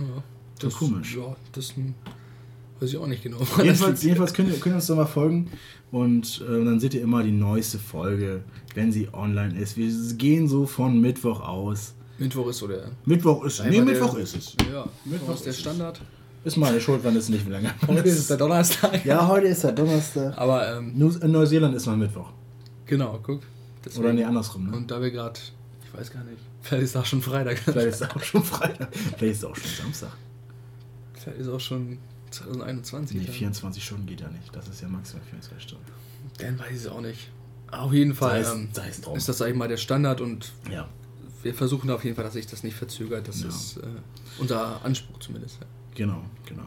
Das 0.59 0.73
ist 0.73 0.79
komisch. 0.81 1.16
Ja, 1.16 1.37
das 1.53 1.73
weiß 2.81 2.90
ich 2.90 2.97
auch 2.97 3.07
nicht 3.07 3.23
genau. 3.23 3.38
Jedenfalls, 3.62 4.03
jedenfalls 4.03 4.35
könnt, 4.35 4.49
ihr, 4.51 4.57
könnt 4.59 4.73
ihr 4.75 4.77
uns 4.77 4.87
da 4.87 4.94
mal 4.97 5.07
folgen 5.07 5.51
und 5.92 6.44
äh, 6.49 6.64
dann 6.64 6.81
seht 6.81 6.94
ihr 6.94 7.03
immer 7.03 7.23
die 7.23 7.31
neueste 7.33 7.79
Folge, 7.79 8.42
wenn 8.75 8.90
sie 8.92 9.09
online 9.12 9.59
ist. 9.59 9.77
Wir 9.77 9.88
gehen 10.16 10.49
so 10.49 10.66
von 10.66 11.01
Mittwoch 11.01 11.40
aus. 11.40 11.94
Mittwoch 12.18 12.49
ist 12.49 12.59
so 12.59 12.66
der. 12.66 12.90
Mittwoch 13.05 13.44
ist, 13.44 13.62
nee, 13.64 13.81
Mittwoch 13.81 14.14
der- 14.14 14.23
ist 14.25 14.37
es. 14.37 14.57
Ja, 14.73 14.88
Mittwoch 15.05 15.35
ist 15.35 15.44
der 15.47 15.53
ist 15.53 15.64
es. 15.66 16.01
Ist 16.48 16.56
meine 16.56 16.80
Schuld, 16.80 17.04
wenn 17.04 17.14
es 17.16 17.28
nicht 17.28 17.46
länger 17.48 17.74
Heute 17.87 18.08
ist 18.08 18.18
es 18.18 18.26
der 18.28 18.37
Donnerstag. 18.38 19.04
Ja, 19.04 19.28
heute 19.28 19.48
ist 19.48 19.62
der 19.64 19.72
Donnerstag. 19.72 20.37
Aber, 20.38 20.78
ähm, 20.78 20.92
Neuseeland 20.96 21.74
ist 21.74 21.87
noch 21.87 21.96
Mittwoch. 21.96 22.30
genau, 22.87 23.20
guck. 23.22 23.42
Deswegen- 23.84 24.04
Oder 24.04 24.12
nee, 24.14 24.24
andersrum, 24.24 24.70
ne? 24.70 24.76
Und 24.76 24.90
da 24.90 25.00
wir 25.00 25.11
gerade, 25.11 25.38
ich 25.84 25.98
weiß 25.98 26.11
gar 26.12 26.24
nicht, 26.24 26.38
vielleicht 26.62 26.84
ist 26.84 26.94
da 26.94 27.04
schon 27.04 27.20
Freitag. 27.22 27.58
Vielleicht 27.58 27.87
ist 27.88 28.00
es 28.02 28.11
auch 28.11 28.22
schon 28.22 28.42
Freitag. 28.42 28.88
Vielleicht 28.94 29.22
ist 29.32 29.38
es 29.38 29.44
auch 29.44 29.54
schon 29.56 29.70
Samstag. 29.82 30.11
Vielleicht 31.14 31.38
ist 31.40 31.48
auch 31.48 31.61
schon 31.61 31.98
2021. 32.30 33.16
Nee, 33.18 33.24
dann. 33.26 33.34
24 33.34 33.84
Stunden 33.84 34.06
geht 34.06 34.20
ja 34.20 34.28
nicht. 34.28 34.54
Das 34.54 34.68
ist 34.68 34.80
ja 34.80 34.88
maximal 34.88 35.22
24 35.30 35.62
Stunden. 35.68 35.84
Dann 36.38 36.58
weiß 36.58 36.70
ich 36.70 36.76
es 36.76 36.87
auch 36.87 37.00
nicht. 37.00 37.30
Auf 37.70 37.92
jeden 37.92 38.14
Fall 38.14 38.42
Sei 38.42 38.50
es- 38.50 38.56
ähm, 38.56 38.68
sei 38.72 38.88
es 38.88 39.00
drum. 39.02 39.16
ist 39.16 39.28
das, 39.28 39.38
sag 39.38 39.48
ich 39.50 39.54
mal, 39.54 39.68
der 39.68 39.76
Standard 39.76 40.20
und 40.22 40.52
Ja. 40.72 40.88
wir 41.42 41.54
versuchen 41.54 41.90
auf 41.90 42.04
jeden 42.04 42.16
Fall, 42.16 42.24
dass 42.24 42.32
sich 42.34 42.46
das 42.46 42.62
nicht 42.62 42.76
verzögert. 42.76 43.28
Das 43.28 43.42
Ja. 43.42 43.48
ist 43.48 43.76
äh, 43.78 43.87
unser 44.38 44.84
Anspruch 44.84 45.18
zumindest. 45.20 45.58
Ja. 45.61 45.66
Genau, 45.98 46.22
genau. 46.46 46.62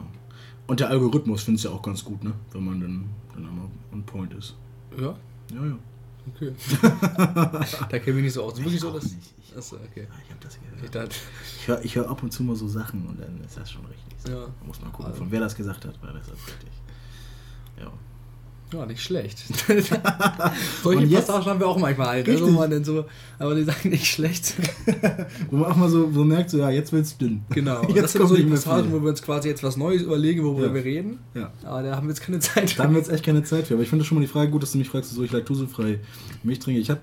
Und 0.66 0.78
der 0.80 0.90
Algorithmus 0.90 1.42
findet 1.42 1.58
es 1.60 1.64
ja 1.64 1.70
auch 1.70 1.82
ganz 1.82 2.04
gut, 2.04 2.22
ne? 2.22 2.32
Wenn 2.52 2.64
man 2.64 2.80
dann, 2.80 3.08
dann 3.34 3.46
einmal 3.46 3.66
on 3.92 4.02
point 4.04 4.32
ist. 4.34 4.54
Ja, 4.96 5.14
Ja, 5.52 5.66
ja. 5.66 5.78
okay. 6.34 6.52
da 7.90 7.98
kenne 7.98 8.18
ich 8.18 8.24
nicht 8.24 8.32
so 8.34 8.44
aus. 8.44 8.56
Wirklich 8.58 8.78
so, 8.80 8.92
dass. 8.92 9.04
nicht. 9.04 9.34
Ich 9.42 9.56
Achso, 9.56 9.76
okay. 9.76 10.06
Ja, 10.08 10.14
ich 10.24 10.30
hab 10.30 10.40
das 10.40 10.56
Ich 10.56 10.90
gehört. 10.90 10.94
dachte, 10.94 11.16
Ich 11.60 11.68
höre 11.68 11.84
ich 11.84 11.96
hör 11.96 12.08
ab 12.10 12.22
und 12.22 12.30
zu 12.32 12.42
mal 12.42 12.56
so 12.56 12.68
Sachen 12.68 13.06
und 13.06 13.18
dann 13.20 13.40
ist 13.44 13.56
das 13.56 13.70
schon 13.70 13.84
richtig. 13.86 14.14
so. 14.24 14.32
Ja. 14.32 14.40
Da 14.46 14.66
muss 14.66 14.80
man 14.80 14.92
gucken, 14.92 15.06
Also. 15.06 15.18
von 15.18 15.30
wer 15.30 15.40
das 15.40 15.54
gesagt 15.56 15.84
hat, 15.86 15.98
weil 16.02 16.12
das 16.12 16.26
ist 16.28 16.32
richtig. 16.46 16.70
Ja. 17.80 17.90
Ja, 18.72 18.86
nicht 18.86 19.02
schlecht. 19.02 19.38
Solche 20.82 21.04
jetzt- 21.04 21.26
Passagen 21.26 21.46
haben 21.46 21.60
wir 21.60 21.66
auch 21.68 21.78
manchmal 21.78 22.08
halt. 22.08 22.26
So, 22.26 22.32
Richtig. 22.32 22.52
man 22.52 22.70
dann 22.70 22.84
so, 22.84 23.04
aber 23.38 23.54
die 23.54 23.64
sagen 23.64 23.90
nicht 23.90 24.06
schlecht. 24.06 24.54
Wo 25.50 25.56
man 25.58 25.72
auch 25.72 25.76
mal 25.76 25.88
so, 25.88 26.10
so 26.10 26.24
merkt, 26.24 26.50
so, 26.50 26.58
ja, 26.58 26.70
jetzt 26.70 26.92
wird's 26.92 27.16
dünn. 27.18 27.42
Genau. 27.50 27.82
Jetzt 27.88 28.02
das 28.04 28.12
sind 28.12 28.26
so 28.28 28.36
die 28.36 28.42
Passagen, 28.44 28.92
wo 28.92 29.00
wir 29.02 29.08
uns 29.10 29.22
quasi 29.22 29.48
jetzt 29.48 29.62
was 29.62 29.76
Neues 29.76 30.02
überlegen, 30.02 30.42
worüber 30.44 30.68
Ja. 30.68 30.74
wir 30.74 30.84
reden. 30.84 31.18
Ja. 31.34 31.52
Aber 31.64 31.82
da 31.82 31.96
haben 31.96 32.06
wir 32.06 32.12
jetzt 32.14 32.22
keine 32.22 32.38
Zeit. 32.40 32.78
Da 32.78 32.84
haben 32.84 32.92
wir 32.94 32.98
jetzt 33.00 33.10
echt 33.10 33.24
keine 33.24 33.42
Zeit 33.42 33.66
für. 33.66 33.74
Aber 33.74 33.82
ich 33.82 33.88
finde 33.88 34.04
schon 34.04 34.16
mal 34.18 34.22
die 34.22 34.28
Frage 34.28 34.50
gut, 34.50 34.62
dass 34.62 34.72
du 34.72 34.78
mich 34.78 34.88
fragst, 34.88 35.10
wieso 35.12 35.22
ich 35.22 35.32
laktosefrei 35.32 36.00
Milch 36.42 36.58
trinke. 36.60 36.80
Ich 36.80 36.90
habe 36.90 37.00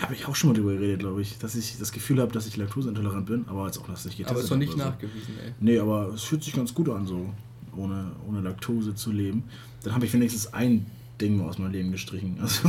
hab 0.00 0.10
ich 0.12 0.26
auch 0.26 0.34
schon 0.36 0.50
mal 0.50 0.54
drüber 0.56 0.72
geredet, 0.72 1.00
glaube 1.00 1.22
ich, 1.22 1.38
dass 1.38 1.54
ich 1.54 1.78
das 1.78 1.92
Gefühl 1.92 2.20
habe, 2.20 2.32
dass 2.32 2.46
ich 2.46 2.56
laktoseintolerant 2.56 3.26
bin, 3.26 3.44
aber 3.48 3.66
jetzt 3.66 3.78
auch, 3.78 3.86
dass 3.88 4.04
ich 4.06 4.16
getestet 4.16 4.30
aber 4.30 4.38
es 4.38 4.44
ist 4.44 4.50
noch 4.50 4.58
nicht 4.58 4.70
habe 4.72 4.80
oder 4.82 4.84
so. 4.84 4.90
nachgewiesen, 4.90 5.34
ey. 5.44 5.52
Nee, 5.60 5.78
aber 5.78 6.12
es 6.14 6.22
fühlt 6.22 6.44
sich 6.44 6.52
ganz 6.54 6.74
gut 6.74 6.88
an, 6.90 7.06
so 7.06 7.26
ohne, 7.76 8.12
ohne 8.28 8.40
Laktose 8.40 8.94
zu 8.94 9.10
leben. 9.12 9.44
Dann 9.82 9.94
habe 9.94 10.06
ich 10.06 10.12
wenigstens 10.12 10.52
ein 10.52 10.86
Ding 11.20 11.36
mal 11.36 11.48
aus 11.48 11.58
meinem 11.58 11.72
Leben 11.72 11.90
gestrichen. 11.92 12.38
Also, 12.40 12.68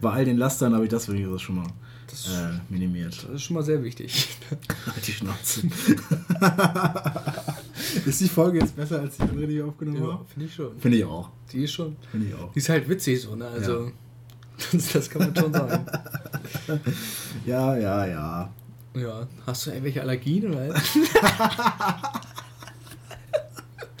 bei 0.00 0.10
all 0.10 0.24
den 0.24 0.38
Lastern 0.38 0.74
habe 0.74 0.84
ich 0.84 0.90
das 0.90 1.08
wenigstens 1.08 1.42
schon 1.42 1.56
mal 1.56 1.66
Das, 2.08 2.28
äh, 2.28 2.58
minimiert. 2.68 3.24
das 3.24 3.30
ist 3.34 3.42
schon 3.42 3.54
mal 3.54 3.62
sehr 3.62 3.82
wichtig. 3.82 4.28
Halt 4.86 4.96
die 5.06 5.12
Schnauze. 5.12 5.62
ist 8.06 8.20
die 8.20 8.28
Folge 8.28 8.60
jetzt 8.60 8.76
besser 8.76 9.00
als 9.00 9.16
die 9.16 9.22
andere, 9.22 9.46
die 9.46 9.56
ich 9.56 9.62
aufgenommen 9.62 10.02
ja, 10.02 10.12
habe? 10.12 10.24
finde 10.26 10.46
ich 10.46 10.54
schon. 10.54 10.78
Finde 10.78 10.98
ich 10.98 11.04
auch. 11.04 11.30
Die 11.52 11.64
ist 11.64 11.72
schon. 11.72 11.96
Finde 12.10 12.28
ich 12.28 12.34
auch. 12.34 12.52
Die 12.52 12.58
ist 12.58 12.68
halt 12.68 12.88
witzig 12.88 13.20
so, 13.20 13.36
ne? 13.36 13.46
Also, 13.48 13.90
das, 14.72 14.92
das 14.92 15.10
kann 15.10 15.22
man 15.22 15.36
schon 15.36 15.52
sagen. 15.52 15.86
Ja, 17.44 17.76
ja, 17.76 18.06
ja. 18.06 18.50
Ja. 18.94 19.26
Hast 19.46 19.66
du 19.66 19.70
irgendwelche 19.70 20.00
Allergien 20.00 20.54
oder? 20.54 20.74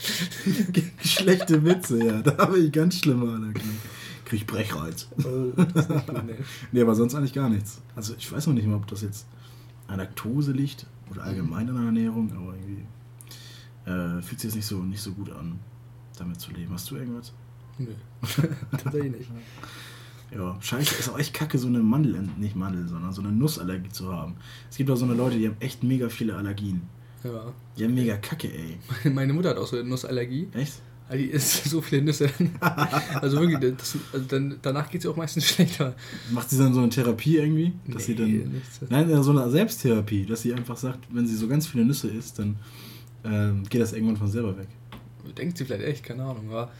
Schlechte 1.04 1.64
Witze, 1.64 2.04
ja. 2.04 2.22
Da 2.22 2.36
habe 2.38 2.58
ich 2.58 2.72
ganz 2.72 2.98
schlimme 2.98 3.32
Allergien. 3.32 3.78
Krieg 4.24 4.40
ich 4.40 4.46
Brechreiz. 4.46 5.08
Oh, 5.18 5.52
das 5.56 5.88
ist 5.88 6.08
ne? 6.08 6.36
Nee, 6.72 6.80
aber 6.80 6.94
sonst 6.94 7.14
eigentlich 7.14 7.32
gar 7.32 7.48
nichts. 7.48 7.80
Also 7.94 8.14
ich 8.18 8.30
weiß 8.30 8.46
noch 8.48 8.54
nicht 8.54 8.66
mal, 8.66 8.76
ob 8.76 8.86
das 8.88 9.02
jetzt 9.02 9.26
an 9.86 9.98
Laktose 9.98 10.52
liegt 10.52 10.86
oder 11.10 11.22
allgemein 11.22 11.68
an 11.68 11.76
der 11.76 11.84
Ernährung, 11.84 12.32
aber 12.32 12.54
irgendwie 12.54 12.86
äh, 13.84 14.22
fühlt 14.22 14.40
sich 14.40 14.48
jetzt 14.48 14.56
nicht 14.56 14.66
so, 14.66 14.82
nicht 14.82 15.00
so 15.00 15.12
gut 15.12 15.30
an, 15.30 15.60
damit 16.18 16.40
zu 16.40 16.50
leben. 16.50 16.72
Hast 16.72 16.90
du 16.90 16.96
irgendwas? 16.96 17.32
Nö. 17.78 17.88
Tatsächlich 18.72 19.12
nicht. 19.12 19.30
Ja, 20.34 20.56
scheiße, 20.60 20.96
ist 20.96 21.08
auch 21.08 21.18
echt 21.18 21.34
kacke, 21.34 21.56
so 21.56 21.68
eine 21.68 21.78
Mandel, 21.78 22.28
nicht 22.36 22.56
Mandel, 22.56 22.88
sondern 22.88 23.12
so 23.12 23.22
eine 23.22 23.30
Nussallergie 23.30 23.90
zu 23.90 24.12
haben. 24.12 24.34
Es 24.68 24.76
gibt 24.76 24.90
auch 24.90 24.96
so 24.96 25.04
eine 25.04 25.14
Leute, 25.14 25.38
die 25.38 25.46
haben 25.46 25.56
echt 25.60 25.84
mega 25.84 26.08
viele 26.08 26.34
Allergien. 26.34 26.82
Ja. 27.26 27.84
Haben 27.84 27.94
mega 27.94 28.16
kacke, 28.16 28.48
ey. 28.48 29.10
Meine 29.10 29.32
Mutter 29.32 29.50
hat 29.50 29.56
auch 29.58 29.66
so 29.66 29.76
eine 29.76 29.88
Nussallergie. 29.88 30.48
Echt? 30.54 30.74
Also 31.08 31.22
Die 31.22 31.30
isst 31.30 31.64
so 31.64 31.80
viele 31.82 32.02
Nüsse. 32.02 32.28
Also 33.20 33.40
wirklich, 33.40 33.74
das, 33.76 33.96
also 34.12 34.24
dann, 34.26 34.56
danach 34.62 34.90
geht 34.90 35.00
es 35.00 35.04
ihr 35.04 35.10
auch 35.10 35.16
meistens 35.16 35.46
schlechter. 35.48 35.94
Macht 36.32 36.50
sie 36.50 36.58
dann 36.58 36.74
so 36.74 36.80
eine 36.80 36.88
Therapie 36.90 37.36
irgendwie? 37.38 37.72
Dass 37.86 38.06
sie 38.06 38.14
dann. 38.14 38.60
Nein, 38.88 39.08
ja, 39.08 39.22
so 39.22 39.30
eine 39.30 39.48
Selbsttherapie, 39.50 40.26
dass 40.26 40.42
sie 40.42 40.52
einfach 40.52 40.76
sagt, 40.76 41.06
wenn 41.12 41.26
sie 41.26 41.36
so 41.36 41.46
ganz 41.48 41.66
viele 41.68 41.84
Nüsse 41.84 42.08
isst, 42.08 42.38
dann 42.38 42.56
ähm, 43.24 43.62
geht 43.68 43.80
das 43.80 43.92
irgendwann 43.92 44.16
von 44.16 44.28
selber 44.30 44.56
weg. 44.58 44.68
Denkt 45.36 45.58
sie 45.58 45.64
vielleicht 45.64 45.84
echt, 45.84 46.02
keine 46.04 46.24
Ahnung. 46.24 46.48
Aber 46.50 46.70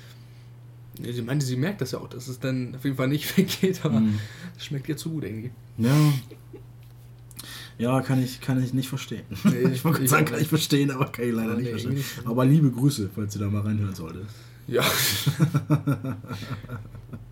Nee, 0.99 1.13
sie 1.13 1.21
meinte, 1.21 1.45
sie 1.45 1.57
merkt 1.57 1.83
das 1.83 1.93
ja 1.93 1.99
auch, 1.99 2.09
dass 2.09 2.27
es 2.27 2.41
dann 2.41 2.75
auf 2.75 2.83
jeden 2.85 2.97
Fall 2.97 3.09
nicht 3.09 3.37
weggeht, 3.37 3.85
aber 3.85 4.01
Mhm. 4.01 4.19
es 4.57 4.65
schmeckt 4.65 4.89
ihr 4.89 4.97
zu 4.97 5.11
gut 5.11 5.25
irgendwie. 5.25 5.51
Ja. 5.77 5.95
Ja, 7.79 8.01
kann 8.01 8.23
ich, 8.23 8.41
kann 8.41 8.63
ich 8.63 8.73
nicht 8.73 8.89
verstehen. 8.89 9.23
Nee, 9.45 9.69
ich 9.73 9.85
wollte 9.85 10.07
sagen, 10.09 10.25
kann 10.25 10.41
ich 10.41 10.49
verstehen, 10.49 10.91
aber 10.91 11.07
kann 11.07 11.27
ich 11.27 11.33
leider 11.35 11.51
Ja, 11.53 11.57
nicht 11.57 11.65
nee, 11.65 11.71
verstehen. 11.71 11.95
nicht. 11.95 12.07
Aber 12.25 12.45
liebe 12.45 12.71
Grüße, 12.71 13.11
falls 13.15 13.35
ihr 13.37 13.41
da 13.43 13.49
mal 13.51 13.61
reinhören 13.63 13.95
solltet. 13.95 14.25
Ja. 14.69 14.83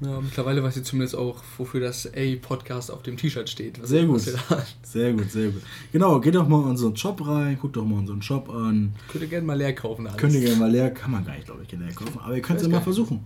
ja, 0.00 0.20
mittlerweile 0.20 0.62
weiß 0.62 0.76
ich 0.76 0.84
zumindest 0.84 1.16
auch, 1.16 1.42
wofür 1.58 1.80
das 1.80 2.06
A-Podcast 2.14 2.90
auf 2.90 3.02
dem 3.02 3.16
T-Shirt 3.16 3.48
steht. 3.48 3.82
Was- 3.82 3.88
Sehr 3.88 4.04
gut. 4.06 4.20
Sehr 4.82 5.12
gut, 5.12 5.30
sehr 5.32 5.50
gut. 5.50 5.62
Genau, 5.92 6.20
geht 6.20 6.34
doch 6.36 6.46
mal 6.46 6.62
in 6.62 6.68
unseren 6.70 6.96
Shop 6.96 7.26
rein, 7.26 7.58
guckt 7.60 7.74
doch 7.76 7.84
mal 7.84 7.98
unseren 7.98 8.22
Shop 8.22 8.48
an. 8.50 8.94
Könnt 9.10 9.24
ihr 9.24 9.28
gerne 9.30 9.46
mal 9.46 9.56
leer 9.58 9.72
kaufen 9.74 10.06
alles. 10.06 10.18
Könnt 10.18 10.34
ihr 10.34 10.40
gerne 10.42 10.56
mal 10.56 10.70
leer, 10.70 10.90
kann 10.92 11.10
man 11.10 11.24
gar 11.24 11.34
nicht, 11.34 11.46
glaube 11.46 11.62
ich, 11.64 11.72
leer 11.72 11.92
kaufen, 11.92 12.20
aber 12.22 12.36
ihr 12.36 12.42
könnt 12.42 12.60
es 12.60 12.66
ja 12.66 12.72
mal 12.72 12.80
versuchen. 12.80 13.24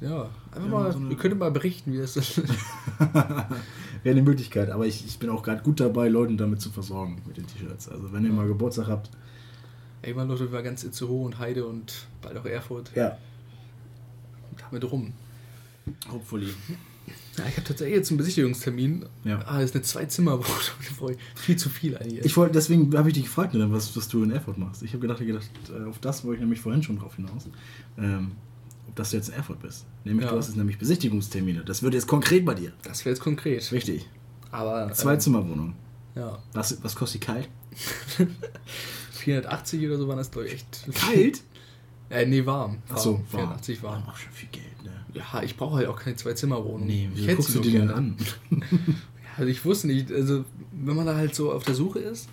Ja, 0.00 0.28
einfach 0.50 0.64
Ja, 0.64 0.68
mal, 0.68 0.92
so 0.92 0.98
ihr 1.08 1.16
könnt 1.16 1.38
mal 1.38 1.50
berichten, 1.50 1.92
wie 1.92 1.98
das 1.98 2.16
ist. 2.16 2.38
Wäre 2.98 3.48
eine 4.04 4.22
Möglichkeit, 4.22 4.70
aber 4.70 4.86
ich, 4.86 5.04
ich 5.06 5.18
bin 5.18 5.30
auch 5.30 5.42
gerade 5.42 5.62
gut 5.62 5.80
dabei, 5.80 6.08
Leuten 6.08 6.36
damit 6.36 6.60
zu 6.60 6.70
versorgen, 6.70 7.22
mit 7.26 7.36
den 7.36 7.46
T-Shirts. 7.46 7.88
Also 7.88 8.12
wenn 8.12 8.24
ihr 8.24 8.32
mal 8.32 8.46
Geburtstag 8.46 8.88
habt, 8.88 9.10
Irgendwann 10.04 10.28
Leute, 10.28 10.52
wir 10.52 10.62
ganz 10.62 10.84
Itzehoe 10.84 11.24
und 11.24 11.38
Heide 11.38 11.64
und 11.66 12.06
bald 12.20 12.36
auch 12.36 12.44
Erfurt 12.44 12.90
ja, 12.94 13.16
damit 14.70 14.90
rum. 14.90 15.12
hopefully. 16.12 16.48
Ja, 17.38 17.44
ich 17.48 17.56
habe 17.56 17.66
tatsächlich 17.66 17.96
jetzt 17.96 18.10
einen 18.10 18.18
Besichtigungstermin. 18.18 19.06
Ja. 19.24 19.40
Ah, 19.46 19.60
das 19.60 19.70
ist 19.70 19.74
eine 19.74 19.82
Zwei-Zimmer-Wohnung. 19.82 21.16
Viel 21.34 21.56
zu 21.56 21.68
viel 21.68 21.96
eigentlich. 21.96 22.24
Ich 22.24 22.36
wollte, 22.36 22.52
deswegen 22.52 22.96
habe 22.96 23.08
ich 23.08 23.14
dich 23.14 23.24
gefragt, 23.24 23.54
ne, 23.54 23.70
was, 23.72 23.96
was 23.96 24.08
du 24.08 24.22
in 24.22 24.30
Erfurt 24.30 24.56
machst. 24.58 24.82
Ich 24.82 24.92
habe 24.92 25.00
gedacht, 25.00 25.18
gedacht, 25.20 25.50
äh, 25.70 25.88
auf 25.88 25.98
das 25.98 26.24
wollte 26.24 26.36
ich 26.36 26.40
nämlich 26.40 26.60
vorhin 26.60 26.82
schon 26.82 26.98
drauf 26.98 27.16
hinaus. 27.16 27.46
Ähm, 27.98 28.32
dass 28.94 29.10
du 29.10 29.16
jetzt 29.16 29.28
in 29.28 29.34
Erfurt 29.34 29.60
bist. 29.60 29.86
Nämlich, 30.04 30.24
Ja. 30.26 30.32
du 30.32 30.38
hast 30.38 30.48
jetzt 30.48 30.56
nämlich 30.56 30.78
Besichtigungstermine. 30.78 31.64
Das 31.64 31.82
wird 31.82 31.94
jetzt 31.94 32.06
konkret 32.06 32.44
bei 32.44 32.54
dir. 32.54 32.72
das 32.82 33.04
wäre 33.04 33.14
jetzt 33.14 33.22
konkret. 33.22 33.70
Richtig. 33.72 34.08
Aber 34.50 34.92
Zwei 34.92 35.14
ähm, 35.14 35.20
Zimmerwohnung. 35.20 35.74
Ja. 36.14 36.38
Was, 36.52 36.82
was 36.84 36.94
kostet 36.94 37.22
die 37.22 37.26
kalt? 37.26 37.48
480 39.12 39.86
oder 39.86 39.98
so 39.98 40.06
waren 40.08 40.18
das, 40.18 40.30
glaube 40.30 40.46
ich, 40.48 40.54
echt. 40.54 40.86
Kalt? 40.94 41.42
Äh, 42.10 42.26
nee, 42.26 42.44
warm. 42.44 42.82
Achso, 42.90 43.12
warm. 43.14 43.26
480 43.30 43.82
warm. 43.82 44.02
Auch 44.06 44.16
schon 44.16 44.30
viel 44.30 44.50
Geld, 44.52 44.84
ne? 44.84 44.90
Ja, 45.14 45.42
ich 45.42 45.56
brauche 45.56 45.76
halt 45.76 45.88
auch 45.88 45.98
keine 45.98 46.14
Zwei-Zimmer-Wohnung. 46.14 46.86
Nee, 46.86 47.08
wie 47.14 47.26
guckst 47.34 47.54
du 47.54 47.60
die 47.60 47.72
denn 47.72 47.90
an? 47.90 48.16
Also 49.36 49.48
ich 49.50 49.64
wusste 49.64 49.88
nicht, 49.88 50.12
also 50.12 50.44
wenn 50.70 50.94
man 50.94 51.06
da 51.06 51.16
halt 51.16 51.34
so 51.34 51.50
auf 51.50 51.64
der 51.64 51.74
Suche 51.74 51.98
ist 51.98 52.28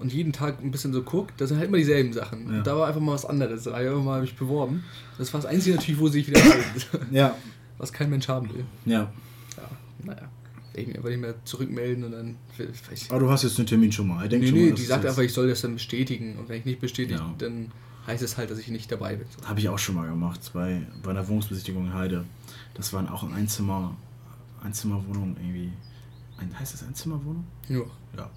und 0.00 0.12
jeden 0.12 0.32
Tag 0.32 0.62
ein 0.62 0.70
bisschen 0.70 0.92
so 0.92 1.02
guckt, 1.02 1.40
das 1.40 1.48
sind 1.50 1.58
halt 1.58 1.68
immer 1.68 1.76
dieselben 1.78 2.12
Sachen. 2.12 2.50
Ja. 2.50 2.58
Und 2.58 2.66
da 2.66 2.76
war 2.76 2.88
einfach 2.88 3.00
mal 3.00 3.12
was 3.12 3.24
anderes. 3.26 3.64
Da 3.64 3.72
habe 3.72 3.84
ich 3.84 3.90
einfach 3.90 4.02
mal 4.02 4.20
mich 4.20 4.34
beworben. 4.36 4.84
Das 5.18 5.32
war 5.32 5.40
das 5.40 5.50
Einzige 5.50 5.76
natürlich, 5.76 6.00
wo 6.00 6.08
sie 6.08 6.22
sich 6.22 6.28
wieder. 6.28 6.40
Ja. 7.10 7.36
Was 7.78 7.92
kein 7.92 8.10
Mensch 8.10 8.28
haben 8.28 8.48
will. 8.52 8.64
Ja. 8.84 9.10
Ja, 9.56 9.70
naja. 10.04 10.28
Ich 10.74 10.86
mir 10.86 10.96
einfach 10.96 11.08
nicht 11.08 11.20
mehr 11.20 11.34
zurückmelden 11.44 12.04
und 12.04 12.12
dann 12.12 12.36
vielleicht. 12.52 13.10
Aber 13.10 13.20
du 13.20 13.30
hast 13.30 13.42
jetzt 13.42 13.58
den 13.58 13.66
Termin 13.66 13.90
schon 13.90 14.06
mal. 14.08 14.22
Ich 14.24 14.30
denk 14.30 14.42
Nee, 14.44 14.50
nee, 14.52 14.66
mal, 14.70 14.74
die 14.74 14.82
sagt 14.82 15.04
einfach, 15.06 15.22
ich 15.22 15.32
soll 15.32 15.48
das 15.48 15.60
dann 15.62 15.74
bestätigen. 15.74 16.36
Und 16.38 16.48
wenn 16.48 16.58
ich 16.58 16.64
nicht 16.64 16.80
bestätige, 16.80 17.18
Ja. 17.18 17.34
dann 17.38 17.72
heißt 18.06 18.22
es 18.22 18.36
halt, 18.36 18.50
dass 18.50 18.58
ich 18.58 18.68
nicht 18.68 18.90
dabei 18.92 19.16
bin. 19.16 19.26
Habe 19.46 19.60
ich 19.60 19.68
auch 19.68 19.78
schon 19.78 19.94
mal 19.96 20.06
gemacht 20.08 20.50
bei, 20.54 20.82
bei 21.02 21.10
einer 21.10 21.26
Wohnungsbesichtigung 21.26 21.86
in 21.86 21.94
Heide. 21.94 22.24
Das 22.74 22.92
waren 22.92 23.08
auch 23.08 23.22
Einzimmer, 23.32 23.96
Einzimmerwohnung 24.62 25.36
irgendwie. 25.40 25.72
Ein, 26.38 26.58
heißt 26.58 26.72
das 26.74 26.82
Einzimmerwohnung? 26.84 27.44
Ja. 27.68 27.80
Ja. 28.16 28.30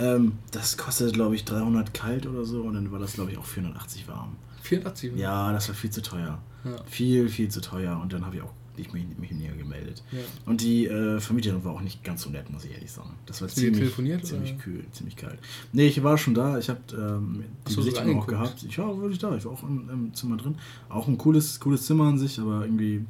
Ähm, 0.00 0.32
das 0.50 0.76
kostete, 0.76 1.12
glaube 1.12 1.34
ich, 1.34 1.44
300 1.44 1.94
kalt 1.94 2.26
oder 2.26 2.44
so 2.44 2.62
und 2.62 2.74
dann 2.74 2.90
war 2.90 2.98
das, 2.98 3.14
glaube 3.14 3.32
ich, 3.32 3.38
auch 3.38 3.44
480 3.44 4.08
warm. 4.08 4.36
84. 4.62 5.16
Ja, 5.16 5.52
das 5.52 5.68
war 5.68 5.74
viel 5.74 5.90
zu 5.90 6.02
teuer. 6.02 6.38
Ja. 6.64 6.76
Viel, 6.86 7.28
viel 7.28 7.48
zu 7.48 7.60
teuer 7.60 7.98
und 8.02 8.12
dann 8.12 8.24
habe 8.24 8.36
ich 8.36 8.42
auch 8.42 8.52
nicht 8.76 8.92
mich, 8.92 9.04
mich 9.18 9.30
näher 9.32 9.54
gemeldet. 9.54 10.02
Ja. 10.10 10.18
Und 10.46 10.60
die 10.60 10.86
äh, 10.86 11.20
Vermieterin 11.20 11.64
war 11.64 11.72
auch 11.72 11.80
nicht 11.80 12.02
ganz 12.02 12.22
so 12.22 12.30
nett, 12.30 12.50
muss 12.50 12.64
ich 12.64 12.72
ehrlich 12.72 12.90
sagen. 12.90 13.10
Das 13.26 13.40
war 13.40 13.48
Hast 13.48 13.56
ziemlich, 13.56 13.94
ziemlich 13.94 14.52
oder? 14.52 14.62
kühl, 14.62 14.84
ziemlich 14.92 15.16
kalt. 15.16 15.38
Nee, 15.72 15.86
ich 15.86 16.02
war 16.02 16.16
schon 16.18 16.34
da. 16.34 16.58
Ich 16.58 16.68
habe 16.68 16.80
ähm, 16.92 17.44
die 17.68 17.72
so, 17.72 17.80
Besichtigung 17.80 18.20
auch 18.20 18.26
gehabt. 18.26 18.62
Ich 18.62 18.78
war 18.78 18.96
wirklich 19.00 19.18
da. 19.18 19.34
Ich 19.36 19.44
war 19.44 19.52
auch 19.52 19.62
im, 19.62 19.88
im 19.90 20.14
Zimmer 20.14 20.36
drin. 20.36 20.56
Auch 20.88 21.08
ein 21.08 21.18
cooles, 21.18 21.60
cooles 21.60 21.86
Zimmer 21.86 22.04
an 22.04 22.18
sich, 22.18 22.38
aber 22.38 22.64
irgendwie. 22.64 23.04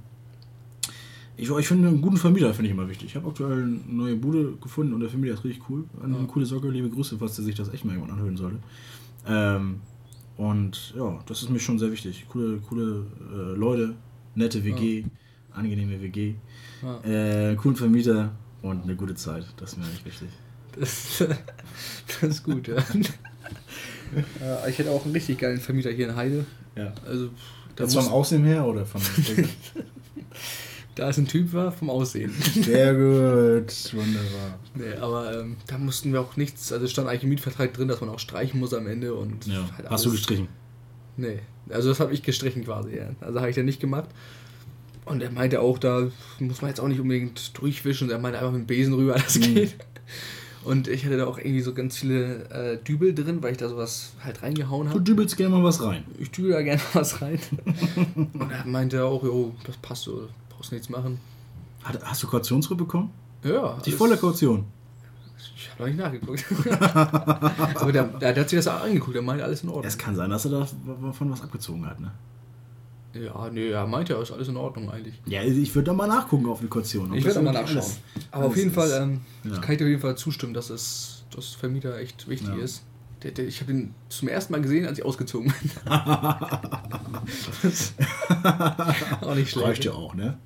Ich, 1.42 1.50
ich 1.50 1.66
finde 1.68 1.88
einen 1.88 2.00
guten 2.02 2.16
Vermieter 2.16 2.52
finde 2.54 2.68
ich 2.70 2.74
immer 2.76 2.88
wichtig. 2.88 3.08
Ich 3.08 3.16
habe 3.16 3.28
aktuell 3.28 3.52
eine 3.62 3.78
neue 3.88 4.16
Bude 4.16 4.52
gefunden 4.60 4.92
und 4.94 5.00
der 5.00 5.08
Vermieter 5.08 5.34
ist 5.34 5.44
richtig 5.44 5.62
cool. 5.70 5.84
Eine 6.02 6.18
Ja. 6.18 6.24
coole 6.24 6.44
Socke, 6.46 6.68
liebe 6.68 6.88
Grüße, 6.90 7.16
falls 7.18 7.36
der 7.36 7.44
sich 7.44 7.54
das 7.54 7.72
echt 7.72 7.84
mal 7.84 7.92
jemand 7.92 8.12
anhören 8.12 8.36
sollte. 8.36 8.58
Ähm, 9.26 9.80
Und 10.36 10.94
ja, 10.96 11.18
das 11.26 11.42
ist 11.42 11.50
mir 11.50 11.58
schon 11.58 11.78
sehr 11.78 11.92
wichtig. 11.92 12.24
Coole, 12.28 12.58
coole 12.66 13.04
äh, 13.30 13.56
Leute, 13.58 13.94
nette 14.34 14.64
WG, 14.64 15.04
angenehme 15.52 16.00
WG, 16.00 16.34
Ja. 16.82 17.00
äh, 17.04 17.54
coolen 17.56 17.76
Vermieter 17.76 18.32
und 18.62 18.84
eine 18.84 18.96
gute 18.96 19.14
Zeit. 19.14 19.44
Das 19.58 19.72
ist 19.72 19.78
mir 19.78 19.84
eigentlich 19.84 20.04
wichtig. 20.06 20.28
Das, 20.78 21.18
das 22.20 22.30
ist 22.30 22.42
gut, 22.44 22.68
ja. 22.68 22.76
ja. 24.40 24.66
Ich 24.68 24.78
hätte 24.78 24.90
auch 24.90 25.04
einen 25.04 25.12
richtig 25.12 25.38
geilen 25.38 25.60
Vermieter 25.60 25.90
hier 25.90 26.08
in 26.08 26.16
Heide. 26.16 26.46
Ja. 26.76 26.92
Also, 27.06 27.28
da, 27.76 27.84
Jetzt 27.84 27.94
vom 27.96 28.08
Aussehen 28.08 28.44
her 28.44 28.66
oder 28.66 28.86
von 28.86 29.00
da 30.94 31.08
ist 31.08 31.18
ein 31.18 31.26
Typ 31.28 31.52
war, 31.52 31.72
vom 31.72 31.88
Aussehen. 31.90 32.32
Sehr 32.54 32.92
gut, 32.94 33.72
wunderbar. 33.94 34.58
Nee, 34.74 34.94
aber 35.00 35.40
ähm, 35.40 35.56
da 35.66 35.78
mussten 35.78 36.12
wir 36.12 36.20
auch 36.20 36.36
nichts, 36.36 36.72
also 36.72 36.84
es 36.84 36.90
stand 36.90 37.08
eigentlich 37.08 37.22
im 37.24 37.28
Mietvertrag 37.30 37.72
drin, 37.72 37.88
dass 37.88 38.00
man 38.00 38.10
auch 38.10 38.18
streichen 38.18 38.60
muss 38.60 38.74
am 38.74 38.86
Ende 38.86 39.14
und 39.14 39.46
Ja. 39.46 39.68
halt 39.76 39.88
Hast 39.90 40.04
du 40.06 40.10
gestrichen? 40.10 40.48
Nee, 41.16 41.38
also 41.68 41.88
das 41.90 42.00
habe 42.00 42.12
ich 42.12 42.22
gestrichen 42.22 42.64
quasi, 42.64 42.96
ja. 42.96 43.10
Also 43.20 43.40
habe 43.40 43.50
ich 43.50 43.56
ja 43.56 43.62
nicht 43.62 43.80
gemacht. 43.80 44.08
Und 45.06 45.22
er 45.22 45.30
meinte 45.32 45.60
auch, 45.60 45.78
da 45.78 46.08
muss 46.38 46.60
man 46.62 46.68
jetzt 46.70 46.80
auch 46.80 46.86
nicht 46.88 47.00
unbedingt 47.00 47.58
durchwischen. 47.60 48.10
Er 48.10 48.18
meinte 48.18 48.38
einfach 48.38 48.52
mit 48.52 48.62
dem 48.62 48.66
Besen 48.66 48.94
rüber, 48.94 49.14
das 49.24 49.38
Mhm. 49.38 49.54
geht. 49.54 49.76
Und 50.62 50.88
ich 50.88 51.06
hatte 51.06 51.16
da 51.16 51.26
auch 51.26 51.38
irgendwie 51.38 51.62
so 51.62 51.72
ganz 51.72 51.96
viele 51.96 52.44
äh, 52.50 52.76
Dübel 52.84 53.14
drin, 53.14 53.42
weil 53.42 53.52
ich 53.52 53.58
da 53.58 53.68
sowas 53.70 54.12
halt 54.22 54.42
reingehauen 54.42 54.88
Du 54.88 54.94
habe. 54.94 55.02
dübelst 55.02 55.36
gerne 55.38 55.56
mal 55.56 55.64
was 55.64 55.82
rein. 55.82 56.04
Ich 56.18 56.30
dübel 56.30 56.50
da 56.52 56.60
gerne 56.62 56.82
was 56.92 57.22
rein. 57.22 57.38
Und 58.14 58.50
er 58.50 58.66
meinte 58.66 59.04
auch, 59.04 59.24
jo, 59.24 59.54
das 59.64 59.76
passt 59.78 60.02
so, 60.02 60.28
brauchst 60.60 60.72
nichts 60.72 60.90
machen. 60.90 61.18
Hat, 61.82 61.98
hast 62.04 62.22
du 62.22 62.26
Kautionsrück 62.26 62.76
bekommen? 62.76 63.10
Ja. 63.42 63.78
Die 63.86 63.92
volle 63.92 64.18
Kaution. 64.18 64.66
Ich 65.56 65.70
habe 65.70 65.84
noch 65.84 65.86
nicht 65.88 65.98
nachgeguckt. 65.98 66.44
Aber 67.80 67.92
der, 67.92 68.04
der, 68.04 68.34
der 68.34 68.42
hat 68.42 68.50
sich 68.50 68.58
das 68.58 68.68
auch 68.68 68.82
angeguckt, 68.82 69.16
er 69.16 69.22
meinte 69.22 69.42
alles 69.42 69.62
in 69.62 69.70
Ordnung. 69.70 69.86
Es 69.86 69.96
kann 69.96 70.14
sein, 70.14 70.28
dass 70.28 70.44
er 70.44 70.50
davon 70.50 71.30
was 71.30 71.40
abgezogen 71.42 71.86
hat, 71.86 71.98
ne? 71.98 72.10
Ja, 73.14 73.48
nee, 73.50 73.70
er 73.70 73.86
meinte 73.86 74.12
ja, 74.12 74.20
ist 74.20 74.30
alles 74.32 74.48
in 74.48 74.56
Ordnung 74.58 74.90
eigentlich. 74.90 75.14
Ja, 75.24 75.42
ich 75.42 75.74
würde 75.74 75.86
da 75.86 75.92
mal 75.94 76.06
nachgucken 76.06 76.46
auf 76.50 76.60
die 76.60 76.66
Kaution. 76.68 77.12
Ich 77.14 77.24
werde 77.24 77.40
mal 77.40 77.54
wirklich 77.54 77.74
nachschauen. 77.76 77.96
alles- 78.14 78.28
Aber 78.30 78.44
auf 78.44 78.50
alles 78.52 78.58
jeden 78.62 78.74
Fall 78.74 78.88
ist. 78.88 78.98
ähm, 78.98 79.20
Ja. 79.44 79.58
kann 79.60 79.72
ich 79.72 79.78
dir 79.78 79.84
auf 79.84 79.88
jeden 79.90 80.00
Fall 80.02 80.16
zustimmen, 80.16 80.52
dass 80.54 80.68
es 80.68 81.24
dass 81.34 81.54
Vermieter 81.54 81.96
echt 81.96 82.28
wichtig 82.28 82.48
Ja. 82.50 82.56
ist. 82.62 82.82
Der, 83.22 83.32
der, 83.32 83.46
ich 83.46 83.60
habe 83.60 83.72
ihn 83.72 83.94
zum 84.08 84.28
ersten 84.28 84.52
Mal 84.52 84.62
gesehen, 84.62 84.86
als 84.86 84.98
ich 84.98 85.04
ausgezogen 85.04 85.52
bin. 85.60 85.70
auch 89.20 89.34
nicht 89.34 89.50
schlecht. 89.50 89.66
Reicht 89.66 89.84
ja 89.84 89.92
auch, 89.92 90.14
ne? 90.14 90.38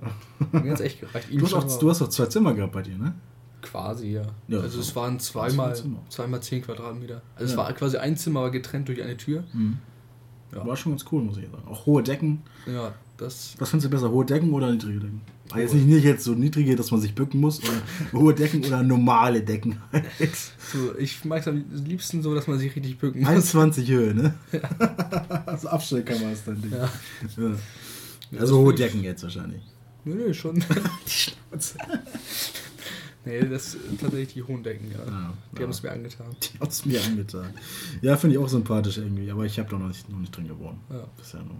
Mir 0.53 0.73
hat's 0.73 0.81
echt 0.81 1.01
gereicht. 1.01 1.29
Du 1.33 1.43
hast, 1.45 1.55
auch, 1.55 1.79
du 1.79 1.91
hast 1.91 2.03
auch 2.03 2.09
zwei 2.09 2.27
Zimmer 2.27 2.53
gehabt 2.55 2.73
bei 2.73 2.83
dir, 2.83 2.97
ne? 2.99 3.15
quasi, 3.63 4.09
ja. 4.09 4.23
Ja, 4.47 4.61
also 4.61 4.79
es 4.79 4.95
waren 4.95 5.19
zweimal, 5.19 5.75
zweimal 6.11 6.43
10 6.43 6.63
Quadratmeter. 6.63 7.23
Also 7.35 7.47
es 7.47 7.53
Ja. 7.53 7.57
war 7.57 7.73
quasi 7.73 7.97
ein 7.97 8.15
Zimmer, 8.17 8.41
aber 8.41 8.51
getrennt 8.51 8.89
durch 8.89 9.03
eine 9.03 9.17
Tür. 9.17 9.45
Ja. 10.53 10.67
War 10.67 10.77
schon 10.77 10.93
ganz 10.93 11.05
cool, 11.11 11.23
muss 11.23 11.39
ich 11.39 11.47
sagen. 11.51 11.67
Auch 11.67 11.87
hohe 11.87 12.03
Decken. 12.03 12.43
Ja, 12.67 12.93
das. 13.17 13.55
Was 13.59 13.71
findest 13.71 13.87
du 13.87 13.91
besser, 13.91 14.11
hohe 14.11 14.25
Decken 14.25 14.53
oder 14.53 14.71
niedrige 14.71 15.01
Decken? 15.01 15.21
Ah, 15.51 15.59
jetzt 15.59 15.75
nicht, 15.75 15.87
nicht 15.87 16.05
jetzt 16.05 16.25
so 16.25 16.33
niedrige, 16.33 16.75
dass 16.75 16.91
man 16.91 17.01
sich 17.01 17.15
bücken 17.15 17.41
muss, 17.41 17.61
oder 17.61 17.83
hohe 18.13 18.35
Decken 18.35 18.65
oder 18.65 18.83
normale 18.83 19.43
Decken. 19.43 19.77
So, 20.73 20.97
ich 20.99 21.25
mag 21.25 21.41
es 21.41 21.49
am 21.49 21.65
liebsten 21.71 22.23
so, 22.23 22.35
dass 22.35 22.47
man 22.47 22.59
sich 22.59 22.75
richtig 22.75 22.99
bücken 22.99 23.23
muss. 23.23 23.55
1,20 23.55 23.87
Höhe, 23.87 24.15
ne? 24.15 24.35
Also 25.47 25.69
Abstellkammer 25.71 26.33
ist 26.33 26.49
dein 26.49 26.61
Ding. 26.63 26.73
Ja. 26.73 26.89
Ja. 27.37 28.41
Also 28.41 28.59
hohe 28.59 28.75
Decken 28.75 29.05
jetzt 29.05 29.23
wahrscheinlich. 29.23 29.63
Nö, 30.05 30.15
nö, 30.15 30.35
schon. 30.35 30.57
nee, 33.25 33.41
das 33.47 33.73
sind 33.73 34.01
tatsächlich 34.01 34.35
die 34.35 34.43
hohen 34.43 34.63
Decken, 34.63 34.91
ja. 34.91 34.99
Ja, 34.99 35.33
die 35.53 35.57
ja. 35.57 35.63
haben 35.63 35.71
es 35.71 35.83
mir 35.83 35.93
angetan. 35.93 36.27
Die 36.43 36.59
hat 36.59 36.71
es 36.71 36.85
mir 36.85 37.03
angetan. 37.03 37.55
Ja, 38.03 38.17
finde 38.17 38.37
ich 38.37 38.43
auch 38.43 38.49
sympathisch 38.49 38.99
irgendwie, 38.99 39.31
aber 39.31 39.45
ich 39.45 39.59
habe 39.59 39.71
da 39.71 39.79
noch 39.79 39.89
nicht, 39.89 40.09
noch 40.09 40.19
nicht 40.19 40.37
drin 40.37 40.49
gewohnt. 40.49 40.79
Ja. 40.91 41.07
Bisher 41.17 41.43
nur. 41.43 41.57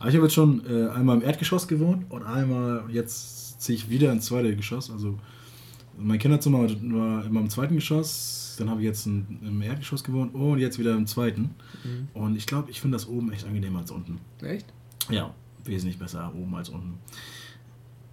Aber 0.00 0.08
ich 0.08 0.16
habe 0.16 0.24
jetzt 0.26 0.34
schon 0.34 0.62
äh, 0.66 0.88
einmal 0.88 1.18
im 1.18 1.22
Erdgeschoss 1.22 1.68
gewohnt 1.68 2.06
und 2.10 2.24
einmal, 2.24 2.84
jetzt 2.90 3.60
ziehe 3.60 3.76
ich 3.76 3.88
wieder 3.90 4.10
ins 4.10 4.24
zweite 4.26 4.56
Geschoss. 4.56 4.90
Also 4.90 5.18
mein 5.98 6.18
Kinderzimmer 6.18 6.60
war 6.62 7.24
immer 7.24 7.40
im 7.40 7.50
zweiten 7.50 7.74
Geschoss, 7.74 8.56
dann 8.58 8.70
habe 8.70 8.80
ich 8.80 8.86
jetzt 8.86 9.06
ein, 9.06 9.38
im 9.42 9.60
Erdgeschoss 9.62 10.02
gewohnt 10.02 10.34
und 10.34 10.58
jetzt 10.58 10.78
wieder 10.78 10.96
im 10.96 11.06
zweiten. 11.06 11.50
Mhm. 11.84 12.08
Und 12.14 12.36
ich 12.36 12.46
glaube, 12.46 12.70
ich 12.70 12.80
finde 12.80 12.96
das 12.96 13.06
oben 13.08 13.30
echt 13.30 13.46
angenehmer 13.46 13.80
als 13.80 13.90
unten. 13.90 14.18
Echt? 14.42 14.66
Ja, 15.10 15.34
wesentlich 15.64 15.98
besser 15.98 16.32
oben 16.34 16.54
als 16.54 16.70
unten. 16.70 16.94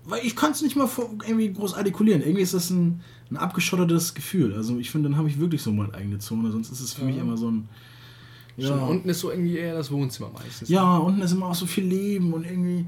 Weil 0.04 0.26
ich 0.26 0.36
kann 0.36 0.52
es 0.52 0.62
nicht 0.62 0.76
mal 0.76 0.90
irgendwie 1.26 1.52
groß 1.54 1.74
artikulieren. 1.74 2.22
Irgendwie 2.22 2.42
ist 2.42 2.54
das 2.54 2.70
ein, 2.70 3.02
ein 3.32 3.38
abgeschottetes 3.38 4.14
Gefühl. 4.14 4.54
Also 4.54 4.78
ich 4.78 4.92
finde, 4.92 5.10
dann 5.10 5.18
habe 5.18 5.30
ich 5.30 5.40
wirklich 5.40 5.62
so 5.62 5.72
meine 5.72 5.94
eigene 5.94 6.20
Zone. 6.20 6.52
Sonst 6.52 6.72
ist 6.72 6.80
es 6.82 6.94
für 6.94 7.02
Ja. 7.02 7.08
mich 7.08 7.18
immer 7.18 7.38
so 7.38 7.50
ein... 7.52 7.70
Schon, 8.60 8.80
unten 8.82 9.10
ist 9.10 9.20
so 9.20 9.30
irgendwie 9.32 9.58
eher 9.58 9.76
das 9.76 9.92
Wohnzimmer 9.92 10.32
meistens. 10.34 10.70
Ja, 10.70 10.98
unten 10.98 11.22
ist 11.22 11.32
immer 11.32 11.48
auch 11.48 11.56
so 11.56 11.66
viel 11.68 11.86
Leben 11.86 12.34
und 12.34 12.44
irgendwie, 12.46 12.86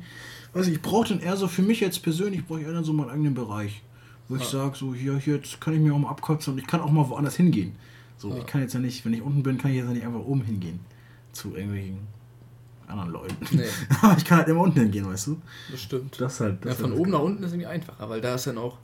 weiß 0.53 0.67
ich, 0.67 0.73
ich 0.73 0.81
brauche 0.81 1.09
dann 1.09 1.19
eher 1.19 1.37
so 1.37 1.47
für 1.47 1.61
mich 1.61 1.79
jetzt 1.79 2.01
persönlich, 2.01 2.45
brauche 2.45 2.61
ich 2.61 2.65
eher 2.65 2.73
dann 2.73 2.83
so 2.83 2.93
meinen 2.93 3.09
eigenen 3.11 3.33
Bereich. 3.35 3.81
Wo 4.27 4.35
ich 4.35 4.41
Ja. 4.43 4.49
sage, 4.49 4.75
so 4.77 4.93
hier, 4.93 5.17
hier, 5.17 5.35
jetzt 5.35 5.59
kann 5.61 5.73
ich 5.73 5.79
mir 5.79 5.93
auch 5.93 5.99
mal 5.99 6.09
abkotzen 6.09 6.53
und 6.53 6.59
ich 6.59 6.67
kann 6.67 6.81
auch 6.81 6.91
mal 6.91 7.07
woanders 7.09 7.35
hingehen. 7.35 7.75
So, 8.17 8.29
Ja. 8.29 8.37
ich 8.37 8.45
kann 8.45 8.61
jetzt 8.61 8.73
ja 8.73 8.79
nicht, 8.79 9.05
wenn 9.05 9.13
ich 9.13 9.21
unten 9.21 9.43
bin, 9.43 9.57
kann 9.57 9.71
ich 9.71 9.77
jetzt 9.77 9.87
ja 9.87 9.93
nicht 9.93 10.05
einfach 10.05 10.19
oben 10.21 10.41
hingehen. 10.43 10.79
Zu 11.33 11.55
irgendwelchen 11.55 11.99
anderen 12.87 13.11
Leuten. 13.11 13.35
Nee. 13.51 13.63
Ich 14.17 14.25
kann 14.25 14.39
halt 14.39 14.47
immer 14.47 14.61
unten 14.61 14.79
hingehen, 14.79 15.05
weißt 15.07 15.27
du? 15.27 15.37
Das 15.71 15.81
stimmt. 15.81 16.19
Das 16.19 16.39
halt. 16.39 16.63
ja, 16.65 16.71
Das 16.71 16.79
von 16.81 16.89
halt 16.91 16.99
oben 16.99 17.11
nach 17.11 17.19
unten 17.21 17.43
ist 17.43 17.51
irgendwie 17.51 17.67
einfacher, 17.67 18.09
weil 18.09 18.19
da 18.21 18.33
ist 18.35 18.47
dann 18.47 18.57
auch 18.57 18.77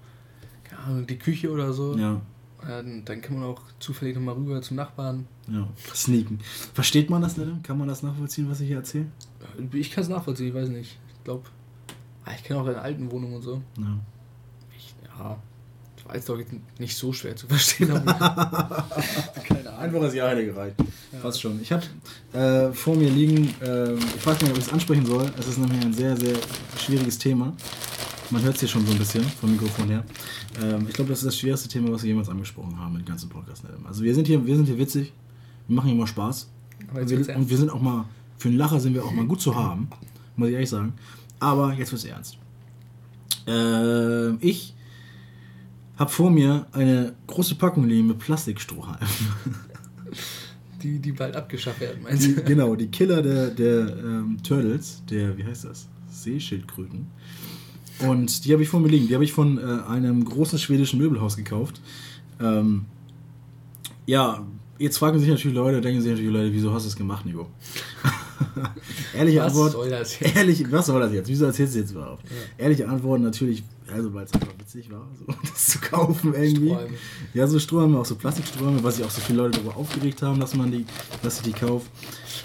keine 0.63 0.81
Ahnung, 0.83 1.07
die 1.07 1.17
Küche 1.17 1.51
oder 1.51 1.73
so. 1.73 1.95
Ja, 1.97 2.21
Dann, 2.67 3.05
dann 3.05 3.21
kann 3.21 3.39
man 3.39 3.49
auch 3.49 3.61
zufällig 3.79 4.15
nochmal 4.15 4.35
rüber 4.35 4.61
zum 4.61 4.77
Nachbarn. 4.77 5.27
ja. 5.51 5.67
Sneaken. 5.93 6.39
Versteht 6.73 7.09
man 7.09 7.21
das 7.21 7.37
nicht? 7.37 7.63
Kann 7.63 7.77
man 7.77 7.87
das 7.87 8.01
nachvollziehen, 8.03 8.49
was 8.49 8.59
ich 8.61 8.67
hier 8.67 8.77
erzähle? 8.77 9.05
Ich 9.73 9.91
kann 9.91 10.03
es 10.03 10.09
nachvollziehen, 10.09 10.47
ich 10.47 10.53
weiß 10.53 10.69
nicht. 10.69 10.97
Ich 11.17 11.23
glaube, 11.23 11.43
ich 12.35 12.43
kenne 12.43 12.59
auch 12.59 12.65
deine 12.65 12.81
alten 12.81 13.11
Wohnungen 13.11 13.35
und 13.35 13.41
so. 13.43 13.61
Ja. 13.77 13.99
Ich, 14.77 14.95
ja, 15.05 15.37
das 15.95 16.05
war 16.05 16.15
jetzt 16.15 16.27
doch 16.29 16.39
nicht 16.79 16.95
so 16.97 17.13
schwer 17.13 17.35
zu 17.35 17.47
verstehen. 17.47 17.91
Aber 17.91 18.03
keine 19.43 19.69
Ahnung. 19.69 19.79
Einfaches 19.79 20.13
Ja 20.15 20.27
hätte 20.29 20.45
gereicht. 20.45 20.75
Fast 21.21 21.41
schon. 21.41 21.61
Ich 21.61 21.71
habe 21.71 21.83
äh, 22.33 22.73
vor 22.73 22.95
mir 22.95 23.09
liegen, 23.09 23.53
äh, 23.61 23.93
ich 23.93 24.25
weiß 24.25 24.41
nicht, 24.41 24.51
ob 24.51 24.57
ich 24.57 24.65
es 24.65 24.73
ansprechen 24.73 25.05
soll. 25.05 25.31
Es 25.39 25.47
ist 25.47 25.57
nämlich 25.59 25.81
ein 25.85 25.93
sehr, 25.93 26.17
sehr 26.17 26.35
schwieriges 26.77 27.17
Thema. 27.17 27.53
Man 28.31 28.43
hört 28.43 28.55
es 28.55 28.61
hier 28.61 28.69
schon 28.69 28.85
so 28.85 28.91
ein 28.91 28.97
bisschen 28.97 29.23
vom 29.23 29.51
Mikrofon 29.51 29.87
her. 29.87 30.03
Ähm, 30.61 30.85
ich 30.87 30.93
glaube, 30.93 31.09
das 31.09 31.19
ist 31.19 31.25
das 31.25 31.37
schwerste 31.37 31.69
Thema, 31.69 31.91
was 31.91 32.03
wir 32.03 32.09
jemals 32.09 32.29
angesprochen 32.29 32.77
haben 32.79 32.95
dem 32.95 33.05
ganzen 33.05 33.29
Podcast. 33.29 33.63
Also 33.85 34.03
wir 34.03 34.15
sind 34.15 34.27
hier, 34.27 34.45
wir 34.45 34.55
sind 34.55 34.65
hier 34.65 34.77
witzig, 34.77 35.13
wir 35.67 35.75
machen 35.75 35.87
hier 35.89 35.95
mal 35.95 36.07
Spaß. 36.07 36.49
Und 36.93 37.09
wir, 37.09 37.35
und 37.35 37.49
wir 37.49 37.57
sind 37.57 37.69
auch 37.69 37.81
mal, 37.81 38.05
für 38.37 38.49
einen 38.49 38.57
Lacher 38.57 38.79
sind 38.79 38.93
wir 38.93 39.03
auch 39.03 39.11
mal 39.11 39.25
gut 39.25 39.41
zu 39.41 39.55
haben, 39.55 39.89
muss 40.35 40.49
ich 40.49 40.53
ehrlich 40.55 40.69
sagen. 40.69 40.93
Aber 41.39 41.73
jetzt 41.73 41.91
wird's 41.91 42.05
ernst. 42.05 42.37
Ähm, 43.47 44.37
ich 44.41 44.73
habe 45.97 46.11
vor 46.11 46.31
mir 46.31 46.65
eine 46.71 47.13
große 47.27 47.55
Packung 47.55 47.87
liegen 47.87 48.07
mit 48.07 48.19
Plastikstrohhalmen. 48.19 49.07
die, 50.83 50.99
die 50.99 51.11
bald 51.11 51.35
abgeschafft 51.35 51.79
werden, 51.79 52.03
meinst 52.03 52.25
Die, 52.25 52.35
du? 52.35 52.43
genau, 52.43 52.75
die 52.75 52.87
Killer 52.87 53.21
der, 53.21 53.49
der 53.49 53.97
ähm, 53.97 54.37
Turtles, 54.43 55.03
der, 55.09 55.37
wie 55.37 55.43
heißt 55.43 55.65
das? 55.65 55.87
Seeschildkröten. 56.09 57.07
Und 57.99 58.45
die 58.45 58.53
habe 58.53 58.63
ich 58.63 58.69
vor 58.69 58.79
mir 58.79 58.89
liegen. 58.89 59.07
Die 59.07 59.13
habe 59.13 59.23
ich 59.23 59.31
von 59.31 59.57
äh, 59.57 59.89
einem 59.89 60.25
großen 60.25 60.59
schwedischen 60.59 60.99
Möbelhaus 60.99 61.37
gekauft. 61.37 61.81
Ähm, 62.41 62.85
ja, 64.05 64.45
jetzt 64.77 64.97
fragen 64.97 65.19
sich 65.19 65.29
natürlich 65.29 65.55
Leute, 65.55 65.81
denken 65.81 66.01
sich 66.01 66.11
natürlich 66.11 66.31
Leute, 66.31 66.53
wieso 66.53 66.73
hast 66.73 66.83
du 66.83 66.89
es 66.89 66.95
gemacht, 66.95 67.25
Nico? 67.25 67.47
Ehrliche 69.17 69.39
Was 69.39 69.47
Antwort. 69.47 69.71
soll 69.71 69.89
das 69.89 70.19
jetzt? 70.19 70.35
Ehrlich, 70.37 70.71
was 70.71 70.85
soll 70.85 70.99
das 70.99 71.13
jetzt? 71.13 71.27
Wieso 71.27 71.45
erzählst 71.45 71.75
du 71.75 71.79
jetzt 71.79 71.91
überhaupt? 71.91 72.23
Ehrliche 72.57 72.87
Antwort 72.87 73.21
natürlich, 73.21 73.63
also 73.93 74.13
weil 74.13 74.25
es 74.25 74.33
einfach 74.33 74.53
witzig 74.57 74.91
war, 74.91 75.07
so, 75.19 75.25
das 75.49 75.67
zu 75.67 75.79
kaufen 75.79 76.33
irgendwie. 76.33 76.69
Strohhalme. 76.69 76.93
Ja, 77.33 77.47
so 77.47 77.59
Strohhalme, 77.59 77.99
auch 77.99 78.05
so 78.05 78.15
Plastikstrohhalme, 78.15 78.83
was 78.83 78.97
sich 78.97 79.05
auch 79.05 79.09
so 79.09 79.21
viele 79.21 79.39
Leute 79.39 79.59
darüber 79.59 79.77
aufgeregt 79.77 80.21
haben, 80.21 80.39
dass 80.39 80.55
man 80.55 80.71
die, 80.71 80.85
dass 81.23 81.37
ich 81.37 81.43
die 81.43 81.51
kaufe. 81.53 81.85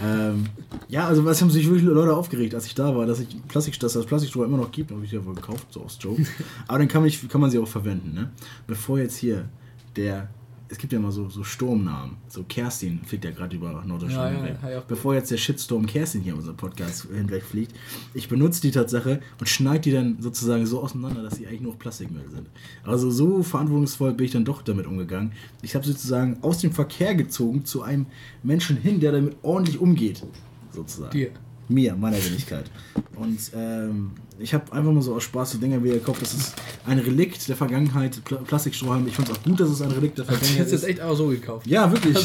Ähm, 0.02 0.46
ja, 0.88 1.06
also 1.06 1.24
was 1.24 1.40
haben 1.42 1.50
sich 1.50 1.66
wirklich 1.66 1.84
Leute 1.84 2.14
aufgeregt, 2.14 2.54
als 2.54 2.66
ich 2.66 2.74
da 2.74 2.94
war, 2.96 3.06
dass 3.06 3.20
ich 3.20 3.28
Plastik, 3.48 3.78
dass 3.80 3.92
das 3.92 4.06
Plastikstroh 4.06 4.44
immer 4.44 4.56
noch 4.56 4.72
gibt, 4.72 4.90
habe 4.90 5.04
ich 5.04 5.12
ja 5.12 5.24
wohl 5.24 5.34
gekauft, 5.34 5.66
so 5.70 5.82
aus 5.82 5.98
Joke. 6.00 6.24
Aber 6.68 6.78
dann 6.78 6.88
kann 6.88 7.02
man, 7.02 7.10
kann 7.28 7.40
man 7.40 7.50
sie 7.50 7.58
auch 7.58 7.68
verwenden, 7.68 8.14
ne? 8.14 8.30
Bevor 8.66 8.98
jetzt 8.98 9.16
hier 9.16 9.48
der, 9.96 10.28
es 10.70 10.78
gibt 10.78 10.92
ja 10.92 10.98
immer 11.00 11.10
so, 11.10 11.28
so 11.28 11.42
Sturmnamen, 11.42 12.16
so 12.28 12.44
Kerstin 12.44 13.00
fliegt 13.04 13.24
ja 13.24 13.32
gerade 13.32 13.56
über 13.56 13.82
Norddeutschland 13.84 14.34
Ja, 14.36 14.42
hinweg. 14.44 14.58
ja, 14.62 14.70
ja. 14.70 14.82
Bevor 14.86 15.14
jetzt 15.14 15.30
der 15.30 15.36
Shitstorm 15.36 15.84
Kerstin 15.84 16.20
hier 16.22 16.32
in 16.32 16.38
unserem 16.38 16.56
Podcast 16.56 17.08
hinwegfliegt, 17.12 17.74
ich 18.14 18.28
benutze 18.28 18.60
die 18.62 18.70
Tatsache 18.70 19.20
und 19.40 19.48
schneide 19.48 19.80
die 19.80 19.90
dann 19.92 20.22
sozusagen 20.22 20.64
so 20.66 20.80
auseinander, 20.80 21.22
dass 21.22 21.36
sie 21.36 21.46
eigentlich 21.46 21.62
nur 21.62 21.76
Plastikmüll 21.76 22.28
sind. 22.30 22.48
Also 22.84 23.10
so 23.10 23.42
verantwortungsvoll 23.42 24.12
bin 24.14 24.26
ich 24.26 24.32
dann 24.32 24.44
doch 24.44 24.62
damit 24.62 24.86
umgegangen. 24.86 25.32
Ich 25.62 25.74
habe 25.74 25.84
sozusagen 25.84 26.38
aus 26.42 26.58
dem 26.58 26.70
Verkehr 26.72 27.14
gezogen 27.16 27.64
zu 27.64 27.82
einem 27.82 28.06
Menschen 28.44 28.76
hin, 28.76 29.00
der 29.00 29.12
damit 29.12 29.36
ordentlich 29.42 29.80
umgeht. 29.80 30.24
Sozusagen. 30.72 31.10
Dir. 31.10 31.30
Mir, 31.70 31.94
meiner 31.94 32.22
Wenigkeit. 32.22 32.70
Und 33.16 33.38
ähm, 33.54 34.10
ich 34.38 34.52
habe 34.54 34.72
einfach 34.72 34.92
mal 34.92 35.02
so 35.02 35.14
aus 35.14 35.22
Spaß 35.24 35.52
die 35.52 35.58
Dinger 35.58 35.82
wieder 35.84 35.94
gekauft. 35.94 36.20
Das 36.22 36.34
ist 36.34 36.54
ein 36.86 36.98
Relikt 36.98 37.48
der 37.48 37.56
Vergangenheit, 37.56 38.22
Pl 38.24 38.38
Plastikstrohhalm. 38.38 39.06
Ich 39.06 39.14
finde 39.14 39.30
es 39.32 39.38
auch 39.38 39.42
gut, 39.42 39.60
dass 39.60 39.70
es 39.70 39.80
ein 39.82 39.90
Relikt 39.92 40.18
der 40.18 40.24
Du 40.24 40.30
hast 40.32 40.38
Vergangenheit 40.38 40.72
jetzt 40.72 40.82
ist. 40.82 40.88
echt 40.88 41.00
auch 41.00 41.14
so 41.14 41.28
gekauft. 41.28 41.66
Ja, 41.66 41.90
wirklich. 41.92 42.16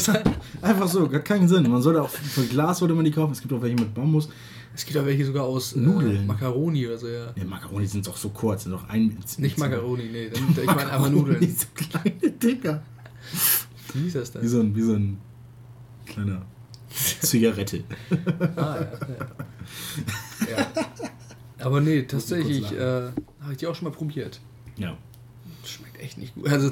Einfach 0.62 0.88
so, 0.88 1.10
hat 1.12 1.24
keinen 1.24 1.48
Sinn. 1.48 1.70
Man 1.70 1.80
sollte 1.80 2.02
auch 2.02 2.08
für 2.08 2.44
Glas 2.46 2.78
sollte 2.78 2.94
man 2.94 3.04
die 3.04 3.10
kaufen. 3.10 3.32
Es 3.32 3.40
gibt 3.40 3.52
auch 3.52 3.62
welche 3.62 3.76
mit 3.76 3.94
Bambus. 3.94 4.28
Es 4.74 4.84
gibt 4.84 4.98
auch 4.98 5.06
welche 5.06 5.24
sogar 5.24 5.44
aus 5.44 5.74
äh, 5.74 5.78
Nudeln. 5.78 6.26
Macaroni 6.26 6.86
oder 6.86 6.98
so, 6.98 7.06
ja. 7.08 7.32
Ne, 7.36 7.44
Macaroni 7.44 7.86
sind 7.86 8.06
doch 8.06 8.16
so 8.16 8.30
kurz, 8.30 8.64
sind 8.64 8.72
doch 8.72 8.88
ein. 8.88 9.16
Nicht 9.38 9.58
Macaroni, 9.58 10.08
nee. 10.10 10.28
Dann, 10.28 10.42
ich 10.50 10.66
meine 10.66 10.90
einfach 10.90 11.08
Nudeln. 11.10 11.38
Macaroni, 11.40 11.56
so 11.56 11.66
kleine 11.74 12.32
Dinger. 12.32 12.82
Wie 13.94 14.06
ist 14.06 14.16
das 14.16 14.34
Wie 14.34 14.38
denn? 14.38 14.48
so 14.48 14.60
ein, 14.60 14.76
wie 14.76 14.82
so 14.82 14.92
ein 14.94 15.18
kleiner 16.04 16.42
Zigarette. 17.20 17.84
Ah, 18.56 18.78
ja. 20.48 20.56
ja. 20.56 20.66
Aber 21.58 21.80
nee, 21.80 22.02
tatsächlich 22.02 22.72
äh, 22.72 23.10
habe 23.40 23.52
ich 23.52 23.58
die 23.58 23.66
auch 23.66 23.74
schon 23.74 23.88
mal 23.88 23.94
probiert. 23.94 24.40
Ja. 24.76 24.96
Schmeckt 25.64 26.00
echt 26.00 26.18
nicht 26.18 26.34
gut. 26.34 26.48
Also, 26.48 26.70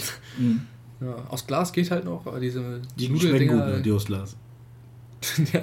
ja, 1.01 1.15
aus 1.29 1.47
Glas 1.47 1.73
geht 1.73 1.91
halt 1.91 2.05
noch, 2.05 2.27
aber 2.27 2.41
diese 2.41 2.81
Die 2.97 3.07
schmecken 3.07 3.49
gut, 3.49 3.67
ne? 3.67 3.83
die 3.83 3.93
aus 3.93 4.05
Glas. 4.07 4.37
ja, 5.53 5.61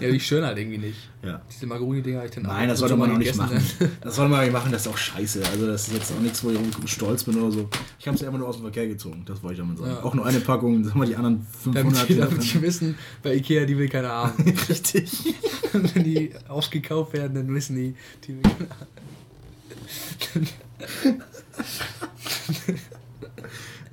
ja, 0.00 0.10
die 0.10 0.20
stören 0.20 0.44
halt 0.44 0.58
irgendwie 0.58 0.78
nicht. 0.78 1.08
Ja. 1.22 1.42
Diese 1.50 1.66
Macaroni-Dinger 1.66 2.18
habe 2.18 2.28
ich 2.28 2.34
dann 2.34 2.44
Nein, 2.44 2.68
das 2.68 2.80
und 2.80 2.88
sollte 2.88 2.96
man 2.96 3.08
mal 3.08 3.14
auch 3.14 3.18
nicht 3.18 3.36
machen. 3.36 3.60
Das 4.00 4.16
sollte 4.16 4.30
man 4.30 4.40
nicht 4.42 4.52
machen, 4.52 4.72
das 4.72 4.82
ist 4.82 4.88
auch 4.88 4.96
scheiße. 4.96 5.42
Also 5.46 5.66
das 5.66 5.88
ist 5.88 5.94
jetzt 5.94 6.12
auch 6.12 6.20
nichts, 6.20 6.42
wo 6.44 6.50
ich 6.50 6.56
irgendwie 6.56 6.86
stolz 6.88 7.24
bin 7.24 7.36
oder 7.40 7.50
so. 7.50 7.68
Ich 7.98 8.06
habe 8.06 8.16
es 8.16 8.24
einfach 8.24 8.38
nur 8.38 8.48
aus 8.48 8.56
dem 8.56 8.62
Verkehr 8.62 8.86
gezogen, 8.86 9.22
das 9.26 9.42
wollte 9.42 9.54
ich 9.54 9.60
damit 9.60 9.78
sagen. 9.78 9.90
Ja. 9.90 10.02
Auch 10.02 10.14
nur 10.14 10.26
eine 10.26 10.40
Packung, 10.40 10.84
sagen 10.84 11.00
wir 11.00 11.06
die 11.06 11.16
anderen 11.16 11.46
500. 11.62 11.84
Damit 11.84 12.08
die, 12.08 12.16
damit 12.16 12.54
die 12.54 12.62
wissen, 12.62 12.98
bei 13.22 13.34
Ikea, 13.34 13.64
die 13.64 13.76
will 13.76 13.88
keiner 13.88 14.08
haben. 14.10 14.54
Richtig. 14.68 15.34
Wenn 15.72 16.04
die 16.04 16.32
ausgekauft 16.48 17.12
werden, 17.12 17.34
dann 17.34 17.54
wissen 17.54 17.76
die, 17.76 17.94
die 18.26 18.36
will 18.36 18.42
keiner 18.42 18.70
haben. 18.70 18.88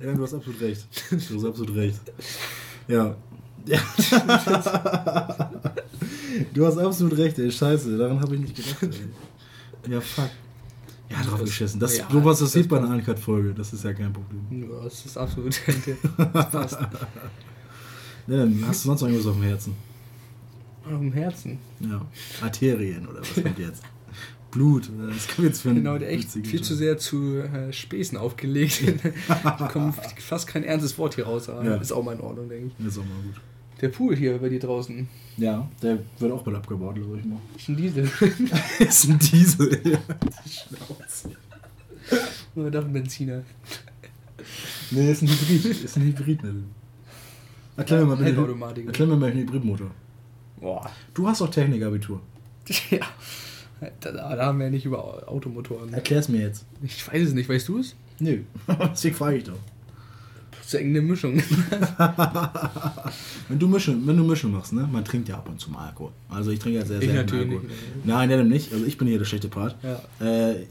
Ja, 0.02 0.12
du 0.12 0.22
hast 0.22 0.34
absolut 0.34 0.60
recht. 0.60 0.86
Du 1.10 1.16
hast 1.16 1.44
absolut 1.44 1.74
recht. 1.74 2.00
Ja. 2.88 3.16
Ja. 3.66 3.78
du 6.54 6.66
hast 6.66 6.78
absolut 6.78 7.16
recht, 7.18 7.38
ey. 7.38 7.50
Scheiße, 7.50 7.96
daran 7.96 8.20
habe 8.20 8.34
ich 8.36 8.40
nicht 8.42 8.56
gedacht, 8.56 8.82
ey. 8.82 9.92
Ja, 9.92 10.00
fuck. 10.00 10.30
Ja, 11.08 11.22
drauf 11.22 11.40
Das- 11.40 11.48
geschissen. 11.50 11.78
Das, 11.80 11.96
ja, 11.96 12.04
sowas, 12.10 12.38
das 12.40 12.48
das 12.48 12.52
sieht 12.52 12.68
bei 12.68 12.78
einer. 12.78 12.88
Uncut-Folge. 12.90 13.54
Das 13.54 13.72
ist 13.72 13.84
ja 13.84 13.92
kein 13.92 14.12
Problem. 14.12 14.68
Ja, 14.70 14.82
das 14.84 15.06
ist 15.06 15.16
absolut. 15.16 15.54
Das 16.32 16.50
passt. 16.50 16.78
Ja, 18.28 18.38
dann 18.38 18.64
hast 18.66 18.82
du 18.84 18.88
sonst 18.88 19.02
noch 19.02 19.08
irgendwas 19.08 19.28
auf 19.28 19.36
dem 19.36 19.44
Herzen? 19.44 19.72
Auf 20.84 20.98
dem 20.98 21.12
Herzen. 21.12 21.58
Ja. 21.78 22.04
Arterien 22.42 23.06
oder 23.06 23.20
was 23.20 23.34
kommt 23.34 23.56
jetzt? 23.60 23.84
Blut. 24.50 24.90
Was 24.96 25.28
kommt 25.28 25.46
jetzt 25.46 25.60
für 25.60 25.72
Genau, 25.72 25.96
der 25.96 26.10
echt 26.10 26.32
viel 26.32 26.60
zu 26.60 26.74
sehr 26.74 26.98
zu 26.98 27.36
äh, 27.38 27.72
Späßen 27.72 28.18
aufgelegt. 28.18 28.82
da 29.28 29.68
kommt 29.72 29.94
fast 30.18 30.48
kein 30.48 30.64
ernstes 30.64 30.98
Wort 30.98 31.14
hier 31.14 31.26
raus, 31.26 31.48
aber 31.48 31.64
Ja. 31.64 31.76
ist 31.76 31.92
auch 31.92 32.02
mal 32.02 32.16
in 32.16 32.20
Ordnung, 32.20 32.48
denke 32.48 32.66
ich. 32.66 32.72
Das 32.78 32.94
ist 32.94 32.98
auch 32.98 33.04
mal 33.04 33.22
gut. 33.22 33.40
Der 33.80 33.88
Pool 33.88 34.16
hier 34.16 34.38
bei 34.38 34.48
dir 34.48 34.60
draußen. 34.60 35.06
Ja, 35.36 35.68
der 35.82 35.98
wird 36.18 36.32
auch 36.32 36.42
bald 36.42 36.56
abgebaut, 36.56 36.94
glaube 36.94 37.18
ich 37.18 37.24
mal. 37.24 37.38
Ist 37.56 37.68
ein 37.68 37.76
Diesel. 37.76 38.10
ist 38.78 39.08
ein 39.08 39.18
Diesel. 39.18 39.80
Ja. 39.84 39.98
Die 40.44 40.50
Schnauze. 40.50 41.30
Oder 42.54 42.70
doch 42.70 42.84
ein 42.84 42.92
Benziner. 42.92 43.42
Nee, 44.90 45.10
ist 45.10 45.22
ein 45.22 45.28
Hybrid. 45.28 45.84
Ist 45.84 45.96
ein 45.96 46.02
Hybrid. 46.04 46.42
Ne? 46.42 46.62
Erklär 47.76 48.06
mir 48.06 48.16
mal. 48.16 48.24
Halbautomatik. 48.24 48.86
Erklär 48.86 49.08
mir 49.08 49.16
mal 49.16 49.30
den 49.30 49.40
Hybridmotor. 49.40 49.90
Boah. 50.58 50.90
Du 51.12 51.28
hast 51.28 51.40
doch 51.40 51.50
Technikabitur. 51.50 52.20
Ja. 52.90 53.06
Da, 54.00 54.10
da 54.10 54.46
haben 54.46 54.58
wir 54.58 54.70
nicht 54.70 54.86
über 54.86 55.28
Automotoren. 55.28 55.92
Erklär's 55.92 56.30
mir 56.30 56.40
jetzt. 56.40 56.64
Ich 56.82 57.06
weiß 57.06 57.28
es 57.28 57.34
nicht, 57.34 57.46
weißt 57.46 57.68
du 57.68 57.80
es? 57.80 57.94
Nö. 58.18 58.40
Deswegen 58.90 59.14
frage 59.14 59.36
ich 59.36 59.44
doch. 59.44 59.58
Das 60.66 60.74
ist 60.74 60.80
ja 60.80 60.80
irgendeine 60.80 61.06
Mischung. 61.06 61.36
Wenn 63.48 63.58
du 63.60 63.68
Mischung, 63.68 64.04
wenn 64.04 64.16
du 64.16 64.24
Mischung 64.24 64.50
machst, 64.50 64.72
ne? 64.72 64.88
Man 64.90 65.04
trinkt 65.04 65.28
ja 65.28 65.36
ab 65.36 65.48
und 65.48 65.60
zu 65.60 65.70
mal 65.70 65.86
Alkohol. 65.86 66.10
Also 66.28 66.50
ich 66.50 66.58
trinke 66.58 66.80
ja 66.80 66.84
sehr 66.84 66.98
Ich 66.98 67.04
selten 67.04 67.18
natürlich 67.24 67.48
Alkohol. 67.52 67.68
nicht. 67.68 68.04
Nein, 68.06 68.28
der 68.28 68.42
nicht. 68.42 68.72
Also 68.72 68.84
ich 68.84 68.98
bin 68.98 69.06
hier 69.06 69.18
der 69.18 69.26
schlechte 69.26 69.46
Part. 69.48 69.76
Ja. 69.84 70.02
Äh, 70.50 70.66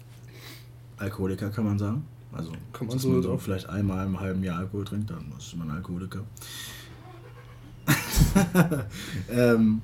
Alkoholiker 0.97 1.49
kann 1.49 1.63
man 1.63 1.79
sagen. 1.79 2.03
Also, 2.33 2.51
Kann 2.73 2.87
man 2.87 2.97
dass 2.97 3.03
so 3.03 3.09
man 3.09 3.23
so 3.23 3.37
vielleicht 3.37 3.69
einmal 3.69 4.05
im 4.05 4.19
halben 4.19 4.43
Jahr 4.43 4.59
Alkohol 4.59 4.83
trinkt, 4.83 5.09
dann 5.11 5.31
ist 5.37 5.55
man 5.55 5.71
Alkoholiker. 5.71 6.25
ähm, 9.31 9.81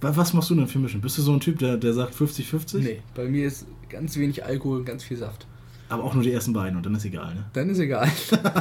wa- 0.00 0.16
was 0.16 0.32
machst 0.32 0.50
du 0.50 0.56
denn 0.56 0.66
für 0.66 0.80
Mischen? 0.80 1.00
Bist 1.00 1.16
du 1.18 1.22
so 1.22 1.32
ein 1.32 1.38
Typ, 1.38 1.60
der, 1.60 1.76
der 1.76 1.94
sagt 1.94 2.12
50-50? 2.14 2.78
Nee, 2.78 3.02
bei 3.14 3.28
mir 3.28 3.46
ist 3.46 3.66
ganz 3.88 4.16
wenig 4.16 4.44
Alkohol 4.44 4.78
und 4.78 4.84
ganz 4.84 5.04
viel 5.04 5.16
Saft. 5.16 5.46
Aber 5.88 6.02
auch 6.04 6.14
nur 6.14 6.22
die 6.22 6.32
ersten 6.32 6.52
beiden 6.52 6.76
und 6.76 6.86
dann 6.86 6.94
ist 6.94 7.04
egal, 7.04 7.34
ne? 7.34 7.44
Dann 7.52 7.68
ist 7.68 7.78
egal. 7.78 8.10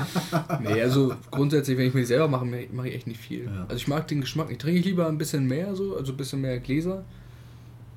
nee, 0.62 0.82
also 0.82 1.16
grundsätzlich, 1.32 1.78
wenn 1.78 1.88
ich 1.88 1.94
mir 1.94 2.02
die 2.02 2.06
selber 2.06 2.28
mache, 2.28 2.46
mache 2.46 2.90
ich 2.90 2.96
echt 2.96 3.08
nicht 3.08 3.20
viel. 3.22 3.46
Ja. 3.46 3.62
Also 3.64 3.76
ich 3.76 3.88
mag 3.88 4.08
den 4.08 4.22
Geschmack, 4.22 4.50
ich 4.52 4.58
trinke 4.58 4.82
lieber 4.82 5.08
ein 5.08 5.18
bisschen 5.18 5.48
mehr 5.48 5.76
so, 5.76 5.96
also 5.96 6.12
ein 6.12 6.18
bisschen 6.18 6.42
mehr 6.42 6.60
Gläser. 6.60 7.04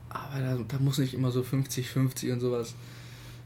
Aber 0.09 0.41
da, 0.41 0.59
da 0.69 0.79
muss 0.79 0.99
nicht 0.99 1.13
immer 1.13 1.31
so 1.33 1.41
50-50 1.41 2.33
und 2.33 2.41
sowas. 2.41 2.75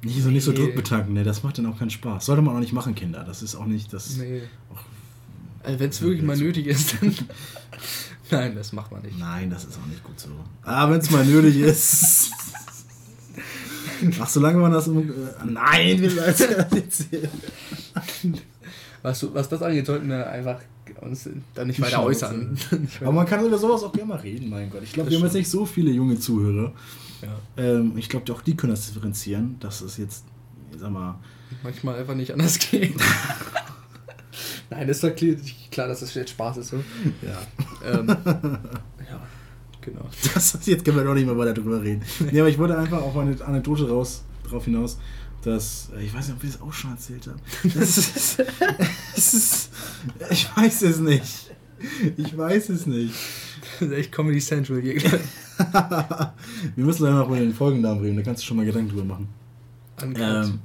Nicht 0.03 0.23
so, 0.23 0.31
nicht 0.31 0.45
so 0.45 0.53
Nee. 0.53 0.59
druckbetanken, 0.59 1.13
ne? 1.15 1.25
Das 1.25 1.43
macht 1.43 1.59
dann 1.59 1.67
auch 1.67 1.79
keinen 1.79 1.91
Spaß. 1.91 2.27
Sollte 2.27 2.43
man 2.43 2.55
auch 2.57 2.61
nicht 2.61 2.73
machen, 2.73 2.95
Kinder. 2.95 3.25
Das 3.25 3.43
ist 3.43 3.55
auch 3.55 3.67
nicht 3.67 3.93
das. 3.93 4.17
Nee. 4.17 4.43
Also 5.63 5.79
wenn 5.81 5.91
es 5.91 6.01
wirklich 6.01 6.23
mal 6.23 6.37
nötig 6.37 6.67
ist, 6.67 6.95
dann. 7.01 7.15
Nein, 8.31 8.55
das 8.55 8.73
macht 8.73 8.93
man 8.93 9.03
nicht. 9.03 9.19
Nein, 9.19 9.51
das 9.51 9.65
ist 9.65 9.77
auch 9.79 9.87
nicht 9.87 10.05
gut 10.05 10.19
so. 10.21 10.29
Ah, 10.63 10.89
wenn 10.91 11.01
es 11.01 11.11
mal 11.11 11.25
nötig 11.25 11.57
ist. 11.57 12.31
Ach, 14.21 14.29
solange 14.29 14.59
man 14.59 14.73
das. 14.73 14.89
Äh, 14.89 14.93
nein, 15.47 16.01
wir 16.01 16.11
bleiben 16.11 16.27
erzählen. 16.75 17.29
Was, 19.03 19.21
du- 19.21 19.35
was 19.35 19.49
das 19.49 19.63
angeht, 19.63 19.87
sollten 19.87 20.09
wir 20.09 20.29
einfach 20.29 20.61
uns 21.01 21.29
dann 21.55 21.67
nicht 21.69 21.81
weiter 21.81 22.03
äußern. 22.03 22.59
Aber 23.01 23.13
man 23.13 23.27
kann 23.27 23.45
über 23.47 23.57
sowas 23.57 23.83
auch 23.83 23.93
gerne 23.93 24.09
mal 24.09 24.19
reden, 24.19 24.51
mein 24.51 24.69
Gott. 24.71 24.83
Ich 24.83 24.93
glaube, 24.93 25.09
Das 25.09 25.13
wir 25.13 25.19
haben 25.21 25.27
jetzt 25.27 25.35
nicht 25.35 25.49
so 25.51 25.65
viele 25.65 25.91
junge 25.91 26.19
Zuhörer. 26.19 26.73
ja. 27.23 27.29
Ähm, 27.65 27.93
ich 27.97 28.09
glaube, 28.11 28.31
auch 28.35 28.43
die 28.43 28.55
können 28.57 28.73
das 28.73 28.87
differenzieren, 28.93 29.57
dass 29.61 29.81
es 29.81 29.97
jetzt, 29.97 30.25
ich 30.75 30.81
sag 30.81 30.91
mal, 30.91 31.19
manchmal 31.63 31.99
einfach 31.99 32.15
nicht 32.15 32.33
anders 32.33 32.59
geht. 32.59 32.95
Nein, 34.71 34.87
das 34.87 34.99
ist 34.99 35.05
doch 35.05 35.15
klar, 35.17 35.37
klar, 35.71 35.89
dass 35.89 36.01
das 36.01 36.15
jetzt 36.15 36.31
Spaß 36.31 36.59
ist. 36.59 36.69
So. 36.69 36.77
ja. 37.23 37.39
Ähm, 37.99 38.07
ja, 38.09 39.21
genau. 39.81 40.09
Das, 40.35 40.59
jetzt 40.67 40.85
können 40.85 40.97
wir 40.97 41.05
doch 41.05 41.15
nicht 41.15 41.27
mehr 41.27 41.37
weiter 41.37 41.55
drüber 41.55 41.83
reden. 41.83 42.03
Nee, 42.31 42.41
aber 42.41 42.49
ich 42.49 42.59
wollte 42.59 42.77
einfach 42.77 43.03
auf 43.03 43.17
eine 43.17 43.41
Anekdote 43.45 43.89
raus, 43.89 44.23
drauf 44.49 44.65
hinaus, 44.65 44.99
dass, 45.43 45.91
äh, 45.97 46.05
ich 46.05 46.15
weiß 46.15 46.29
nicht, 46.29 46.37
ob 46.37 46.43
wir 46.43 46.51
das 46.51 46.61
auch 46.61 46.73
schon 46.73 46.91
erzählt 46.91 47.27
haben. 47.27 47.41
Das 47.75 47.99
ist, 47.99 48.43
es 49.17 49.35
ist, 49.35 49.71
ich 50.31 50.57
weiß 50.57 50.83
es 50.83 50.99
nicht. 50.99 51.51
Ich 52.17 52.37
weiß 52.37 52.69
es 52.71 52.87
nicht. 52.87 53.15
Das 53.79 53.89
ist 53.89 53.95
echt 53.95 54.13
Comedy 54.13 54.41
Central 54.41 54.81
hier. 54.81 55.01
wir 56.77 56.85
müssen 56.85 57.05
leider 57.05 57.17
noch 57.17 57.29
über 57.29 57.39
den 57.39 57.55
Folgennamen 57.55 58.03
reden, 58.03 58.17
da 58.17 58.23
kannst 58.23 58.43
du 58.43 58.47
schon 58.47 58.59
mal 58.59 58.67
Gedanken 58.67 58.91
drüber 58.91 59.05
machen. 59.05 59.29
Uncut. 60.03 60.23
Ähm, 60.23 60.59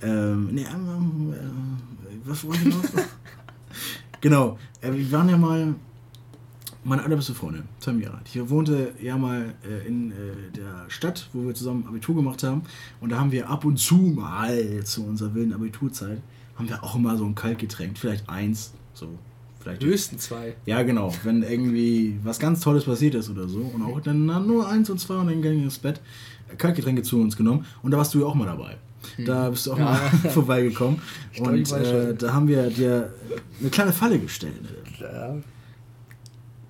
ähm, 0.00 0.48
nee, 0.52 0.64
ähm, 0.72 1.32
äh, 1.32 2.28
was 2.28 2.44
wollte 2.44 2.68
ich 2.68 2.74
noch? 2.74 2.82
genau, 4.20 4.58
äh, 4.80 4.92
wir 4.92 5.12
waren 5.12 5.28
ja 5.28 5.36
mal, 5.36 5.74
meine 6.84 7.02
allerbeste 7.02 7.34
Freundin, 7.34 7.64
Tamira, 7.80 8.20
die 8.32 8.48
wohnte 8.50 8.92
ja 9.02 9.16
mal 9.18 9.54
äh, 9.68 9.86
in 9.86 10.12
äh, 10.12 10.14
der 10.56 10.84
Stadt, 10.88 11.28
wo 11.32 11.46
wir 11.46 11.54
zusammen 11.54 11.86
Abitur 11.86 12.14
gemacht 12.14 12.42
haben. 12.42 12.62
Und 13.00 13.10
da 13.10 13.18
haben 13.18 13.32
wir 13.32 13.48
ab 13.50 13.64
und 13.64 13.78
zu 13.78 13.96
mal 13.96 14.82
zu 14.84 15.04
unserer 15.04 15.34
wilden 15.34 15.52
Abiturzeit, 15.52 16.18
haben 16.56 16.68
wir 16.68 16.82
auch 16.82 16.94
immer 16.96 17.16
so 17.16 17.24
ein 17.24 17.34
Kaltgetränk, 17.34 17.98
vielleicht 17.98 18.28
eins, 18.28 18.72
so, 18.94 19.08
vielleicht 19.60 19.82
Höchstens 19.84 20.22
zwei. 20.24 20.54
ja, 20.66 20.82
genau. 20.82 21.12
Wenn 21.24 21.42
irgendwie 21.42 22.18
was 22.24 22.38
ganz 22.38 22.60
Tolles 22.60 22.84
passiert 22.84 23.14
ist 23.16 23.28
oder 23.28 23.48
so. 23.48 23.58
Und 23.60 23.82
auch 23.82 24.00
dann 24.00 24.26
na, 24.26 24.38
nur 24.40 24.68
eins 24.68 24.88
und 24.88 24.98
zwei 24.98 25.14
und 25.16 25.26
dann 25.26 25.42
ging 25.42 25.62
ins 25.62 25.78
Bett. 25.78 26.00
Kaltgetränke 26.56 27.02
zu 27.02 27.20
uns 27.20 27.36
genommen. 27.36 27.66
Und 27.82 27.90
da 27.90 27.98
warst 27.98 28.14
du 28.14 28.20
ja 28.20 28.26
auch 28.26 28.34
mal 28.34 28.46
dabei. 28.46 28.76
Da 29.26 29.50
bist 29.50 29.66
du 29.66 29.72
auch 29.72 29.78
Ja. 29.78 29.84
mal 29.84 29.98
vorbeigekommen. 30.30 31.00
Und 31.38 31.70
äh, 31.72 32.14
da 32.14 32.32
haben 32.32 32.48
wir 32.48 32.70
dir 32.70 33.12
eine 33.60 33.68
kleine 33.70 33.92
Falle 33.92 34.18
gestellt. 34.18 34.54
Ja. 35.00 35.36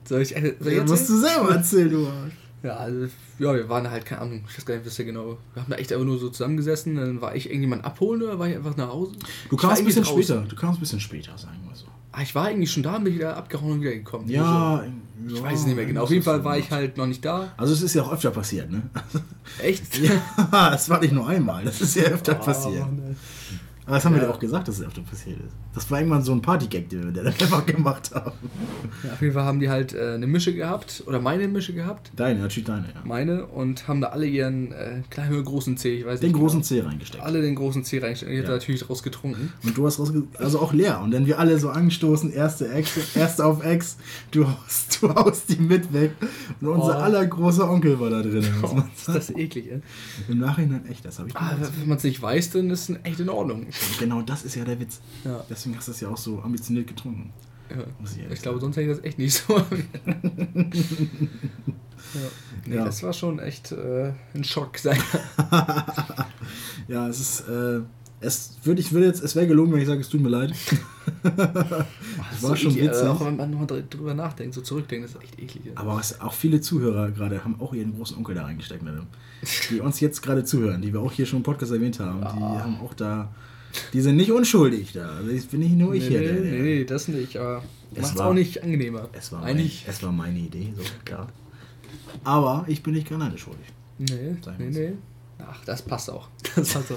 Soll 0.09 0.23
ich, 0.23 0.35
äh, 0.37 0.55
soll 0.59 0.73
ich 0.73 0.79
Ja, 0.79 0.85
musst 0.85 1.09
du 1.09 1.19
selber 1.19 1.55
erzählen, 1.55 1.91
du 1.91 2.07
Arsch. 2.07 2.33
Ja, 2.63 2.77
also, 2.77 3.07
ja, 3.39 3.55
wir 3.55 3.69
waren 3.69 3.89
halt, 3.89 4.05
keine 4.05 4.23
Ahnung, 4.23 4.43
ich 4.49 4.59
weiß 4.59 4.67
gar 4.67 4.75
nicht, 4.75 4.85
was 4.87 4.99
ja 4.99 5.05
genau. 5.05 5.39
Wir 5.55 5.63
haben 5.63 5.71
da 5.71 5.77
echt 5.77 5.93
einfach 5.93 6.05
nur 6.05 6.19
so 6.19 6.29
zusammengesessen, 6.29 6.97
dann 6.97 7.21
war 7.21 7.37
ich 7.37 7.47
irgendjemand 7.51 7.85
abholen 7.85 8.21
oder 8.23 8.39
war 8.39 8.49
ich 8.49 8.57
einfach 8.57 8.77
nach 8.77 8.89
Hause? 8.89 9.13
Du 9.49 9.55
Ich 9.57 9.63
kamst 9.63 9.79
ein 9.79 9.85
bisschen 9.85 10.03
irgendwie 10.03 10.23
später. 10.25 10.35
draußen. 10.41 10.49
Du 10.49 10.57
kamst 10.57 10.79
ein 10.79 10.81
bisschen 10.81 11.01
später, 11.01 11.39
sagen 11.39 11.59
wir 11.69 11.77
so. 11.77 11.85
Ah, 12.11 12.23
ich 12.23 12.35
war 12.35 12.47
eigentlich 12.47 12.73
schon 12.73 12.83
da, 12.83 12.99
bin 12.99 13.15
wieder 13.15 13.37
abgehauen 13.37 13.73
und 13.75 13.81
wieder 13.83 13.93
gekommen. 13.93 14.29
Ja, 14.29 14.83
Ich 15.29 15.37
ja, 15.37 15.43
weiß 15.43 15.61
es 15.61 15.67
nicht 15.67 15.77
mehr 15.77 15.85
genau. 15.87 16.03
Auf 16.03 16.11
jeden 16.11 16.25
Fall 16.25 16.43
war 16.43 16.59
ich 16.59 16.69
halt 16.73 16.97
noch 16.97 17.07
nicht 17.07 17.25
da. 17.25 17.53
Also 17.57 17.75
es 17.75 17.83
ist 17.83 17.95
ja 17.95 18.03
auch 18.03 18.13
öfter 18.13 18.31
passiert, 18.33 18.71
ne? 18.73 18.83
Echt? 19.63 19.99
ja, 20.53 20.75
es 20.75 20.89
war 20.89 21.01
nicht 21.01 21.13
nur 21.13 21.29
einmal. 21.29 21.65
Das 21.65 21.81
ist 21.81 21.95
ja 21.95 22.05
öfter 22.05 22.37
Oh, 22.41 22.45
passiert. 22.45 22.81
Mann, 22.81 23.01
ey. 23.11 23.15
Aber 23.89 23.97
das 23.97 24.05
haben 24.05 24.15
wir 24.15 24.21
Ja. 24.23 24.29
dir 24.29 24.35
auch 24.35 24.39
gesagt, 24.39 24.69
dass 24.69 24.79
es 24.79 24.87
öfter 24.87 25.01
passiert 25.01 25.39
ist. 25.41 25.55
Das 25.75 25.91
war 25.91 25.99
irgendwann 25.99 26.23
so 26.23 26.33
ein 26.33 26.43
Partygag, 26.43 26.91
den 26.91 27.05
wir 27.05 27.11
dann 27.13 27.27
einfach 27.33 27.65
gemacht 27.65 28.11
haben. 28.15 28.33
Ja, 29.03 29.13
auf 29.15 29.23
jeden 29.23 29.33
Fall 29.33 29.45
haben 29.45 29.61
die 29.61 29.71
halt 29.71 29.95
äh, 29.95 30.13
eine 30.15 30.27
Mische 30.27 30.53
gehabt, 30.55 31.03
oder 31.07 31.21
meine 31.21 31.49
Mische 31.49 31.73
gehabt, 31.73 32.11
Deine, 32.15 32.41
natürlich 32.41 32.67
deine, 32.67 32.85
ja. 32.89 33.01
meine, 33.05 33.47
und 33.47 33.89
haben 33.89 34.01
da 34.03 34.09
alle 34.09 34.27
ihren 34.27 34.73
äh, 34.73 35.03
kleinen 35.09 35.33
oder 35.33 35.43
großen 35.43 35.77
C, 35.79 36.01
ich 36.01 36.05
weiß 36.07 36.21
Den 36.21 36.33
nicht. 36.33 36.39
großen 36.39 36.61
genau, 36.61 36.69
C 36.69 36.81
reingesteckt. 36.87 37.25
Alle 37.25 37.41
den 37.41 37.55
großen 37.55 37.83
C 37.83 37.99
reingesteckt. 37.99 38.31
Ich 38.31 38.39
Ja. 38.41 38.45
da 38.45 38.53
natürlich 38.53 38.83
draus 38.83 39.03
getrunken. 39.03 39.53
Und 39.65 39.77
du 39.79 39.87
hast 39.87 39.99
rausge 39.99 40.25
also 40.39 40.59
auch 40.61 40.75
leer. 40.75 41.01
Und 41.01 41.11
dann 41.13 41.25
wir 41.27 41.39
alle 41.39 41.59
so 41.59 41.71
angestoßen, 41.71 42.31
erste 42.31 42.69
Ex, 42.71 43.17
erste 43.17 43.45
auf 43.47 43.65
Ex, 43.65 43.97
du 44.33 44.47
haust, 44.47 45.03
du 45.03 45.15
haust 45.15 45.49
die 45.49 45.57
mit 45.63 45.93
weg. 45.95 46.11
Und 46.61 46.69
unser 46.69 46.99
Oh. 46.99 47.01
aller 47.01 47.25
großer 47.25 47.71
Onkel 47.71 47.99
war 47.99 48.11
da 48.11 48.21
drin. 48.21 48.45
Oh, 48.63 48.83
ist 48.95 49.09
das 49.09 49.31
eklig, 49.31 49.71
ey. 49.71 49.81
Im 50.29 50.39
Nachhinein 50.41 50.85
echt, 50.91 51.05
das 51.07 51.19
habe 51.19 51.29
ich 51.31 51.37
Ah, 51.37 51.57
wenn 51.79 51.89
man 51.89 51.97
es 51.97 52.05
nicht 52.05 52.21
weiß, 52.21 52.51
dann 52.51 52.69
ist 52.71 52.91
es 52.91 52.97
echt 53.05 53.21
in 53.21 53.29
Ordnung. 53.31 53.67
Genau 53.99 54.23
das 54.23 54.45
ist 54.45 54.55
ja 54.55 54.65
der 54.65 54.79
Witz. 54.81 55.01
Ja. 55.25 55.45
Deswegen 55.49 55.77
hast 55.77 55.89
du 55.89 55.93
es 55.93 56.01
ja 56.01 56.09
auch 56.09 56.17
so 56.17 56.41
ambitioniert 56.43 56.87
getrunken. 56.87 57.33
ja. 57.71 57.77
Ich 58.05 58.33
Ich 58.33 58.43
glaube, 58.43 58.61
sonst 58.61 58.77
hätte 58.77 58.91
ich 58.91 58.97
das 58.97 59.05
echt 59.05 59.19
nicht 59.19 59.35
so. 59.35 59.57
ja. 59.59 59.65
Nee, 62.67 62.77
Ja. 62.77 62.85
das 62.85 63.03
war 63.03 63.13
schon 63.13 63.39
echt 63.39 63.73
äh, 63.73 64.13
ein 64.35 64.45
Schock 64.45 64.79
sein. 64.79 64.99
Ja, 66.89 67.07
es 67.09 67.21
ist. 67.21 67.41
Äh, 67.49 67.81
es 68.21 68.57
würde 68.65 68.81
ich 68.81 68.91
würde 68.91 69.07
jetzt, 69.07 69.23
es 69.23 69.37
wäre 69.37 69.47
gelogen, 69.47 69.73
wenn 69.73 69.81
ich 69.81 69.87
sage, 69.87 70.01
es 70.01 70.09
tut 70.09 70.21
mir 70.21 70.29
leid. 70.31 70.53
Das 71.23 72.43
war 72.43 72.57
schon 72.57 72.75
witzig. 72.75 73.07
Auch 73.07 73.25
wenn 73.25 73.37
man 73.37 73.51
nochmal 73.51 73.85
drüber 73.89 74.15
nachdenkt, 74.15 74.55
so 74.55 74.61
zurückdenkt, 74.61 75.05
das 75.09 75.15
ist 75.15 75.23
echt 75.23 75.39
eklig. 75.39 75.67
ey. 75.67 75.73
Aber 75.75 76.01
auch 76.21 76.33
viele 76.33 76.61
Zuhörer 76.61 77.11
gerade 77.11 77.43
haben 77.45 77.61
auch 77.61 77.73
ihren 77.75 77.95
großen 77.97 78.17
Onkel 78.17 78.35
da 78.35 78.45
reingesteckt, 78.45 78.83
die 79.71 79.81
uns 79.81 80.01
jetzt 80.01 80.23
gerade 80.23 80.45
zuhören, 80.45 80.81
die 80.83 80.93
wir 80.93 81.01
auch 81.01 81.13
hier 81.13 81.27
schon 81.27 81.39
im 81.39 81.43
Podcast 81.43 81.73
erwähnt 81.73 81.99
haben. 82.01 82.21
Die 82.21 82.27
Ah. 82.27 82.61
haben 82.65 82.81
auch 82.81 82.95
da. 82.95 83.29
Die 83.93 84.01
sind 84.01 84.17
nicht 84.17 84.33
unschuldig 84.33 84.93
da. 84.93 85.17
Also 85.17 85.33
das 85.33 85.45
bin 85.47 85.61
nicht 85.61 85.77
nur 85.77 85.95
ich 85.95 86.05
nee, 86.05 86.19
hier. 86.19 86.33
nee, 86.33 86.51
nee, 86.51 86.63
nee, 86.63 86.85
das 86.85 87.09
nicht, 87.09 87.37
aber 87.37 87.63
Es 87.95 88.03
macht 88.15 88.21
auch 88.21 88.35
nicht 88.35 88.63
angenehmer. 88.63 89.09
Es 89.13 89.31
war, 89.33 89.41
mein, 89.41 89.51
Eigentlich. 89.57 89.85
es 89.87 90.03
war 90.03 90.13
meine 90.13 90.39
Idee, 90.39 90.73
so 90.77 90.83
klar. 91.05 91.29
Aber 92.25 92.65
ich 92.67 92.83
bin 92.83 92.95
nicht 92.95 93.11
alleine 93.13 93.37
schuldig. 93.39 93.67
Nee, 93.99 94.37
nee, 94.59 94.71
nee. 94.71 94.93
Ach, 95.41 95.65
das 95.65 95.83
passt 95.83 96.11
auch. 96.11 96.29
Das 96.57 96.73
passt 96.75 96.91
auch. 96.93 96.97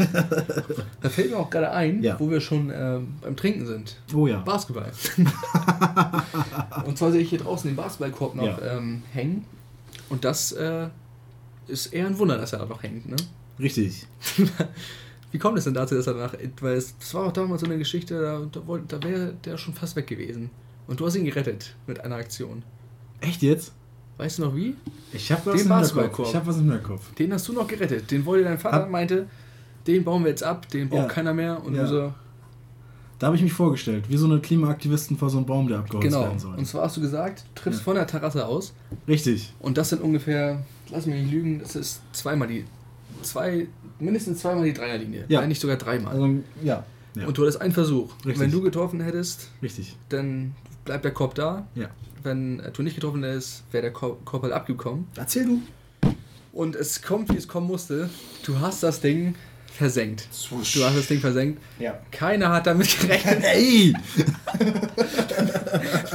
da 1.01 1.09
fällt 1.09 1.29
mir 1.29 1.37
auch 1.37 1.49
gerade 1.49 1.71
ein, 1.71 2.01
Ja. 2.01 2.19
wo 2.19 2.29
wir 2.29 2.41
schon 2.41 2.71
ähm, 2.73 3.09
beim 3.21 3.35
Trinken 3.35 3.65
sind. 3.67 3.97
Oh 4.13 4.25
ja. 4.27 4.39
Basketball. 4.39 4.91
und 6.85 6.97
zwar 6.97 7.11
sehe 7.11 7.21
ich 7.21 7.29
hier 7.29 7.39
draußen 7.39 7.69
den 7.69 7.75
Basketballkorb 7.75 8.35
noch 8.35 8.43
Ja. 8.59 8.77
ähm, 8.77 9.03
hängen. 9.13 9.45
Und 10.09 10.25
das 10.25 10.51
äh, 10.53 10.87
ist 11.67 11.87
eher 11.87 12.07
ein 12.07 12.17
Wunder, 12.17 12.37
dass 12.37 12.53
er 12.53 12.59
da 12.59 12.65
noch 12.65 12.81
hängt. 12.83 13.07
Ne? 13.07 13.15
Richtig. 13.59 14.07
Wie 15.31 15.37
kommt 15.39 15.57
es 15.57 15.63
denn 15.63 15.73
dazu, 15.73 15.95
dass 15.95 16.07
er 16.07 16.13
danach. 16.15 16.33
Weil 16.59 16.75
es 16.75 16.97
das 16.97 17.13
war 17.13 17.25
auch 17.25 17.31
damals 17.31 17.61
so 17.61 17.67
eine 17.67 17.77
Geschichte, 17.77 18.19
da, 18.21 18.41
da, 18.51 18.77
da 18.87 19.03
wäre 19.07 19.33
der 19.45 19.57
schon 19.57 19.73
fast 19.73 19.95
weg 19.95 20.07
gewesen. 20.07 20.49
Und 20.87 20.99
du 20.99 21.05
hast 21.05 21.15
ihn 21.15 21.25
gerettet 21.25 21.75
mit 21.87 21.99
einer 22.03 22.15
Aktion. 22.15 22.63
Echt 23.21 23.41
jetzt? 23.41 23.71
Weißt 24.17 24.39
du 24.39 24.43
noch 24.43 24.55
wie? 24.55 24.75
Ich 25.13 25.31
habe 25.31 25.41
was 25.45 25.61
im. 25.61 25.71
Hinterkopf. 25.73 26.27
Ich 26.29 26.35
habe 26.35 26.47
was 26.47 26.57
im 26.57 26.63
Hinterkopf. 26.63 27.13
Den 27.15 27.33
hast 27.33 27.47
du 27.47 27.53
noch 27.53 27.67
gerettet. 27.67 28.11
Den 28.11 28.25
wollte 28.25 28.43
dein 28.43 28.59
Vater, 28.59 28.77
Hab- 28.77 28.89
meinte, 28.89 29.27
den 29.87 30.03
bauen 30.03 30.23
wir 30.23 30.29
jetzt 30.29 30.43
ab, 30.43 30.67
den 30.69 30.89
braucht 30.89 31.03
Ja. 31.03 31.07
keiner 31.07 31.33
mehr. 31.33 31.63
Und 31.63 31.75
Ja. 31.75 31.87
so, 31.87 32.13
Da 33.19 33.27
habe 33.27 33.35
ich 33.35 33.43
mich 33.43 33.53
vorgestellt, 33.53 34.05
wie 34.09 34.17
so 34.17 34.25
eine 34.25 34.39
Klimaaktivisten 34.39 35.15
vor 35.15 35.29
so 35.29 35.37
einem 35.37 35.45
Baum, 35.45 35.67
der 35.67 35.77
abgeholzt 35.79 36.07
genau. 36.09 36.21
werden 36.23 36.39
soll. 36.39 36.55
Und 36.55 36.65
zwar 36.65 36.81
hast 36.85 36.97
du 36.97 37.01
gesagt, 37.01 37.45
du 37.53 37.61
triffst 37.61 37.81
Ja. 37.81 37.83
von 37.83 37.93
der 37.95 38.07
Terrasse 38.07 38.47
aus. 38.47 38.73
Richtig. 39.07 39.53
Und 39.59 39.77
das 39.77 39.89
sind 39.89 40.01
ungefähr, 40.01 40.63
lass 40.89 41.05
mich 41.05 41.21
nicht 41.21 41.31
lügen, 41.31 41.59
das 41.59 41.75
ist 41.75 42.01
zweimal 42.13 42.47
die, 42.47 42.65
zwei, 43.21 43.67
mindestens 43.99 44.39
zweimal 44.39 44.65
die 44.65 44.73
Dreierlinie. 44.73 45.25
Ja. 45.27 45.45
Nicht 45.45 45.61
sogar 45.61 45.77
dreimal. 45.77 46.13
Also, 46.13 46.27
ja. 46.63 46.83
ja. 47.15 47.27
Und 47.27 47.37
du 47.37 47.43
hattest 47.43 47.61
einen 47.61 47.73
Versuch. 47.73 48.13
Richtig. 48.25 48.39
Wenn 48.39 48.51
du 48.51 48.61
getroffen 48.61 49.01
hättest, 49.01 49.49
Richtig. 49.61 49.95
dann 50.09 50.55
bleibt 50.85 51.05
der 51.05 51.11
Korb 51.11 51.35
da. 51.35 51.67
Ja. 51.75 51.89
Wenn 52.23 52.59
äh, 52.59 52.71
du 52.71 52.83
nicht 52.83 52.95
getroffen 52.95 53.23
hättest, 53.23 53.63
wäre 53.71 53.83
der 53.83 53.93
Korb, 53.93 54.43
halt 54.43 54.53
abgekommen. 54.53 55.07
Erzähl 55.15 55.45
du. 55.45 55.61
Und 56.53 56.75
es 56.75 57.01
kommt, 57.01 57.29
wie 57.29 57.37
es 57.37 57.47
kommen 57.47 57.67
musste. 57.67 58.09
Du 58.43 58.59
hast 58.59 58.83
das 58.83 58.99
Ding 58.99 59.35
versenkt. 59.71 60.27
Du 60.49 60.57
hast 60.83 60.97
das 60.97 61.07
Ding 61.07 61.19
versenkt. 61.19 61.61
Ja. 61.79 61.99
Keiner 62.11 62.49
hat 62.49 62.67
damit 62.67 62.99
gerechnet. 62.99 63.43
Ey! 63.53 63.93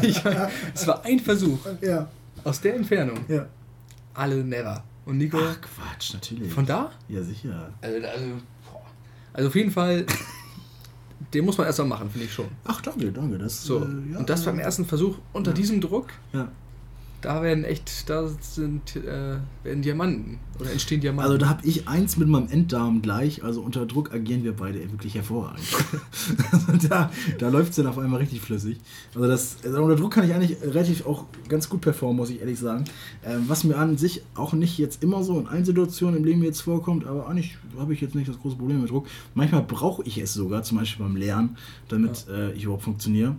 Ich 0.03 0.23
meine, 0.23 0.51
es 0.75 0.87
war 0.87 1.05
ein 1.05 1.19
Versuch. 1.19 1.59
Ja. 1.81 2.09
Aus 2.45 2.61
der 2.61 2.77
Entfernung. 2.77 3.25
Ja. 3.29 3.49
Alle 4.15 4.45
never. 4.45 4.85
Und 5.07 5.19
Nico, 5.19 5.39
Ach 5.41 5.59
Quatsch, 5.61 6.13
natürlich. 6.15 6.53
von 6.53 6.67
da? 6.67 6.91
Ja, 7.09 7.23
sicher. 7.23 7.73
Also, 7.81 8.07
also, 8.07 8.25
boah. 8.71 8.83
also 9.33 9.49
auf 9.49 9.55
jeden 9.55 9.71
Fall, 9.71 10.05
den 11.33 11.45
muss 11.45 11.57
man 11.57 11.67
erstmal 11.69 11.89
machen, 11.89 12.11
finde 12.11 12.27
ich 12.27 12.33
schon. 12.35 12.49
Ach, 12.65 12.81
danke, 12.83 13.11
danke. 13.13 13.39
Das, 13.39 13.63
So. 13.63 13.79
äh, 13.85 14.13
ja, 14.13 14.19
Und 14.19 14.29
das 14.29 14.45
beim 14.45 14.59
ersten 14.59 14.85
Versuch 14.85 15.17
unter 15.33 15.53
Ja. 15.53 15.55
diesem 15.57 15.81
Druck, 15.81 16.09
Ja. 16.33 16.49
Da 17.21 17.43
werden 17.43 17.65
echt, 17.65 18.09
da 18.09 18.29
sind 18.29 18.97
äh, 18.97 19.37
werden 19.65 19.83
Diamanten 19.83 20.39
oder 20.61 20.71
entstehen 20.71 21.01
Diamanten. 21.01 21.33
Also 21.33 21.39
da 21.39 21.49
habe 21.49 21.67
ich 21.67 21.89
eins 21.89 22.17
mit 22.17 22.29
meinem 22.29 22.49
Enddarm 22.49 23.03
gleich. 23.03 23.43
Also 23.43 23.63
unter 23.63 23.87
Druck 23.87 24.13
agieren 24.13 24.45
wir 24.45 24.55
beide 24.55 24.81
wirklich 24.93 25.15
hervorragend. 25.15 25.67
also 26.53 26.89
da 26.89 27.11
da 27.39 27.49
läuft 27.49 27.71
es 27.71 27.77
dann 27.77 27.87
auf 27.87 27.99
einmal 27.99 28.21
richtig 28.21 28.41
flüssig. 28.41 28.79
Also, 29.15 29.27
das, 29.27 29.57
also 29.65 29.83
unter 29.83 29.97
Druck 29.97 30.13
kann 30.13 30.25
ich 30.25 30.35
eigentlich 30.35 30.61
relativ 30.63 31.07
auch 31.07 31.25
ganz 31.49 31.69
gut 31.69 31.81
performen, 31.81 32.17
muss 32.17 32.31
ich 32.31 32.41
ehrlich 32.41 32.59
sagen. 32.59 32.85
Ähm, 33.25 33.45
was 33.49 33.65
mir 33.65 33.77
an 33.77 33.97
sich 33.97 34.23
auch 34.35 34.53
nicht 34.53 34.79
jetzt 34.79 35.03
immer 35.03 35.23
so 35.23 35.39
in 35.39 35.47
allen 35.47 35.65
Situationen 35.65 36.19
im 36.19 36.25
Leben 36.25 36.43
jetzt 36.43 36.61
vorkommt, 36.61 37.07
aber 37.07 37.29
eigentlich 37.29 37.57
habe 37.79 37.93
ich 37.93 38.01
jetzt 38.01 38.15
nicht 38.15 38.29
das 38.29 38.39
große 38.39 38.57
Problem 38.57 38.81
mit 38.81 38.91
Druck. 38.91 39.07
Manchmal 39.35 39.63
brauche 39.63 40.03
ich 40.05 40.19
es 40.19 40.35
sogar, 40.35 40.63
zum 40.63 40.79
Beispiel 40.79 41.05
beim 41.05 41.17
Lernen, 41.17 41.57
damit 41.89 42.27
äh, 42.29 42.53
ich 42.53 42.65
überhaupt 42.65 42.85
funktioniere. 42.85 43.37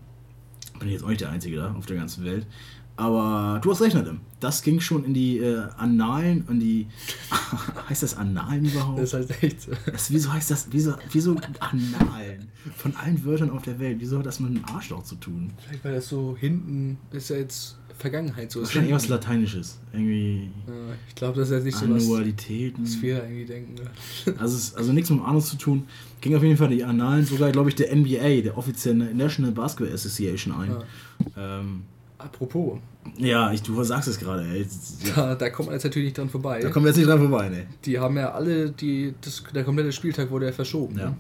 Bin 0.80 0.90
ich 0.90 0.94
jetzt 0.94 1.04
auch 1.04 1.10
nicht 1.10 1.22
der 1.22 1.32
Einzige 1.32 1.58
da 1.58 1.74
auf 1.74 1.88
der 1.88 1.96
ganzen 1.96 2.24
Welt. 2.24 2.46
Aber 2.98 3.60
du 3.62 3.72
hast 3.72 3.82
recht, 3.82 3.96
Adam. 3.96 4.20
Das 4.40 4.64
ging 4.64 4.80
schon 4.80 5.06
in 5.06 5.14
die 5.14 5.38
äh, 5.38 5.68
Annalen, 5.78 6.46
in 6.50 6.60
die. 6.60 6.88
heißt 7.90 8.04
das 8.04 8.18
Annalen 8.18 8.66
überhaupt? 8.66 9.00
das 9.00 9.14
heißt 9.14 9.44
echt 9.44 9.62
so. 9.62 9.72
Das, 9.86 10.12
wieso 10.12 10.34
heißt 10.34 10.52
das? 10.52 10.68
Wieso, 10.72 10.96
wieso 11.12 11.36
Annalen? 11.60 12.50
Von 12.76 12.96
allen 12.96 13.24
Wörtern 13.24 13.52
auf 13.52 13.62
der 13.62 13.80
Welt. 13.80 13.98
Wieso 14.00 14.18
hat 14.20 14.26
das 14.26 14.40
mit 14.40 14.50
einem 14.50 14.66
Arschloch 14.66 15.04
zu 15.04 15.16
tun? 15.16 15.54
Vielleicht 15.66 15.86
weil 15.86 15.94
das 15.94 16.10
so 16.10 16.36
hinten 16.38 16.98
ist 17.12 17.30
ja 17.30 17.38
jetzt 17.38 17.78
Vergangenheit 17.98 18.52
so. 18.52 18.62
Wahrscheinlich 18.62 18.94
was. 18.94 19.08
Lateinisches. 19.08 19.80
Irgendwie 19.94 20.50
Ja, 20.68 20.74
ich 21.08 21.16
glaube, 21.16 21.40
das 21.40 21.50
ist 21.50 21.56
jetzt 21.56 21.64
nicht 21.66 21.78
so 21.78 21.90
was, 21.90 22.04
Annualitäten. 22.04 22.84
was 22.84 23.02
wir 23.02 23.24
irgendwie 23.24 23.46
denken. 23.46 23.74
Ne? 23.76 24.36
Also, 24.40 24.58
es, 24.58 24.76
also 24.76 24.92
nichts 24.92 25.10
mit 25.10 25.20
dem 25.20 25.26
Anus 25.26 25.50
zu 25.50 25.58
tun. 25.58 25.88
Ging 26.22 26.36
auf 26.36 26.44
jeden 26.44 26.58
Fall 26.58 26.70
die 26.70 26.84
Annalen, 26.84 27.26
sogar, 27.26 27.52
glaube 27.52 27.70
ich, 27.70 27.76
der 27.76 27.96
NBA, 27.96 28.42
der 28.42 28.58
offizielle 28.58 29.14
National 29.14 29.52
Basketball 29.52 29.94
Association 29.94 30.54
ein. 30.54 30.72
Ja. 31.36 31.60
Ähm, 31.60 31.84
Apropos, 32.20 32.80
ja, 33.18 33.52
ich, 33.52 33.62
du 33.62 33.82
sagst 33.84 34.08
es 34.08 34.20
gerade, 34.20 34.44
da, 35.16 35.36
da 35.36 35.50
kommt 35.50 35.68
man 35.68 35.76
jetzt 35.76 35.84
natürlich 35.84 36.08
nicht 36.08 36.18
dran 36.18 36.30
vorbei. 36.30 36.60
da 36.60 36.70
kommen 36.70 36.86
wir 36.86 36.90
jetzt 36.90 36.98
nicht 36.98 37.08
dran 37.08 37.20
vorbei, 37.20 37.50
ne? 37.50 37.68
Die 37.86 38.00
haben 38.00 38.18
ja 38.18 38.32
alle, 38.32 38.72
die, 38.72 39.14
das, 39.22 39.44
der 39.54 39.64
komplette 39.64 39.92
Spieltag 39.92 40.32
wurde 40.32 40.48
ja 40.48 40.52
verschoben. 40.52 40.98
Ja. 40.98 41.10
Ne? 41.10 41.18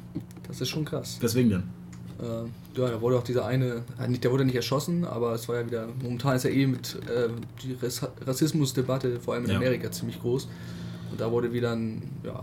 Das 0.47 0.59
ist 0.59 0.69
schon 0.69 0.85
krass. 0.85 1.17
Weswegen 1.21 1.49
denn? 1.51 1.63
Äh, 2.19 2.79
ja, 2.79 2.89
da 2.89 3.01
wurde 3.01 3.17
auch 3.17 3.23
dieser 3.23 3.45
eine, 3.45 3.83
äh, 3.99 4.09
der 4.17 4.31
wurde 4.31 4.43
nicht 4.43 4.55
erschossen, 4.55 5.05
aber 5.05 5.33
es 5.33 5.47
war 5.47 5.57
ja 5.57 5.65
wieder, 5.67 5.87
momentan 6.01 6.35
ist 6.35 6.43
ja 6.43 6.49
eh 6.49 6.65
mit 6.65 6.95
äh, 7.07 7.29
die 7.63 7.73
Ras 7.79 8.01
Rassismusdebatte, 8.25 9.19
vor 9.19 9.35
allem 9.35 9.45
in 9.45 9.51
Ja. 9.51 9.57
Amerika, 9.57 9.91
ziemlich 9.91 10.19
groß. 10.19 10.47
Und 11.11 11.21
da 11.21 11.31
wurde 11.31 11.53
wieder 11.53 11.73
ein, 11.73 12.01
ja, 12.23 12.41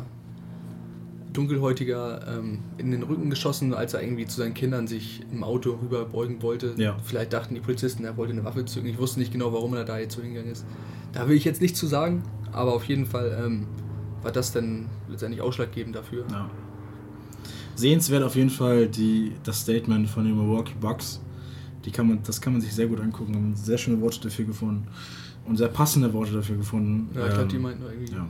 dunkelhäutiger 1.35 2.39
ähm, 2.39 2.61
in 2.79 2.91
den 2.91 3.03
Rücken 3.03 3.29
geschossen, 3.29 3.75
als 3.75 3.93
er 3.93 4.03
irgendwie 4.03 4.27
zu 4.27 4.39
seinen 4.39 4.55
Kindern 4.55 4.87
sich 4.87 5.21
im 5.31 5.45
Auto 5.45 5.79
rüberbeugen 5.83 6.41
wollte. 6.43 6.75
Ja. 6.77 6.97
Vielleicht 7.05 7.33
dachten 7.35 7.55
die 7.55 7.61
Polizisten, 7.61 8.05
er 8.05 8.17
wollte 8.17 8.33
eine 8.33 8.45
Waffe 8.45 8.65
zücken. 8.65 8.89
Ich 8.89 8.99
wusste 8.99 9.19
nicht 9.21 9.33
genau, 9.33 9.53
warum 9.53 9.75
er 9.75 9.85
da 9.85 9.99
jetzt 9.99 10.15
so 10.15 10.23
hingegangen 10.23 10.53
ist. 10.53 10.65
Da 11.13 11.29
will 11.29 11.37
ich 11.37 11.45
jetzt 11.45 11.61
nichts 11.61 11.79
zu 11.79 11.87
sagen, 11.87 12.23
aber 12.53 12.73
auf 12.75 12.85
jeden 12.85 13.05
Fall 13.07 13.39
ähm, 13.45 13.67
war 14.23 14.33
das 14.33 14.53
dann 14.53 14.87
letztendlich 15.09 15.43
ausschlaggebend 15.43 15.95
dafür. 15.95 16.25
Ja. 16.31 16.49
Sehenswert 17.77 18.23
auf 18.23 18.37
jeden 18.37 18.51
Fall 18.51 18.87
die, 18.89 19.33
das 19.43 19.61
Statement 19.61 20.09
von 20.09 20.25
den 20.25 20.37
Milwaukee 20.37 20.75
Bucks. 20.81 21.21
Die 21.85 21.91
kann 21.91 22.09
man, 22.09 22.21
das 22.23 22.41
kann 22.41 22.53
man 22.53 22.63
sich 22.63 22.73
sehr 22.73 22.87
gut 22.87 23.01
angucken. 23.01 23.35
Haben 23.35 23.57
sehr 23.57 23.77
schöne 23.79 24.01
Worte 24.01 24.21
dafür 24.21 24.45
gefunden. 24.47 24.87
Und 25.47 25.57
sehr 25.59 25.69
passende 25.69 26.13
Worte 26.15 26.33
dafür 26.33 26.57
gefunden. 26.57 27.11
Ja, 27.15 27.27
ich 27.27 27.35
glaube, 27.35 27.49
die 27.49 27.57
Ähm, 27.57 27.63
meinten 27.63 27.83
irgendwie, 27.83 28.13
Ja. 28.15 28.27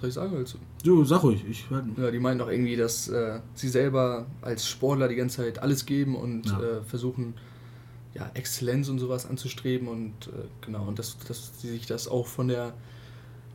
Soll 0.00 0.08
ich 0.08 0.14
sagen, 0.14 0.32
willst 0.36 0.54
du? 0.54 0.58
Du, 0.84 1.04
sag 1.04 1.22
ruhig. 1.22 1.44
Ich, 1.48 1.66
Ja, 1.96 2.10
die 2.10 2.18
meinen 2.20 2.38
doch 2.38 2.48
irgendwie, 2.48 2.76
dass 2.76 3.08
äh, 3.08 3.40
sie 3.54 3.68
selber 3.68 4.26
als 4.42 4.66
Sportler 4.68 5.08
die 5.08 5.16
ganze 5.16 5.38
Zeit 5.38 5.58
alles 5.60 5.86
geben 5.86 6.14
und 6.16 6.46
Ja. 6.46 6.60
äh, 6.60 6.82
versuchen, 6.82 7.34
ja, 8.14 8.30
Exzellenz 8.34 8.88
und 8.88 8.98
sowas 8.98 9.26
anzustreben 9.26 9.86
und 9.88 10.12
äh, 10.28 10.30
genau, 10.64 10.86
und 10.86 10.98
dass, 10.98 11.16
dass 11.28 11.60
sie 11.60 11.68
sich 11.70 11.86
das 11.86 12.08
auch 12.08 12.26
von 12.26 12.48
der 12.48 12.72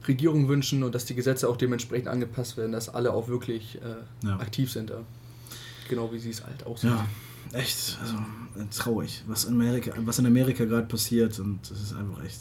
Regierung 0.08 0.48
wünschen 0.48 0.84
und 0.84 0.94
dass 0.96 1.06
die 1.06 1.16
Gesetze 1.16 1.48
auch 1.50 1.58
dementsprechend 1.58 2.08
angepasst 2.10 2.58
werden, 2.58 2.72
dass 2.74 2.90
alle 2.90 3.14
auch 3.14 3.28
wirklich 3.30 3.80
äh, 3.82 4.26
Ja. 4.28 4.38
aktiv 4.40 4.72
sind. 4.72 4.92
Genau 5.90 6.12
wie 6.14 6.20
sie 6.20 6.30
es 6.30 6.46
halt 6.46 6.66
aussieht. 6.66 6.90
ja, 6.92 7.06
echt. 7.58 7.98
Also, 8.02 8.16
traurig, 8.72 9.24
was 9.28 9.46
in 9.46 9.54
Amerika, 9.54 9.92
was 10.06 10.20
in 10.20 10.26
Amerika 10.26 10.66
gerade 10.66 10.88
passiert. 10.88 11.40
Und 11.40 11.60
das 11.70 11.82
ist 11.82 11.94
einfach 11.94 12.24
echt. 12.24 12.40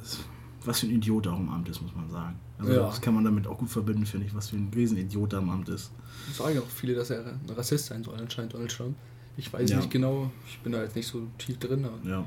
Das, 0.00 0.18
was 0.64 0.80
für 0.80 0.86
ein 0.86 0.92
Idiot 0.92 1.26
auch 1.28 1.38
im 1.38 1.48
Amt 1.48 1.68
ist, 1.68 1.80
muss 1.82 1.94
man 1.94 2.08
sagen. 2.10 2.36
Also 2.58 2.72
Ja. 2.72 2.80
das 2.86 3.00
kann 3.00 3.14
man 3.14 3.24
damit 3.24 3.46
auch 3.46 3.56
gut 3.58 3.70
verbinden, 3.70 4.04
finde 4.06 4.26
ich, 4.26 4.34
was 4.34 4.48
für 4.50 4.56
ein 4.56 4.70
Riesenidiot 4.74 5.32
er 5.32 5.38
im 5.38 5.50
Amt 5.50 5.68
ist. 5.68 5.90
sagen 6.32 6.58
auch 6.58 6.68
viele, 6.68 6.94
dass 6.94 7.10
er 7.10 7.24
ein 7.26 7.40
Rassist 7.56 7.86
sein 7.86 8.02
soll, 8.04 8.18
anscheinend 8.18 8.52
Donald 8.54 8.70
Trump. 8.70 8.96
Ich 9.36 9.52
weiß 9.52 9.70
Ja. 9.70 9.76
nicht 9.76 9.90
genau, 9.90 10.30
ich 10.48 10.58
bin 10.60 10.72
da 10.72 10.82
jetzt 10.82 10.96
nicht 10.96 11.06
so 11.06 11.22
tief 11.38 11.58
drin. 11.58 11.84
Aber 11.84 11.98
Ja. 12.08 12.24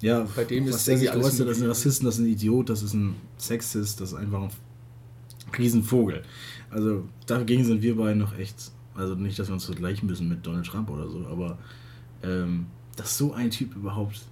Ja, 0.00 0.26
Bei 0.36 0.44
dem 0.44 0.66
was 0.66 0.74
ist 0.76 0.84
sich 0.84 0.94
irgendwie 0.94 1.08
alles 1.10 1.22
geäußert, 1.28 1.48
das 1.48 1.56
ist 1.56 1.62
ein. 1.62 1.68
Rassisten, 1.68 2.04
das 2.06 2.14
ist 2.16 2.20
ein 2.20 2.26
Idiot, 2.26 2.68
das 2.68 2.82
ist 2.82 2.92
ein 2.94 3.14
Sexist, 3.38 4.00
das 4.00 4.10
ist 4.12 4.18
einfach 4.18 4.42
ein 4.42 4.50
Riesenvogel. 5.56 6.22
Also 6.70 7.08
dagegen 7.26 7.64
sind 7.64 7.80
wir 7.80 7.96
beide 7.96 8.18
noch 8.18 8.36
echt, 8.36 8.72
also 8.96 9.14
nicht, 9.14 9.38
dass 9.38 9.48
wir 9.48 9.54
uns 9.54 9.64
vergleichen 9.64 10.08
müssen 10.08 10.28
mit 10.28 10.44
Donald 10.44 10.66
Trump 10.66 10.90
oder 10.90 11.08
so, 11.08 11.24
aber 11.26 11.58
ähm, 12.22 12.66
dass 12.96 13.16
so 13.16 13.32
ein 13.32 13.50
Typ 13.50 13.74
überhaupt 13.76 14.22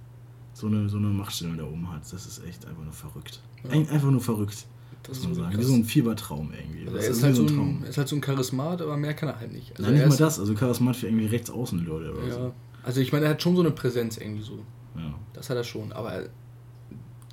so 0.53 0.67
eine, 0.67 0.87
so 0.89 0.97
eine 0.97 1.07
Machtstellung 1.07 1.57
da 1.57 1.63
oben 1.63 1.91
hat, 1.91 2.01
das 2.03 2.25
ist 2.25 2.43
echt 2.45 2.65
einfach 2.65 2.83
nur 2.83 2.93
verrückt. 2.93 3.41
Ja. 3.63 3.71
Ein, 3.71 3.89
einfach 3.89 4.11
nur 4.11 4.21
verrückt, 4.21 4.65
das 5.03 5.17
muss 5.19 5.25
man 5.27 5.35
sagen. 5.35 5.49
krass. 5.55 5.59
Wie 5.61 5.65
so 5.69 5.73
ein 5.73 5.83
Fiebertraum 5.85 6.51
irgendwie. 6.53 6.81
Also 6.85 6.95
Das 6.95 7.05
er 7.05 7.11
ist, 7.11 7.23
halt 7.23 7.35
so 7.35 7.47
so 7.47 7.53
ein 7.53 7.57
Traum. 7.57 7.79
er 7.83 7.89
ist 7.89 7.97
halt 7.97 8.07
so 8.07 8.15
ein 8.15 8.21
Charismat, 8.21 8.81
aber 8.81 8.97
mehr 8.97 9.13
kann 9.13 9.29
er 9.29 9.39
halt 9.39 9.51
nicht. 9.51 9.71
Also 9.71 9.83
Nein, 9.83 9.93
nicht 9.99 10.09
mal 10.09 10.17
das, 10.17 10.39
also 10.39 10.53
Charismat 10.53 10.95
für 10.95 11.07
irgendwie 11.07 11.25
rechtsaußen 11.27 11.83
Leute 11.85 12.11
oder 12.13 12.31
so. 12.31 12.39
Ja. 12.39 12.51
Also 12.83 13.01
ich 13.01 13.11
meine, 13.11 13.25
er 13.25 13.31
hat 13.31 13.41
schon 13.41 13.55
so 13.55 13.61
eine 13.61 13.71
Präsenz 13.71 14.17
irgendwie 14.17 14.43
so. 14.43 14.59
Ja. 14.95 15.13
Das 15.33 15.49
hat 15.49 15.57
er 15.57 15.63
schon. 15.63 15.91
Aber 15.93 16.23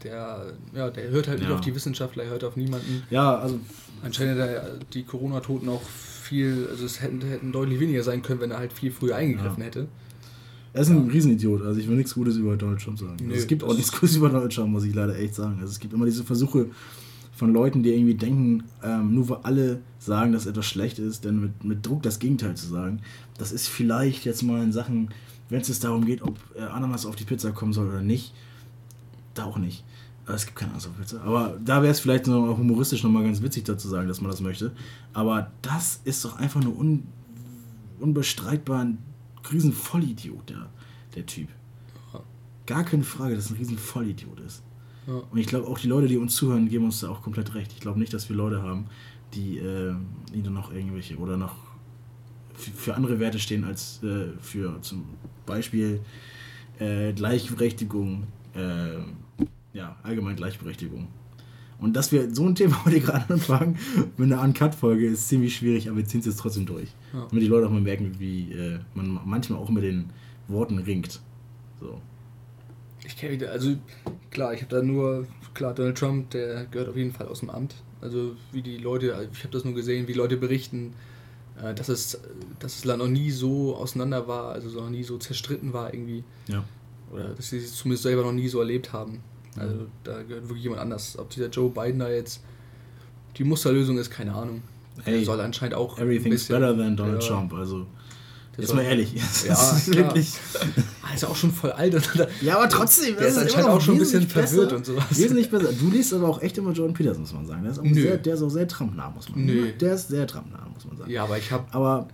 der, 0.02 0.54
ja, 0.74 0.90
der 0.90 1.10
hört 1.10 1.28
halt 1.28 1.40
nicht 1.40 1.48
Ja. 1.48 1.54
auf 1.54 1.60
die 1.60 1.74
Wissenschaftler, 1.74 2.24
er 2.24 2.30
hört 2.30 2.44
auf 2.44 2.56
niemanden. 2.56 3.02
ja, 3.10 3.36
also 3.38 3.58
Anscheinend 4.02 4.40
hat 4.40 4.48
er 4.48 4.78
die 4.94 5.02
Corona-Toten 5.02 5.68
auch 5.68 5.82
viel, 5.82 6.66
also 6.70 6.86
es 6.86 7.02
hätten, 7.02 7.20
hätten 7.20 7.52
deutlich 7.52 7.80
weniger 7.80 8.02
sein 8.02 8.22
können, 8.22 8.40
wenn 8.40 8.50
er 8.50 8.56
halt 8.58 8.72
viel 8.72 8.90
früher 8.92 9.14
eingegriffen 9.16 9.58
Ja. 9.58 9.64
hätte. 9.66 9.88
Er 10.72 10.82
ist 10.82 10.90
ein 10.90 11.08
Riesenidiot, 11.08 11.62
also 11.62 11.80
ich 11.80 11.88
will 11.88 11.96
nichts 11.96 12.14
Gutes 12.14 12.36
über 12.36 12.56
Donald 12.56 12.80
Trump 12.80 12.98
sagen. 12.98 13.16
Also 13.22 13.34
es 13.34 13.46
gibt 13.46 13.64
auch 13.64 13.74
nichts 13.74 13.90
Gutes 13.90 14.16
über 14.16 14.28
Donald 14.28 14.54
Trump, 14.54 14.70
muss 14.70 14.84
ich 14.84 14.94
leider 14.94 15.18
echt 15.18 15.34
sagen. 15.34 15.58
Also 15.60 15.72
es 15.72 15.80
gibt 15.80 15.92
immer 15.92 16.04
diese 16.04 16.22
Versuche 16.22 16.66
von 17.32 17.52
Leuten, 17.52 17.82
die 17.82 17.90
irgendwie 17.90 18.14
denken, 18.14 18.64
ähm, 18.84 19.14
nur 19.14 19.28
weil 19.30 19.38
alle 19.42 19.80
sagen, 19.98 20.32
dass 20.32 20.46
etwas 20.46 20.66
schlecht 20.66 20.98
ist, 20.98 21.24
dann 21.24 21.40
mit, 21.40 21.64
mit 21.64 21.86
Druck 21.86 22.02
das 22.02 22.18
Gegenteil 22.18 22.54
zu 22.54 22.66
sagen. 22.66 23.00
Das 23.38 23.50
ist 23.50 23.66
vielleicht 23.66 24.24
jetzt 24.24 24.42
mal 24.42 24.62
in 24.62 24.72
Sachen, 24.72 25.08
wenn 25.48 25.60
es 25.60 25.80
darum 25.80 26.04
geht, 26.04 26.22
ob 26.22 26.38
äh, 26.54 26.60
Ananas 26.60 27.06
auf 27.06 27.16
die 27.16 27.24
Pizza 27.24 27.50
kommen 27.50 27.72
soll 27.72 27.88
oder 27.88 28.02
nicht, 28.02 28.32
da 29.34 29.44
auch 29.44 29.58
nicht. 29.58 29.84
Es 30.26 30.46
gibt 30.46 30.56
keine 30.56 30.72
Ananas 30.72 30.86
auf 30.86 30.98
Pizza. 30.98 31.22
Aber 31.22 31.58
da 31.64 31.82
wäre 31.82 31.90
es 31.90 32.00
vielleicht 32.00 32.26
noch 32.26 32.56
humoristisch 32.56 33.02
nochmal 33.02 33.24
ganz 33.24 33.42
witzig 33.42 33.64
dazu 33.64 33.88
sagen, 33.88 34.06
dass 34.06 34.20
man 34.20 34.30
das 34.30 34.40
möchte. 34.40 34.70
Aber 35.12 35.50
das 35.62 36.00
ist 36.04 36.24
doch 36.24 36.38
einfach 36.38 36.62
nur 36.62 36.78
un, 36.78 37.04
unbestreitbar 37.98 38.84
ein 38.84 38.98
riesen 39.52 39.72
Vollidiot, 39.72 40.48
der, 40.48 40.70
der 41.14 41.26
Typ. 41.26 41.48
Gar 42.66 42.84
keine 42.84 43.02
Frage, 43.02 43.34
dass 43.34 43.50
ein 43.50 43.56
riesen 43.56 43.78
Vollidiot 43.78 44.38
ist. 44.40 44.62
Ja. 45.06 45.14
Und 45.14 45.38
ich 45.38 45.46
glaube, 45.46 45.66
auch 45.66 45.78
die 45.78 45.88
Leute, 45.88 46.06
die 46.06 46.18
uns 46.18 46.34
zuhören, 46.36 46.68
geben 46.68 46.84
uns 46.84 47.00
da 47.00 47.08
auch 47.08 47.22
komplett 47.22 47.54
recht. 47.54 47.72
Ich 47.72 47.80
glaube 47.80 47.98
nicht, 47.98 48.12
dass 48.12 48.28
wir 48.28 48.36
Leute 48.36 48.62
haben, 48.62 48.86
die 49.34 49.58
äh, 49.58 49.94
ihnen 50.32 50.52
noch 50.52 50.72
irgendwelche 50.72 51.16
oder 51.16 51.36
noch 51.36 51.56
für 52.54 52.94
andere 52.94 53.18
Werte 53.18 53.38
stehen 53.38 53.64
als 53.64 54.02
äh, 54.02 54.28
für 54.40 54.80
zum 54.82 55.04
Beispiel 55.46 56.00
äh, 56.78 57.12
Gleichberechtigung, 57.12 58.24
äh, 58.54 58.98
ja, 59.72 59.96
allgemein 60.02 60.36
Gleichberechtigung. 60.36 61.08
Und 61.80 61.94
dass 61.94 62.12
wir 62.12 62.34
so 62.34 62.46
ein 62.46 62.54
Thema 62.54 62.84
heute 62.84 63.00
gerade 63.00 63.32
anfangen 63.32 63.78
mit 64.16 64.32
einer 64.32 64.42
Uncut-Folge 64.42 65.06
ist 65.06 65.28
ziemlich 65.28 65.56
schwierig, 65.56 65.88
aber 65.88 65.98
wir 65.98 66.04
ziehen 66.04 66.20
es 66.20 66.26
jetzt 66.26 66.40
trotzdem 66.40 66.66
durch. 66.66 66.88
Ja. 67.12 67.26
Damit 67.28 67.42
die 67.42 67.48
Leute 67.48 67.66
auch 67.66 67.70
mal 67.70 67.80
merken, 67.80 68.16
wie 68.18 68.52
äh, 68.52 68.78
man 68.94 69.20
manchmal 69.24 69.58
auch 69.58 69.70
mit 69.70 69.84
den 69.84 70.10
Worten 70.48 70.78
ringt. 70.78 71.20
So. 71.80 72.00
Ich 73.04 73.16
kenne 73.16 73.32
wieder, 73.32 73.50
also 73.50 73.76
klar, 74.30 74.52
ich 74.52 74.62
habe 74.62 74.76
da 74.76 74.82
nur, 74.82 75.26
klar, 75.54 75.74
Donald 75.74 75.96
Trump, 75.96 76.30
der 76.30 76.66
gehört 76.66 76.90
auf 76.90 76.96
jeden 76.96 77.12
Fall 77.12 77.28
aus 77.28 77.40
dem 77.40 77.50
Amt. 77.50 77.74
Also 78.00 78.36
wie 78.52 78.62
die 78.62 78.78
Leute, 78.78 79.28
ich 79.32 79.40
habe 79.40 79.52
das 79.52 79.64
nur 79.64 79.74
gesehen, 79.74 80.06
wie 80.08 80.12
Leute 80.12 80.36
berichten, 80.36 80.94
äh, 81.62 81.74
dass, 81.74 81.88
es, 81.88 82.20
dass 82.58 82.76
das 82.76 82.84
Land 82.84 83.02
noch 83.02 83.08
nie 83.08 83.30
so 83.30 83.76
auseinander 83.76 84.28
war, 84.28 84.52
also 84.52 84.68
so 84.68 84.80
noch 84.80 84.90
nie 84.90 85.02
so 85.02 85.18
zerstritten 85.18 85.72
war 85.72 85.92
irgendwie. 85.92 86.24
Ja. 86.46 86.64
Oder 87.12 87.30
dass 87.30 87.50
sie 87.50 87.58
es 87.58 87.74
zumindest 87.74 88.04
selber 88.04 88.22
noch 88.22 88.32
nie 88.32 88.48
so 88.48 88.60
erlebt 88.60 88.92
haben. 88.92 89.20
Also 89.56 89.86
da 90.04 90.22
gehört 90.22 90.44
wirklich 90.48 90.62
jemand 90.64 90.80
anders. 90.80 91.18
Ob 91.18 91.30
dieser 91.30 91.48
Joe 91.48 91.70
Biden 91.70 91.98
da 91.98 92.08
jetzt 92.08 92.42
die 93.36 93.44
Musterlösung 93.44 93.98
ist, 93.98 94.10
keine 94.10 94.34
Ahnung. 94.34 94.62
Der 95.06 95.14
Hey, 95.14 95.24
soll 95.24 95.40
anscheinend 95.40 95.74
auch. 95.74 95.98
Everything's 95.98 96.46
better 96.46 96.76
than 96.76 96.96
Donald 96.96 97.22
ja, 97.22 97.28
Trump. 97.28 97.52
Also, 97.54 97.86
der 98.56 98.64
jetzt 98.64 98.74
mal 98.74 98.82
ehrlich. 98.82 99.14
Das 99.20 99.46
Ja, 99.46 99.76
ist 99.76 99.94
wirklich. 99.94 100.34
Ist 101.14 101.24
auch 101.24 101.34
schon 101.36 101.52
voll 101.52 101.72
alt. 101.72 101.94
Ja, 102.40 102.56
aber 102.58 102.68
trotzdem. 102.68 103.16
Der 103.16 103.26
ist 103.26 103.38
anscheinend 103.38 103.70
auch 103.70 103.80
schon 103.80 103.96
ein 103.96 103.98
bisschen 103.98 104.28
verwirrt 104.28 104.72
und 104.72 104.86
sowas. 104.86 105.04
Wesentlich 105.10 105.50
besser. 105.50 105.72
Du 105.72 105.90
liest 105.90 106.14
aber 106.14 106.28
auch 106.28 106.40
echt 106.40 106.56
immer 106.58 106.72
Jordan 106.72 106.94
Peterson, 106.94 107.22
muss 107.22 107.32
man 107.32 107.46
sagen. 107.46 107.62
Der 107.62 107.72
ist, 107.72 107.78
auch 107.78 107.84
sehr, 107.84 108.16
der 108.16 108.34
ist 108.34 108.42
auch 108.42 108.50
sehr 108.50 108.68
Trump-nah, 108.68 109.10
muss 109.10 109.28
man 109.28 109.46
sagen. 109.46 109.72
Der 109.80 109.94
ist 109.94 110.08
sehr 110.08 110.26
Trump-nah, 110.26 110.66
muss 110.72 110.84
man 110.84 110.96
sagen. 110.96 111.10
Ja, 111.10 111.24
aber 111.24 111.38
ich 111.38 111.50
habe 111.50 111.64
Aber 111.72 112.08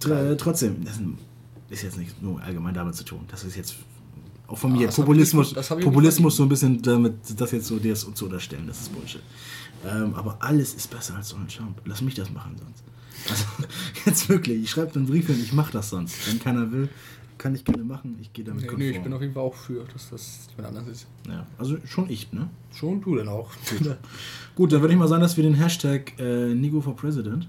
tr 0.00 0.36
trotzdem, 0.36 0.84
das 0.84 0.98
ist 1.68 1.82
jetzt 1.82 1.98
nicht 1.98 2.20
nur 2.20 2.42
allgemein 2.42 2.74
damit 2.74 2.96
zu 2.96 3.04
tun. 3.04 3.20
Das 3.28 3.44
ist 3.44 3.56
jetzt 3.56 3.76
auch 4.50 4.58
von 4.58 4.72
Ah, 4.72 4.76
mir 4.76 4.86
das 4.86 4.98
hab 4.98 5.04
Populismus, 5.04 5.52
ich 5.52 5.56
nicht- 5.56 5.84
Populismus 5.84 6.36
so 6.36 6.42
ein 6.42 6.48
bisschen 6.48 6.82
damit, 6.82 7.14
das 7.36 7.50
jetzt 7.52 7.66
so 7.66 7.78
dir 7.78 7.94
zu 7.94 8.24
unterstellen, 8.24 8.66
das 8.66 8.80
ist 8.82 8.92
Bullshit. 8.94 9.22
Ähm, 9.88 10.14
aber 10.14 10.36
alles 10.40 10.74
ist 10.74 10.90
besser 10.90 11.14
als 11.16 11.30
Donald 11.30 11.54
Trump. 11.54 11.80
Lass 11.86 12.02
mich 12.02 12.14
das 12.14 12.30
machen 12.30 12.56
sonst. 12.58 12.82
Also, 13.30 13.44
jetzt 14.06 14.28
wirklich, 14.28 14.62
ich 14.62 14.70
schreibe 14.70 14.94
einen 14.96 15.06
Brief 15.06 15.26
hin, 15.28 15.38
ich 15.42 15.52
mache 15.52 15.72
das 15.72 15.90
sonst. 15.90 16.28
Wenn 16.28 16.38
keiner 16.38 16.70
will, 16.72 16.88
kann 17.38 17.54
ich 17.54 17.64
gerne 17.64 17.84
machen, 17.84 18.18
ich 18.20 18.32
gehe 18.34 18.44
damit 18.44 18.62
Nee, 18.62 18.66
konform. 18.68 18.90
nee, 18.90 18.96
ich 18.96 19.02
bin 19.02 19.12
auf 19.14 19.22
jeden 19.22 19.32
Fall 19.32 19.42
auch 19.42 19.54
für, 19.54 19.84
dass 19.92 20.10
das 20.10 20.40
jemand 20.56 20.76
anders 20.76 20.92
ist. 20.92 21.06
ja, 21.26 21.46
also 21.56 21.78
schon 21.86 22.10
ich, 22.10 22.30
ne? 22.32 22.48
Schon 22.74 23.00
du 23.00 23.16
denn 23.16 23.28
auch. 23.28 23.50
Gut, 24.54 24.72
dann 24.72 24.80
würde 24.82 24.92
ich 24.92 24.98
mal 24.98 25.08
sagen, 25.08 25.22
dass 25.22 25.36
wir 25.38 25.44
den 25.44 25.54
Hashtag 25.54 26.12
äh, 26.18 26.54
Nigo 26.54 26.80
for 26.82 26.94
President 26.94 27.48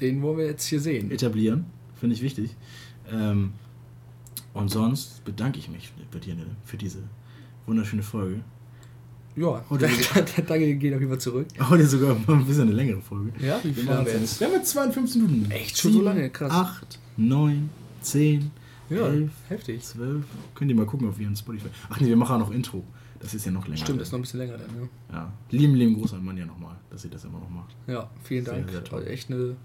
Den 0.00 0.20
wollen 0.20 0.36
wir 0.38 0.46
jetzt 0.46 0.66
hier 0.66 0.80
sehen. 0.80 1.10
etablieren. 1.10 1.64
Finde 1.98 2.14
ich 2.16 2.20
wichtig. 2.22 2.50
Ähm, 3.10 3.52
und 4.54 4.68
sonst 4.70 5.24
bedanke 5.24 5.58
ich 5.58 5.68
mich 5.68 5.92
bei 6.10 6.18
dir 6.18 6.34
Nille, 6.34 6.50
für 6.64 6.76
diese 6.76 6.98
wunderschöne 7.66 8.02
Folge. 8.02 8.40
Ja, 9.34 9.64
der, 9.70 9.88
der 9.88 10.44
Danke 10.44 10.74
geht 10.76 10.92
auf 10.92 11.00
jeden 11.00 11.10
Fall 11.10 11.20
zurück. 11.20 11.46
Heute 11.70 11.86
sogar 11.86 12.14
ein 12.14 12.44
bisschen 12.44 12.62
eine 12.62 12.72
längere 12.72 13.00
Folge. 13.00 13.32
Ja, 13.40 13.58
wie 13.62 13.72
viel 13.72 13.86
Wir 13.86 13.94
haben 13.96 14.04
wir 14.04 14.12
machen 14.12 14.20
jetzt? 14.22 14.40
Wir 14.40 14.46
haben 14.46 14.54
jetzt 14.54 14.70
52 14.70 15.22
Minuten. 15.22 15.50
Echt 15.50 15.78
schon 15.78 15.92
so 15.94 16.02
lange? 16.02 16.28
Krass. 16.28 16.52
8, 16.52 16.98
9, 17.16 17.70
10, 18.02 18.50
Ja, 18.90 19.06
11, 19.06 19.30
heftig. 19.48 19.82
12. 19.82 20.24
Könnt 20.54 20.70
ihr 20.70 20.76
mal 20.76 20.84
gucken 20.84 21.08
auf 21.08 21.18
ihren 21.18 21.34
Spotify. 21.34 21.68
Ach 21.88 21.98
nee, 21.98 22.08
wir 22.08 22.16
machen 22.16 22.34
auch 22.36 22.40
noch 22.48 22.50
Intro. 22.50 22.84
Das 23.20 23.32
ist 23.32 23.46
ja 23.46 23.52
noch 23.52 23.64
länger. 23.66 23.78
Stimmt, 23.78 24.00
das 24.00 24.08
ist 24.08 24.12
noch 24.12 24.18
ein 24.18 24.22
bisschen 24.22 24.40
länger 24.40 24.58
dann, 24.58 24.68
ja. 25.10 25.16
Ja. 25.16 25.32
Lieben, 25.50 25.76
lieben 25.76 25.94
Gruß 25.94 26.12
an 26.14 26.24
Manja 26.24 26.44
nochmal, 26.44 26.74
dass 26.90 27.02
sie 27.02 27.08
das 27.08 27.24
immer 27.24 27.38
noch 27.38 27.48
macht. 27.48 27.74
Ja, 27.86 28.10
vielen 28.24 28.44
Sehr, 28.44 28.54
Dank. 28.54 28.70
sehr 28.70 28.84
toll. 28.84 29.06
Echt 29.06 29.30
eine, 29.30 29.56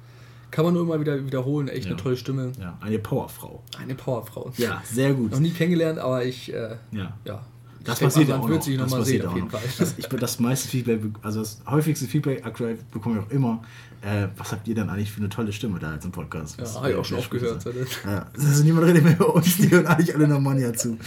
kann 0.51 0.65
man 0.65 0.73
nur 0.73 0.83
immer 0.83 0.99
wieder 0.99 1.25
wiederholen, 1.25 1.67
echt 1.67 1.85
Ja. 1.85 1.91
eine 1.91 2.01
tolle 2.01 2.17
Stimme. 2.17 2.51
Ja, 2.59 2.77
eine 2.81 2.99
Powerfrau. 2.99 3.63
Eine 3.79 3.95
Powerfrau. 3.95 4.51
Ja, 4.57 4.81
sehr 4.85 5.13
gut. 5.13 5.31
Noch 5.31 5.39
nie 5.39 5.51
kennengelernt, 5.51 5.99
aber 5.99 6.23
ich, 6.25 6.53
äh, 6.53 6.75
Ja. 6.91 7.13
ja. 7.25 7.43
Das 7.83 7.99
passiert 8.01 8.27
ja 8.27 8.37
auch 8.37 8.49
noch. 8.49 8.61
sich 8.61 8.75
noch 8.75 8.83
das 8.83 8.91
mal 8.91 8.99
passiert 8.99 9.21
sehen, 9.21 9.27
auch 9.29 9.31
auf 9.31 9.37
jeden 9.37 9.47
noch. 9.49 9.77
Das, 9.77 9.95
ich, 9.97 10.07
das 10.07 10.39
meiste 10.41 10.67
Feedback, 10.67 10.99
also 11.21 11.39
das 11.39 11.61
häufigste 11.69 12.05
Feedback 12.05 12.45
aktuell 12.45 12.77
bekomme 12.91 13.19
ich 13.19 13.25
auch 13.25 13.31
immer, 13.31 13.61
äh, 14.01 14.27
was 14.35 14.51
habt 14.51 14.67
ihr 14.67 14.75
denn 14.75 14.89
eigentlich 14.89 15.09
für 15.09 15.21
eine 15.21 15.29
tolle 15.29 15.53
Stimme 15.53 15.79
da 15.79 15.93
jetzt 15.93 16.03
im 16.03 16.11
Podcast? 16.11 16.57
Ja, 16.57 16.63
Das 16.65 16.75
habe 16.75 16.89
ich 16.91 16.95
auch 16.97 17.05
schon 17.05 17.19
oft 17.19 17.31
gehört. 17.31 17.63
Ja, 18.03 18.25
also 18.37 18.63
niemand 18.65 18.87
redet 18.87 19.05
mehr 19.05 19.13
über 19.15 19.33
uns, 19.35 19.55
die 19.55 19.71
hören 19.71 19.87
eigentlich 19.87 20.13
alle 20.13 20.27
noch 20.27 20.41
Manja 20.41 20.73
zu. 20.73 20.97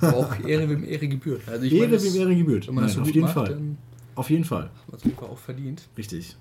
Aber 0.00 0.16
auch 0.16 0.44
Ehre, 0.44 0.68
wem 0.68 0.82
Ehre 0.82 1.06
gebührt. 1.06 1.42
Also 1.48 1.64
Ehre, 1.66 1.88
das- 1.90 2.02
wem 2.02 2.14
Ehre 2.20 2.34
gebührt. 2.34 2.66
Das 2.66 2.74
Nein, 2.74 2.88
so 2.88 3.00
auf 3.02 3.06
jeden 3.06 3.20
macht, 3.20 3.34
Fall. 3.34 3.60
Auf 4.16 4.30
jeden 4.30 4.44
Fall. 4.44 4.62
hat 4.64 4.70
man 4.88 4.96
es 4.96 5.02
auf 5.02 5.04
jeden 5.04 5.16
Fall 5.16 5.28
auch 5.28 5.38
verdient. 5.38 5.88
Richtig. 5.96 6.36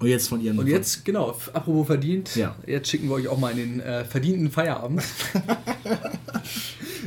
Und 0.00 0.06
jetzt 0.08 0.28
von 0.28 0.40
ihren. 0.40 0.58
Und 0.58 0.66
jetzt, 0.68 1.04
genau, 1.04 1.36
apropos 1.52 1.86
verdient, 1.86 2.36
Ja. 2.36 2.54
jetzt 2.66 2.88
schicken 2.88 3.08
wir 3.08 3.14
euch 3.16 3.26
auch 3.28 3.38
mal 3.38 3.50
in 3.50 3.56
den 3.56 3.80
äh, 3.80 4.04
verdienten 4.04 4.50
Feierabend. 4.50 5.02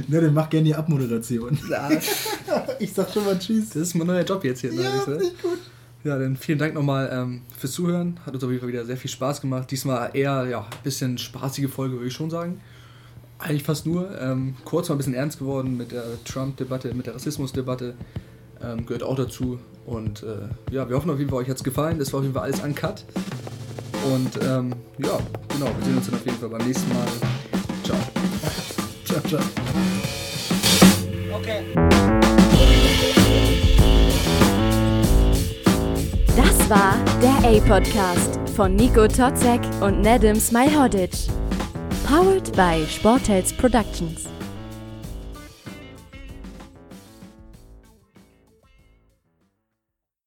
Ne, 0.07 0.21
dann 0.21 0.33
mach 0.33 0.49
gerne 0.49 0.65
die 0.65 0.75
Abmoderation. 0.75 1.57
das 1.69 2.05
Ich 2.79 2.93
sag 2.93 3.11
schon 3.11 3.25
mal 3.25 3.37
Tschüss. 3.37 3.75
ist 3.75 3.93
mein 3.95 4.07
neuer 4.07 4.23
Job 4.23 4.43
jetzt 4.43 4.61
hier. 4.61 4.71
ne, 4.71 4.81
Ja, 4.83 5.13
nicht 5.17 5.41
gut. 5.41 5.59
Ja, 6.03 6.17
dann 6.17 6.35
vielen 6.37 6.57
Dank 6.57 6.73
nochmal 6.73 7.09
ähm, 7.13 7.41
fürs 7.57 7.73
Zuhören. 7.73 8.19
Hat 8.25 8.33
uns 8.33 8.43
auf 8.43 8.49
jeden 8.49 8.61
Fall 8.61 8.69
wieder 8.69 8.85
sehr 8.85 8.97
viel 8.97 9.11
Spaß 9.11 9.41
gemacht. 9.41 9.69
Diesmal 9.69 10.09
eher 10.13 10.47
ja, 10.49 10.61
ein 10.61 10.83
bisschen 10.83 11.17
spaßige 11.17 11.69
Folge, 11.69 11.95
würde 11.95 12.07
ich 12.07 12.13
schon 12.13 12.29
sagen. 12.29 12.59
Eigentlich 13.37 13.63
fast 13.63 13.85
nur. 13.85 14.19
Ähm, 14.19 14.55
kurz 14.65 14.89
mal 14.89 14.95
ein 14.95 14.97
bisschen 14.97 15.13
ernst 15.13 15.39
geworden 15.39 15.77
mit 15.77 15.91
der 15.91 16.05
Trump-Debatte, 16.25 16.93
mit 16.93 17.05
der 17.05 17.15
Rassismus-Debatte. 17.15 17.93
Ähm, 18.63 18.85
gehört 18.85 19.03
auch 19.03 19.15
dazu. 19.15 19.59
Und 19.85 20.23
äh, 20.23 20.73
ja, 20.73 20.87
wir 20.87 20.95
hoffen 20.95 21.09
auf 21.09 21.19
jeden 21.19 21.29
Fall, 21.29 21.39
euch 21.39 21.49
hat 21.49 21.57
es 21.57 21.63
gefallen. 21.63 21.99
Das 21.99 22.13
war 22.13 22.19
auf 22.19 22.23
jeden 22.23 22.33
Fall 22.33 22.43
alles 22.43 22.59
uncut. 22.61 23.03
Und 24.13 24.43
ähm, 24.43 24.73
ja, 24.97 25.19
genau, 25.49 25.65
wir 25.65 25.85
sehen 25.85 25.97
uns 25.97 26.05
dann 26.07 26.15
auf 26.15 26.25
jeden 26.25 26.37
Fall 26.37 26.49
beim 26.49 26.65
nächsten 26.65 26.89
Mal. 26.93 27.05
Ciao. 27.83 27.97
Ciao, 29.05 29.21
ciao. 29.27 29.41
Das 36.37 36.69
war 36.69 36.95
der 37.21 37.49
A-Podcast 37.49 38.39
von 38.55 38.75
Nico 38.75 39.07
Totzek 39.07 39.61
und 39.81 40.01
Nedim 40.01 40.39
Smilhodic. 40.39 41.11
Powered 42.07 42.51
by 42.55 42.85
Sportels 42.87 43.53
Productions. 43.53 44.30